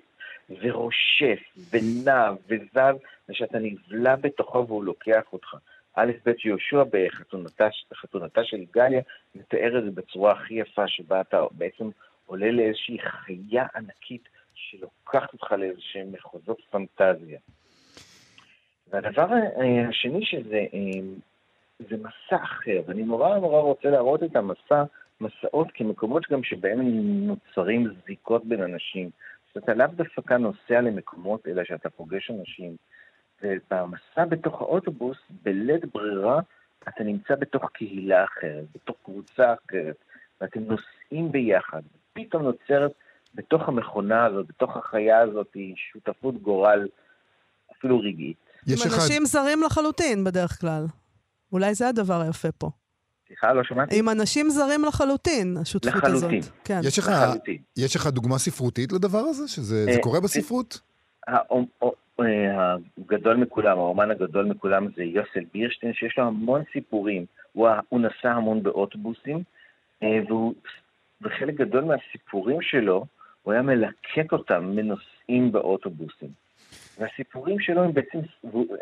ורושף 0.51 1.39
ונע 1.71 2.31
וזז, 2.49 2.97
ושאתה 3.29 3.59
נבלע 3.59 4.17
בתוכו 4.17 4.67
והוא 4.69 4.85
לוקח 4.85 5.23
אותך. 5.33 5.57
א' 5.95 6.13
ב' 6.27 6.33
יהושע 6.45 6.83
בחתונתה 7.91 8.45
של 8.45 8.65
גליה 8.71 9.01
מתאר 9.35 9.79
את 9.79 9.85
זה 9.85 9.91
בצורה 9.91 10.33
הכי 10.33 10.55
יפה, 10.55 10.89
שבה 10.89 11.21
אתה 11.21 11.43
בעצם 11.51 11.91
עולה 12.27 12.51
לאיזושהי 12.51 12.99
חיה 12.99 13.67
ענקית 13.75 14.29
שלוקחת 14.55 15.33
אותך 15.33 15.53
לאיזשהם 15.53 16.13
מחוזות 16.13 16.59
פנטזיה. 16.71 17.39
והדבר 18.91 19.27
השני 19.89 20.25
שזה 20.25 20.67
זה 21.79 21.97
מסע 21.97 22.43
אחר, 22.43 22.81
ואני 22.87 23.03
נורא 23.03 23.39
נורא 23.39 23.61
רוצה 23.61 23.91
להראות 23.91 24.23
את 24.23 24.37
המסע, 24.37 24.85
מסעות 25.21 25.69
כמקומות 25.75 26.31
גם 26.31 26.43
שבהם 26.43 26.81
נוצרים 27.27 27.87
זיקות 28.07 28.45
בין 28.45 28.63
אנשים. 28.63 29.11
זאת 29.55 29.69
אומרת, 29.69 29.79
לאו 29.79 29.87
דווקא 29.97 30.35
נוסע 30.35 30.81
למקומות, 30.81 31.49
אלא 31.49 31.65
שאתה 31.65 31.91
פוגש 31.91 32.31
אנשים. 32.31 32.77
ובמסע 33.43 34.25
בתוך 34.29 34.61
האוטובוס, 34.61 35.19
בלית 35.43 35.85
ברירה, 35.85 36.41
אתה 36.89 37.05
נמצא 37.05 37.35
בתוך 37.35 37.71
קהילה 37.73 38.25
אחרת, 38.25 38.65
בתוך 38.75 38.97
קבוצה 39.05 39.55
אחרת, 39.55 39.97
ואתם 40.41 40.61
נוסעים 40.61 41.33
ביחד. 41.33 41.83
פתאום 42.13 42.43
נוצרת 42.43 42.93
בתוך 43.35 43.69
המכונה 43.69 44.25
הזאת, 44.25 44.47
בתוך 44.47 44.77
החיה 44.77 45.19
הזאת, 45.19 45.57
שותפות 45.75 46.43
גורל, 46.43 46.89
אפילו 47.73 48.01
רגעית. 48.01 48.48
יש 48.69 48.87
עם 48.87 48.93
אחד... 48.93 49.03
אנשים 49.03 49.25
זרים 49.25 49.63
לחלוטין 49.63 50.25
בדרך 50.25 50.61
כלל. 50.61 50.87
אולי 51.53 51.75
זה 51.75 51.89
הדבר 51.89 52.21
היפה 52.21 52.53
פה. 52.53 52.71
סליחה, 53.29 53.53
לא 53.53 53.65
שמעתי. 53.65 53.99
עם 53.99 54.09
אנשים 54.09 54.51
זרים 54.51 54.85
לחלוטין, 54.85 55.57
השותפות 55.61 55.95
לחלוטין. 55.95 56.15
הזאת. 56.15 56.31
לחלוטין. 56.31 56.53
כן. 56.65 56.81
יש 56.85 56.99
לך, 56.99 57.09
לחלוטין. 57.09 57.59
יש 57.77 57.97
לך 57.97 58.07
דוגמה 58.07 58.39
ספרותית 58.39 58.93
לדבר 58.93 59.19
הזה? 59.19 59.49
שזה 59.49 59.87
אה, 59.89 60.03
קורה 60.03 60.21
בספרות? 60.21 60.81
אה, 61.29 62.75
הגדול 62.99 63.37
מכולם, 63.37 63.79
האומן 63.79 64.11
הגדול 64.11 64.45
מכולם 64.45 64.87
זה 64.97 65.05
יוסל 65.05 65.45
בירשטיין, 65.55 65.93
שיש 65.95 66.19
לו 66.19 66.25
המון 66.25 66.63
סיפורים. 66.73 67.25
הוא, 67.53 67.69
הוא 67.89 68.01
נסע 68.01 68.31
המון 68.31 68.63
באוטובוסים, 68.63 69.43
אה, 70.03 70.19
והוא, 70.27 70.55
וחלק 71.23 71.55
גדול 71.55 71.85
מהסיפורים 71.85 72.63
שלו, 72.63 73.07
הוא 73.43 73.53
היה 73.53 73.63
מלקט 73.63 74.33
אותם 74.33 74.65
מנוסעים 74.65 75.53
באוטובוסים. 75.53 76.48
והסיפורים 76.99 77.61
שלו 77.61 77.85
הם 77.85 77.93
בעצם, 77.93 78.19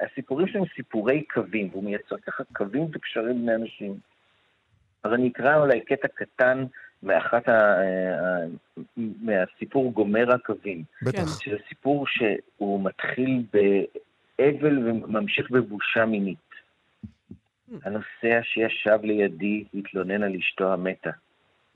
הסיפורים 0.00 0.46
שלו 0.48 0.60
הם 0.60 0.66
סיפורי 0.74 1.22
קווים, 1.22 1.68
והוא 1.72 1.84
מייצר 1.84 2.16
ככה 2.16 2.44
קווים 2.52 2.86
וקשרים 2.92 3.46
בין 3.46 3.54
אנשים. 3.54 3.94
אז 5.02 5.12
אני 5.12 5.28
אקרא 5.28 5.56
אולי 5.56 5.80
קטע 5.80 6.08
קטן 6.08 6.64
מאחת 7.02 7.48
ה... 7.48 7.76
מהסיפור 8.96 9.92
גומר 9.92 10.32
הקווים. 10.32 10.84
בטח. 11.02 11.40
שזה 11.40 11.56
סיפור 11.68 12.06
שהוא 12.06 12.84
מתחיל 12.84 13.42
באבל 13.52 14.78
וממשיך 14.78 15.50
בבושה 15.50 16.04
מינית. 16.04 16.38
הנוסע 17.82 18.40
שישב 18.42 18.98
לידי 19.02 19.64
התלונן 19.74 20.22
על 20.22 20.34
אשתו 20.34 20.72
המתה. 20.72 21.10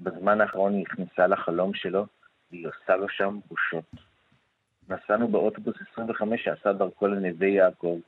בזמן 0.01 0.41
האחרון 0.41 0.75
היא 0.75 0.85
נכנסה 0.91 1.27
לחלום 1.27 1.75
שלו, 1.75 2.07
והיא 2.51 2.67
עושה 2.67 2.97
לו 2.97 3.09
שם 3.09 3.39
בושות. 3.49 4.10
נסענו 4.91 5.29
באוטובוס 5.29 5.75
25 5.93 6.45
שעשה 6.45 6.73
דרכו 6.73 7.07
לנווה 7.07 7.49
יעקב. 7.49 7.99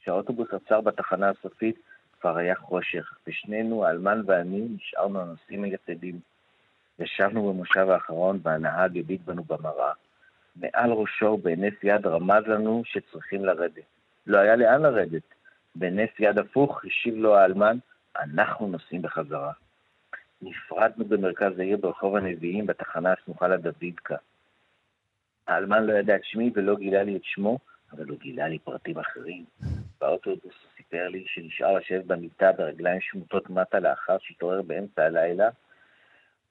כשהאוטובוס 0.00 0.48
עצר 0.52 0.80
בתחנה 0.80 1.28
הסופית, 1.30 1.76
כבר 2.20 2.36
היה 2.36 2.54
חושך, 2.54 3.14
ושנינו, 3.26 3.84
האלמן 3.84 4.22
ואני, 4.26 4.68
נשארנו 4.76 5.20
הנוסעים 5.20 5.64
היחידים. 5.64 6.20
ישבנו 6.98 7.52
במושב 7.52 7.88
האחרון 7.90 8.40
והנהג 8.42 8.98
הביט 8.98 9.20
בנו 9.24 9.44
במראה. 9.44 9.92
מעל 10.56 10.92
ראשו, 10.92 11.36
בהינף 11.36 11.84
יד, 11.84 12.06
רמז 12.06 12.46
לנו 12.46 12.82
שצריכים 12.84 13.44
לרדת. 13.44 13.84
לא 14.26 14.38
היה 14.38 14.56
לאן 14.56 14.82
לרדת. 14.82 15.22
בהינף 15.74 16.20
יד 16.20 16.38
הפוך, 16.38 16.84
השיב 16.84 17.14
לו 17.14 17.36
האלמן, 17.36 17.76
אנחנו 18.16 18.66
נוסעים 18.66 19.02
בחזרה. 19.02 19.52
נפרדנו 20.42 21.04
במרכז 21.04 21.58
העיר 21.58 21.76
ברחוב 21.76 22.16
הנביאים 22.16 22.66
בתחנה 22.66 23.12
הסמוכה 23.12 23.48
לדוידקה. 23.48 24.16
האלמן 25.48 25.84
לא 25.84 25.92
ידע 25.92 26.16
את 26.16 26.24
שמי 26.24 26.50
ולא 26.54 26.76
גילה 26.76 27.02
לי 27.02 27.16
את 27.16 27.24
שמו, 27.24 27.58
אבל 27.92 28.08
הוא 28.08 28.18
גילה 28.18 28.48
לי 28.48 28.58
פרטים 28.58 28.98
אחרים. 28.98 29.44
באוטובוס 30.00 30.42
הוא 30.42 30.70
סיפר 30.76 31.08
לי 31.08 31.24
שנשאר 31.26 31.78
לשבת 31.78 32.04
במיטה 32.04 32.52
ברגליים 32.52 33.00
שמוטות 33.00 33.50
מטה 33.50 33.78
לאחר 33.78 34.16
שהתעורר 34.20 34.62
באמצע 34.62 35.02
הלילה. 35.02 35.48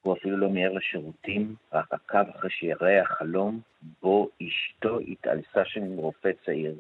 הוא 0.01 0.17
אפילו 0.17 0.37
לא 0.37 0.49
מיהר 0.49 0.71
לשירותים, 0.73 1.55
רק 1.73 1.93
עקב 1.93 2.29
אחרי 2.35 2.49
שיראה 2.49 3.01
החלום 3.01 3.59
בו 4.01 4.29
אשתו 4.43 4.99
התעלסה 4.99 5.65
שם 5.65 5.83
עם 5.83 5.97
רופא 5.97 6.29
צעיר. 6.45 6.75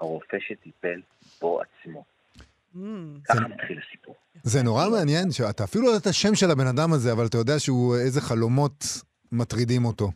הרופא 0.00 0.36
שטיפל 0.40 1.00
בו 1.40 1.60
עצמו. 1.60 2.04
Mm. 2.74 2.78
ככה 3.24 3.40
מתחיל 3.40 3.80
הסיפור. 3.86 4.14
זה 4.42 4.62
נורא 4.62 4.88
מעניין 4.88 5.30
שאתה 5.30 5.64
אפילו 5.64 5.84
לא 5.84 5.88
יודע 5.88 6.00
את 6.00 6.06
השם 6.06 6.34
של 6.34 6.50
הבן 6.50 6.66
אדם 6.66 6.92
הזה, 6.92 7.12
אבל 7.12 7.26
אתה 7.26 7.38
יודע 7.38 7.58
שהוא 7.58 7.96
איזה 7.96 8.20
חלומות 8.20 8.84
מטרידים 9.32 9.84
אותו. 9.84 10.10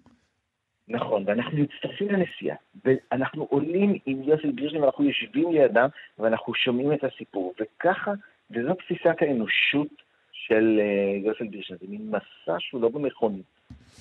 נכון, 0.91 1.24
ואנחנו 1.26 1.59
מצטרפים 1.59 2.09
לנסיעה, 2.09 2.57
ואנחנו 2.84 3.47
עולים 3.51 3.99
עם 4.07 4.22
יוסי 4.22 4.47
בירשטיין, 4.47 4.82
ואנחנו 4.82 5.05
יושבים 5.05 5.53
לידם, 5.53 5.88
ואנחנו 6.18 6.55
שומעים 6.55 6.93
את 6.93 7.05
הסיפור, 7.05 7.55
וככה, 7.61 8.12
וזו 8.51 8.74
תפיסת 8.74 9.16
האנושות 9.20 9.88
של 10.32 10.80
uh, 10.80 11.26
יוסי 11.26 11.45
בירשטיין, 11.45 11.78
זה 11.82 11.86
מין 11.88 12.11
מסע 12.11 12.57
שהוא 12.59 12.82
לא 12.82 12.88
במכונית, 12.88 13.45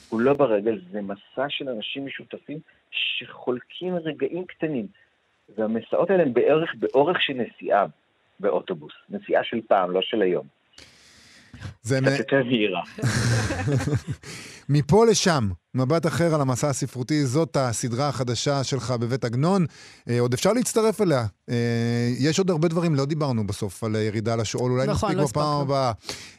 הוא 0.10 0.22
לא 0.22 0.34
ברגל, 0.34 0.80
זה 0.92 1.02
מסע 1.02 1.46
של 1.50 1.70
אנשים 1.70 2.06
משותפים 2.06 2.60
שחולקים 2.92 3.96
רגעים 3.96 4.46
קטנים, 4.46 4.88
והמסעות 5.56 6.10
האלה 6.10 6.24
הם 6.24 6.34
בערך 6.34 6.76
באורך 6.76 7.22
של 7.22 7.34
נסיעה 7.34 7.86
באוטובוס, 8.40 8.94
נסיעה 9.10 9.44
של 9.44 9.62
פעם, 9.68 9.92
לא 9.92 10.02
של 10.02 10.22
היום. 10.22 10.59
זה 11.82 12.00
קצת 12.02 12.20
יותר 12.20 12.44
מהירה. 12.46 12.82
מפה 14.70 15.06
לשם, 15.06 15.50
מבט 15.76 16.06
אחר 16.06 16.36
על 16.36 16.42
המסע 16.42 16.70
הספרותי, 16.70 17.26
זאת 17.26 17.58
הסדרה 17.58 18.10
החדשה 18.10 18.64
שלך 18.64 18.92
בבית 18.92 19.26
עגנון. 19.26 19.66
אה, 20.10 20.20
עוד 20.20 20.34
אפשר 20.34 20.54
להצטרף 20.54 21.02
אליה. 21.02 21.26
אה, 21.50 21.56
יש 22.20 22.40
עוד 22.40 22.50
הרבה 22.50 22.68
דברים, 22.68 22.96
לא 22.96 23.06
דיברנו 23.06 23.48
בסוף 23.48 23.84
על 23.84 23.96
ירידה 23.96 24.36
לשאול, 24.36 24.72
אולי 24.72 24.88
נכון, 24.88 25.10
נספיק 25.10 25.18
לא 25.18 25.26
בפעם 25.26 25.62
הבאה. 25.62 25.92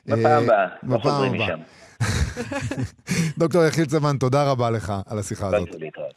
בפעם 0.07 0.43
הבאה, 0.43 0.67
לא 0.83 0.99
חוזרים 0.99 1.33
משם. 1.33 1.59
דוקטור 3.39 3.65
יחיל 3.65 3.85
צבן, 3.85 4.19
תודה 4.19 4.51
רבה 4.51 4.71
לך 4.71 4.93
על 5.07 5.19
השיחה 5.19 5.47
הזאת. 5.47 5.69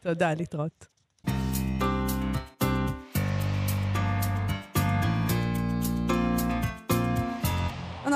תודה, 0.02 0.34
להתראות. 0.34 0.94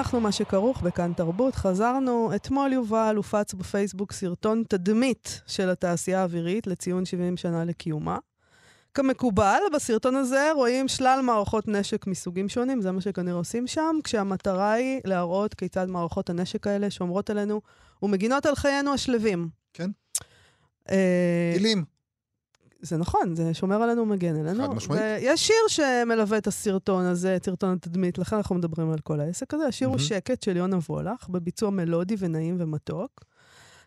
אנחנו 0.07 0.19
מה 0.21 0.31
שכרוך 0.31 0.81
בכאן 0.81 1.13
תרבות. 1.13 1.55
חזרנו, 1.55 2.31
אתמול 2.35 2.73
יובל 2.73 3.13
הופץ 3.15 3.53
בפייסבוק 3.53 4.11
סרטון 4.11 4.63
תדמית 4.69 5.41
של 5.47 5.69
התעשייה 5.69 6.21
האווירית 6.21 6.67
לציון 6.67 7.05
70 7.05 7.37
שנה 7.37 7.65
לקיומה. 7.65 8.17
כמקובל, 8.93 9.59
בסרטון 9.73 10.15
הזה 10.15 10.51
רואים 10.55 10.87
שלל 10.87 11.19
מערכות 11.23 11.67
נשק 11.67 12.07
מסוגים 12.07 12.49
שונים, 12.49 12.81
זה 12.81 12.91
מה 12.91 13.01
שכנראה 13.01 13.37
עושים 13.37 13.67
שם, 13.67 13.95
כשהמטרה 14.03 14.71
היא 14.71 15.01
להראות 15.05 15.53
כיצד 15.53 15.85
מערכות 15.89 16.29
הנשק 16.29 16.67
האלה 16.67 16.89
שומרות 16.89 17.29
עלינו 17.29 17.61
ומגינות 18.03 18.45
על 18.45 18.55
חיינו 18.55 18.93
השלווים. 18.93 19.49
כן. 19.73 19.89
אה, 20.89 21.51
טילים. 21.53 21.96
זה 22.81 22.97
נכון, 22.97 23.35
זה 23.35 23.53
שומר 23.53 23.81
עלינו 23.81 24.01
ומגן 24.01 24.35
עלינו. 24.35 24.63
חד 24.63 24.73
משמעית. 24.73 25.01
ויש 25.01 25.47
שיר 25.47 25.55
שמלווה 25.67 26.37
את 26.37 26.47
הסרטון 26.47 27.05
הזה, 27.05 27.35
את 27.35 27.45
סרטון 27.45 27.73
התדמית, 27.73 28.17
לכן 28.17 28.35
אנחנו 28.35 28.55
מדברים 28.55 28.91
על 28.91 28.99
כל 28.99 29.19
העסק 29.19 29.53
הזה. 29.53 29.65
השיר 29.65 29.87
הוא 29.87 29.97
שקט 29.97 30.43
של 30.43 30.57
יונה 30.57 30.77
וולך, 30.89 31.29
בביצוע 31.29 31.69
מלודי 31.69 32.15
ונעים 32.19 32.57
ומתוק. 32.59 33.23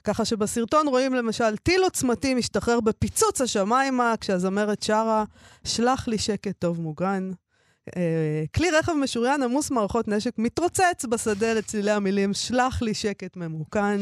ככה 0.05 0.25
שבסרטון 0.25 0.89
רואים 0.89 1.15
למשל 1.15 1.57
טיל 1.57 1.83
עוצמתי 1.83 2.35
משתחרר 2.35 2.81
בפיצוץ 2.81 3.41
השמיימה, 3.41 4.15
כשהזמרת 4.21 4.83
שרה, 4.83 5.25
שלח 5.65 6.09
לי 6.09 6.19
שקט 6.19 6.59
טוב 6.59 6.81
מוגן. 6.81 7.31
אה, 7.97 8.45
כלי 8.55 8.71
רכב 8.71 8.93
משוריין 8.93 9.43
עמוס 9.43 9.71
מערכות 9.71 10.09
נשק 10.09 10.39
מתרוצץ 10.39 11.05
בשדה 11.11 11.55
לצלילי 11.55 11.91
המילים 11.91 12.35
שלח 12.35 12.83
לי 12.83 12.95
שקט 12.95 13.37
ממוכן, 13.37 14.01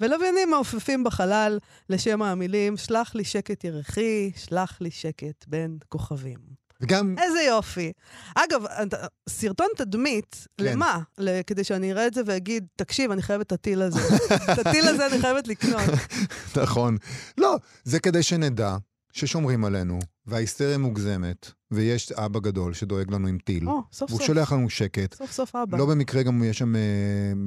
ולוויינים 0.00 0.50
מעופפים 0.50 1.04
בחלל 1.04 1.58
לשם 1.90 2.22
המילים 2.22 2.76
שלח 2.76 3.14
לי 3.14 3.24
שקט 3.24 3.64
ירחי, 3.64 4.30
שלח 4.36 4.80
לי 4.80 4.90
שקט 4.90 5.44
בין 5.46 5.78
כוכבים. 5.88 6.56
וגם, 6.80 7.14
איזה 7.18 7.42
יופי. 7.42 7.92
אגב, 8.34 8.64
סרטון 9.28 9.66
תדמית, 9.76 10.46
כן. 10.58 10.64
למה? 10.64 11.00
כדי 11.46 11.64
שאני 11.64 11.92
אראה 11.92 12.06
את 12.06 12.14
זה 12.14 12.20
ואגיד, 12.26 12.66
תקשיב, 12.76 13.10
אני 13.10 13.22
חייבת 13.22 13.46
את 13.46 13.52
הטיל 13.52 13.82
הזה. 13.82 14.00
את 14.52 14.66
הטיל 14.66 14.88
הזה 14.88 15.06
אני 15.06 15.20
חייבת 15.20 15.48
לקנות. 15.48 15.90
נכון. 16.62 16.96
לא, 17.38 17.56
זה 17.84 18.00
כדי 18.00 18.22
שנדע 18.22 18.76
ששומרים 19.12 19.64
עלינו, 19.64 19.98
וההיסטריה 20.26 20.78
מוגזמת, 20.78 21.50
ויש 21.70 22.12
אבא 22.12 22.40
גדול 22.40 22.74
שדואג 22.74 23.10
לנו 23.12 23.28
עם 23.28 23.38
טיל. 23.44 23.68
או, 23.68 23.80
סוף 23.92 24.10
והוא 24.10 24.18
סוף. 24.18 24.26
שולח 24.26 24.52
לנו 24.52 24.70
שקט. 24.70 25.14
סוף 25.14 25.32
סוף 25.32 25.56
אבא. 25.56 25.78
לא 25.78 25.86
במקרה 25.86 26.22
גם 26.22 26.44
יש 26.44 26.58
שם, 26.58 26.76
אה, 26.76 26.80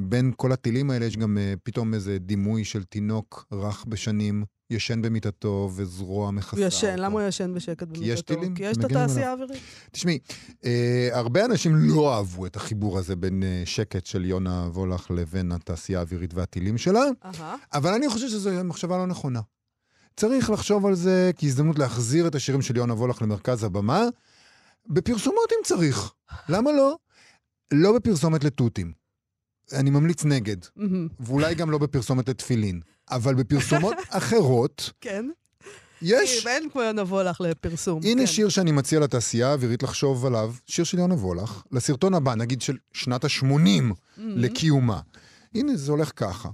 בין 0.09 0.33
כל 0.35 0.51
הטילים 0.51 0.89
האלה 0.89 1.05
יש 1.05 1.17
גם 1.17 1.37
אה, 1.37 1.53
פתאום 1.63 1.93
איזה 1.93 2.17
דימוי 2.19 2.63
של 2.63 2.83
תינוק 2.83 3.45
רך 3.51 3.85
בשנים, 3.87 4.43
ישן 4.71 5.01
במיטתו 5.01 5.69
וזרוע 5.75 6.31
מכסה 6.31 6.57
הוא 6.57 6.65
ישן, 6.65 6.87
אותו. 6.91 7.01
למה 7.01 7.13
הוא 7.19 7.27
ישן 7.27 7.53
בשקט 7.53 7.83
במיטתו? 7.87 8.05
יש 8.05 8.21
טילים 8.21 8.55
כי 8.55 8.63
יש 8.63 8.77
את 8.77 8.83
התעשייה 8.83 9.29
האווירית. 9.29 9.61
תשמעי, 9.91 10.19
אה, 10.65 11.09
הרבה 11.11 11.45
אנשים 11.45 11.75
לא 11.75 12.15
אהבו 12.15 12.45
את 12.45 12.55
החיבור 12.55 12.97
הזה 12.97 13.15
בין 13.15 13.43
אה, 13.43 13.61
שקט 13.65 14.05
של 14.05 14.25
יונה 14.25 14.69
וולך 14.73 15.11
לבין 15.11 15.51
התעשייה 15.51 15.99
האווירית 15.99 16.33
והטילים 16.33 16.77
שלה. 16.77 17.03
אבל 17.73 17.93
אני 17.93 18.09
חושב 18.09 18.27
שזו 18.27 18.63
מחשבה 18.63 18.97
לא 18.97 19.07
נכונה. 19.07 19.39
צריך 20.19 20.49
לחשוב 20.49 20.85
על 20.85 20.95
זה 20.95 21.31
כהזדמנות 21.37 21.79
להחזיר 21.79 22.27
את 22.27 22.35
השירים 22.35 22.61
של 22.61 22.77
יונה 22.77 22.93
וולך 22.93 23.21
למרכז 23.21 23.63
הבמה, 23.63 24.03
בפרסומות 24.87 25.51
אם 25.51 25.63
צריך. 25.63 26.11
למה 26.49 26.71
לא? 26.71 26.97
לא 27.71 27.93
בפרסומת 27.93 28.43
לתותים. 28.43 28.91
אני 29.73 29.89
ממליץ 29.89 30.25
נגד. 30.25 30.57
ואולי 31.19 31.55
גם 31.55 31.71
לא 31.71 31.77
בפרסומת 31.77 32.29
לתפילין, 32.29 32.81
אבל 33.09 33.35
בפרסומות 33.35 33.95
אחרות 34.09 34.91
כן. 35.01 35.25
יש... 36.01 36.45
ואין 36.45 36.69
כמו 36.69 36.81
יונה 36.81 37.01
וולך 37.01 37.41
לפרסום. 37.41 38.01
הנה 38.03 38.21
כן. 38.21 38.27
שיר 38.27 38.49
שאני 38.49 38.71
מציע 38.71 38.99
לתעשייה 38.99 39.49
האווירית 39.49 39.83
לחשוב 39.83 40.25
עליו, 40.25 40.53
שיר 40.65 40.85
של 40.85 40.99
יונה 40.99 41.15
וולך, 41.15 41.63
לסרטון 41.71 42.13
הבא, 42.13 42.35
נגיד 42.35 42.61
של 42.61 42.77
שנת 42.93 43.23
ה-80 43.23 43.43
מהמם. 43.43 43.93
לקיומה. 44.17 44.99
הנה, 45.55 45.75
זה 45.75 45.91
הולך 45.91 46.11
ככה. 46.15 46.49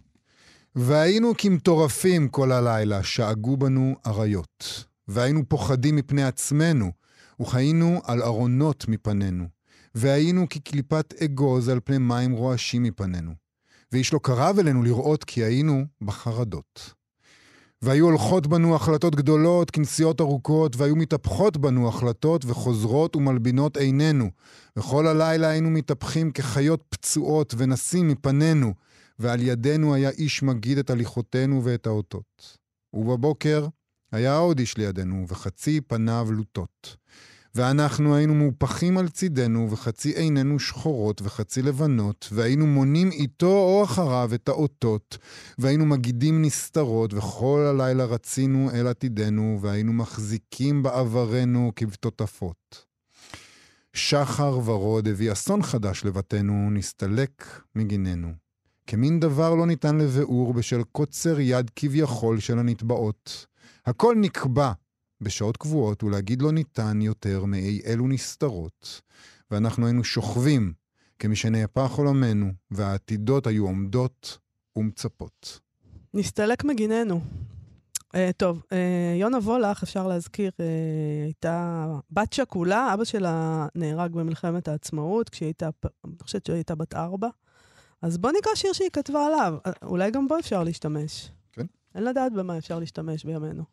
והיינו 0.76 1.34
כמטורפים 1.38 2.28
כל 2.28 2.52
הלילה, 2.52 3.04
שאגו 3.04 3.58
בנו 3.58 3.96
אריות. 4.08 4.86
והיינו 5.08 5.44
פוחדים 5.48 5.96
מפני 5.96 6.24
עצמנו, 6.24 6.92
וחיינו 7.42 8.02
על 8.04 8.22
ארונות 8.22 8.88
מפנינו. 8.88 9.46
והיינו 9.96 10.46
כקליפת 10.50 11.14
אגוז 11.24 11.70
על 11.70 11.80
פני 11.84 11.98
מים 11.98 12.32
רועשים 12.32 12.84
מפנינו. 12.84 13.32
ואיש 13.92 14.14
לא 14.14 14.20
קרב 14.24 14.60
אלינו 14.60 14.84
לראות 14.84 15.24
כי 15.24 15.44
היינו 15.44 15.86
בחרדות. 16.02 16.94
והיו 17.82 18.06
הולכות 18.06 18.48
בנו 18.48 18.76
החלטות 18.76 19.16
גדולות, 19.16 19.72
כנסיעות 19.72 20.22
ארוכות, 20.22 20.76
והיו 20.76 20.96
מתהפכות 20.96 21.58
בנו 21.58 21.88
החלטות 21.88 22.46
וחוזרות 22.46 23.16
ומלבינות 23.16 23.78
עינינו. 23.78 24.30
וכל 24.78 25.08
הלילה 25.08 25.48
היינו 25.48 25.70
מתהפכים 25.70 26.32
כחיות 26.32 26.84
פצועות 26.90 27.54
ונסים 27.58 28.08
מפנינו, 28.08 28.74
ועל 29.20 29.42
ידינו 29.42 29.94
היה 29.94 30.10
איש 30.10 30.44
מגיד 30.44 30.78
את 30.78 30.90
הליכותינו 30.90 31.64
ואת 31.64 31.88
האותות. 31.88 32.58
ובבוקר 32.94 33.68
היה 34.12 34.38
עוד 34.38 34.60
איש 34.60 34.78
לידינו, 34.78 35.26
וחצי 35.28 35.82
פניו 35.82 36.28
לוטות. 36.32 36.96
ואנחנו 37.56 38.16
היינו 38.16 38.36
מהופכים 38.36 38.98
על 38.98 39.10
צידנו, 39.10 39.72
וחצי 39.72 40.10
עינינו 40.10 40.60
שחורות 40.60 41.22
וחצי 41.22 41.62
לבנות, 41.62 42.30
והיינו 42.32 42.68
מונים 42.68 43.12
איתו 43.12 43.58
או 43.58 43.84
אחריו 43.84 44.30
את 44.36 44.48
האותות, 44.48 45.18
והיינו 45.58 45.86
מגידים 45.86 46.42
נסתרות, 46.42 47.14
וכל 47.14 47.60
הלילה 47.60 48.06
רצינו 48.06 48.70
אל 48.74 48.88
עתידנו, 48.88 49.60
והיינו 49.62 49.94
מחזיקים 49.94 50.84
בעברנו 50.84 51.72
כבטוטפות. 51.76 52.86
שחר 53.94 54.60
ורוד 54.66 55.08
הביא 55.08 55.32
אסון 55.32 55.64
חדש 55.64 56.06
לבתינו, 56.06 56.70
נסתלק 56.72 57.62
מגיננו. 57.76 58.45
כמין 58.88 59.20
דבר 59.20 59.56
לא 59.56 59.68
ניתן 59.68 59.98
לביאור 59.98 60.54
בשל 60.54 60.84
קוצר 60.92 61.40
יד 61.40 61.72
כביכול 61.76 62.40
של 62.40 62.60
הנתבעות. 62.60 63.46
הכל 63.86 64.16
נקבע 64.20 64.72
בשעות 65.22 65.58
קבועות, 65.58 66.04
ולהגיד 66.04 66.42
לא 66.42 66.52
ניתן 66.52 67.02
יותר 67.02 67.46
מאי 67.46 67.82
אלו 67.86 68.08
נסתרות. 68.08 69.02
ואנחנו 69.52 69.86
היינו 69.86 70.04
שוכבים 70.04 70.74
כמי 71.20 71.36
שנהפך 71.36 71.92
עולמנו, 71.92 72.52
והעתידות 72.72 73.48
היו 73.48 73.66
עומדות 73.66 74.38
ומצפות. 74.76 75.60
נסתלק 76.14 76.64
מגיננו. 76.64 77.22
Uh, 78.16 78.18
טוב, 78.38 78.62
uh, 78.64 78.76
יונה 79.20 79.38
וולך, 79.38 79.84
אפשר 79.84 80.08
להזכיר, 80.08 80.52
uh, 80.58 80.62
הייתה 81.26 81.88
בת 82.12 82.34
שכולה, 82.34 82.94
אבא 82.94 83.04
שלה 83.04 83.68
נהרג 83.76 84.14
במלחמת 84.14 84.68
העצמאות, 84.68 85.30
כשהיא 85.30 85.48
הייתה, 85.48 85.70
אני 86.06 86.14
חושבת 86.22 86.46
שהיא 86.46 86.56
הייתה 86.56 86.76
בת 86.76 86.94
ארבע. 86.94 87.28
אז 88.06 88.18
בוא 88.18 88.32
נקרא 88.32 88.56
שיר 88.56 88.74
שהיא 88.74 88.90
כתבה 88.94 89.26
עליו, 89.26 89.58
אה, 89.66 89.72
אולי 89.84 90.12
גם 90.12 90.28
בו 90.28 90.40
אפשר 90.40 90.64
להשתמש. 90.64 91.32
כן. 91.52 91.66
אין 91.96 92.04
לדעת 92.04 92.34
במה 92.34 92.58
אפשר 92.58 92.80
להשתמש 92.80 93.26
בימינו. 93.26 93.64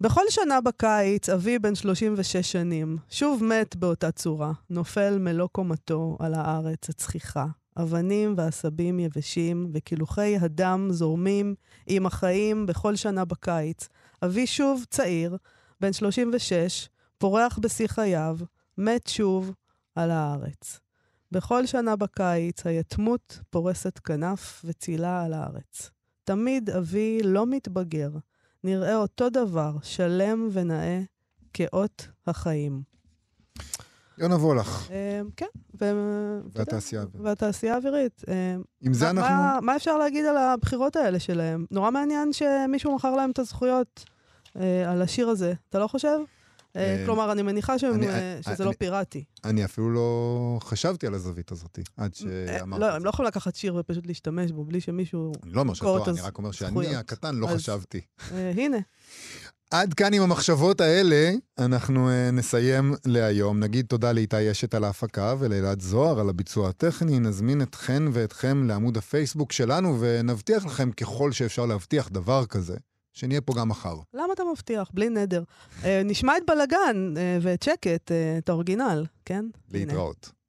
בכל 0.00 0.20
שנה 0.28 0.60
בקיץ, 0.60 1.28
אבי 1.28 1.58
בן 1.58 1.74
36 1.74 2.36
שנים, 2.36 2.96
שוב 3.10 3.44
מת 3.44 3.76
באותה 3.76 4.10
צורה, 4.12 4.52
נופל 4.70 5.18
מלוא 5.18 5.48
קומתו 5.52 6.16
על 6.18 6.34
הארץ 6.34 6.88
הצחיחה. 6.88 7.46
אבנים 7.76 8.34
ועשבים 8.36 9.00
יבשים 9.00 9.70
וקילוחי 9.74 10.36
הדם 10.40 10.88
זורמים 10.90 11.54
עם 11.86 12.06
החיים 12.06 12.66
בכל 12.66 12.96
שנה 12.96 13.24
בקיץ. 13.24 13.88
אבי 14.24 14.46
שוב 14.46 14.84
צעיר, 14.90 15.36
בן 15.80 15.92
36, 15.92 16.88
פורח 17.18 17.58
בשיא 17.62 17.86
חייו, 17.86 18.36
מת 18.78 19.06
שוב 19.06 19.52
על 19.94 20.10
הארץ. 20.10 20.80
בכל 21.32 21.66
שנה 21.66 21.96
בקיץ 21.96 22.66
היתמות 22.66 23.40
פורסת 23.50 23.98
כנף 23.98 24.62
וצילה 24.64 25.24
על 25.24 25.32
הארץ. 25.32 25.90
תמיד 26.24 26.70
אבי 26.70 27.20
לא 27.24 27.46
מתבגר, 27.46 28.10
נראה 28.64 28.96
אותו 28.96 29.30
דבר, 29.30 29.76
שלם 29.82 30.48
ונאה, 30.52 31.00
כאות 31.54 32.08
החיים. 32.26 32.82
יונה 34.18 34.34
וולך, 34.34 34.90
אה, 34.90 35.20
כן, 35.36 35.46
והתעשייה 36.54 37.00
האווירית. 37.00 37.26
והתעשייה 37.26 37.74
האווירית. 37.74 38.24
אה, 38.28 38.56
עם 38.80 38.92
זה 38.92 39.10
אנחנו... 39.10 39.34
מה, 39.34 39.58
מה 39.62 39.76
אפשר 39.76 39.96
להגיד 39.96 40.24
על 40.24 40.36
הבחירות 40.36 40.96
האלה 40.96 41.20
שלהם? 41.20 41.66
נורא 41.70 41.90
מעניין 41.90 42.32
שמישהו 42.32 42.94
מכר 42.94 43.16
להם 43.16 43.30
את 43.30 43.38
הזכויות 43.38 44.04
אה, 44.56 44.90
על 44.90 45.02
השיר 45.02 45.28
הזה. 45.28 45.52
אתה 45.68 45.78
לא 45.78 45.86
חושב? 45.86 46.18
אה, 46.76 46.80
אה, 47.00 47.02
כלומר, 47.06 47.32
אני 47.32 47.42
מניחה 47.42 47.78
שהם, 47.78 47.94
אני- 47.94 48.08
אה, 48.08 48.34
אני- 48.34 48.42
שזה 48.42 48.64
לא 48.64 48.68
אני- 48.70 48.76
פיראטי. 48.76 49.24
אני 49.44 49.64
אפילו 49.64 49.90
לא 49.90 50.58
חשבתי 50.62 51.06
על 51.06 51.14
הזווית 51.14 51.52
הזאת, 51.52 51.78
עד 51.96 52.14
שאמרת 52.14 52.80
לא, 52.80 52.94
הם. 52.94 53.04
לא 53.04 53.08
יכולים 53.10 53.28
לקחת 53.28 53.54
שיר 53.54 53.74
ופשוט 53.74 54.06
להשתמש 54.06 54.50
בו 54.52 54.64
בלי 54.64 54.80
שמישהו... 54.80 55.32
אני 55.42 55.52
לא 55.52 55.60
אומר 55.60 55.74
שאתה, 55.74 55.96
את 56.02 56.08
אני 56.08 56.20
רק 56.20 56.38
אומר 56.38 56.50
שאני 56.50 56.68
הזכויות. 56.68 56.94
הקטן 56.94 57.34
לא 57.36 57.48
אז- 57.48 57.56
חשבתי. 57.56 58.00
אה, 58.32 58.50
הנה, 58.56 58.76
עד 59.70 59.94
כאן 59.94 60.14
עם 60.14 60.22
המחשבות 60.22 60.80
האלה, 60.80 61.32
אנחנו 61.58 62.08
uh, 62.08 62.32
נסיים 62.32 62.94
להיום. 63.06 63.60
נגיד 63.60 63.86
תודה 63.86 64.12
לאיתי 64.12 64.50
אשת 64.50 64.74
על 64.74 64.84
ההפקה 64.84 65.34
ולאלעד 65.38 65.80
זוהר 65.82 66.20
על 66.20 66.28
הביצוע 66.28 66.68
הטכני. 66.68 67.18
נזמין 67.18 67.62
אתכן 67.62 68.02
ואתכם 68.12 68.66
לעמוד 68.66 68.96
הפייסבוק 68.96 69.52
שלנו 69.52 69.96
ונבטיח 70.00 70.66
לכם 70.66 70.92
ככל 70.92 71.32
שאפשר 71.32 71.66
להבטיח 71.66 72.08
דבר 72.08 72.46
כזה, 72.46 72.76
שנהיה 73.12 73.40
פה 73.40 73.52
גם 73.56 73.68
מחר. 73.68 73.96
למה 74.14 74.32
אתה 74.32 74.42
מבטיח? 74.52 74.90
בלי 74.94 75.08
נדר. 75.08 75.42
אה, 75.84 76.02
נשמע 76.04 76.36
את 76.36 76.42
בלאגן 76.46 77.14
אה, 77.16 77.38
ואת 77.42 77.62
שקט, 77.62 78.12
אה, 78.12 78.38
את 78.38 78.48
האורגינל, 78.48 79.04
כן? 79.24 79.44
להתראות. 79.70 80.39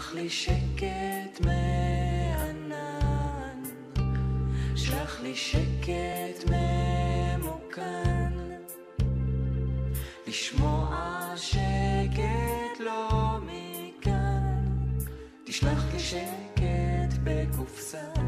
שלח 0.00 0.14
לי 0.14 0.30
שקט 0.30 1.40
מענן, 1.44 2.72
שלח 4.76 5.20
לי 5.20 5.36
שקט 5.36 6.50
ממוכן, 6.50 8.32
לשמוע 10.26 11.32
שקט 11.36 12.80
לא 12.80 13.38
מכאן, 13.42 14.64
תשלח 15.44 15.84
לי 15.92 15.98
שקט 15.98 17.18
בקופסה 17.24 18.19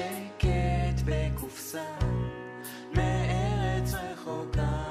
שקט 0.00 1.02
בקופסה 1.04 1.84
מארץ 2.94 3.92
רחוקה. 3.94 4.84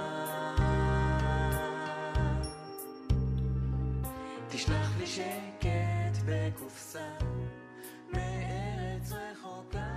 תשלח 4.50 4.98
לי 5.00 5.08
שקט 5.08 6.24
בקופסה 6.26 7.10
מארץ 8.14 9.12
רחוקה. 9.12 9.90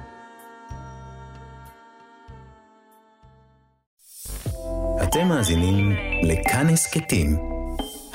אתם 5.02 5.28
מאזינים 5.28 5.92
לכאן 6.22 6.68
הסכתים, 6.68 7.36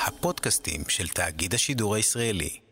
הפודקאסטים 0.07 0.81
של 0.87 1.07
תאגיד 1.07 1.53
השידור 1.53 1.95
הישראלי. 1.95 2.66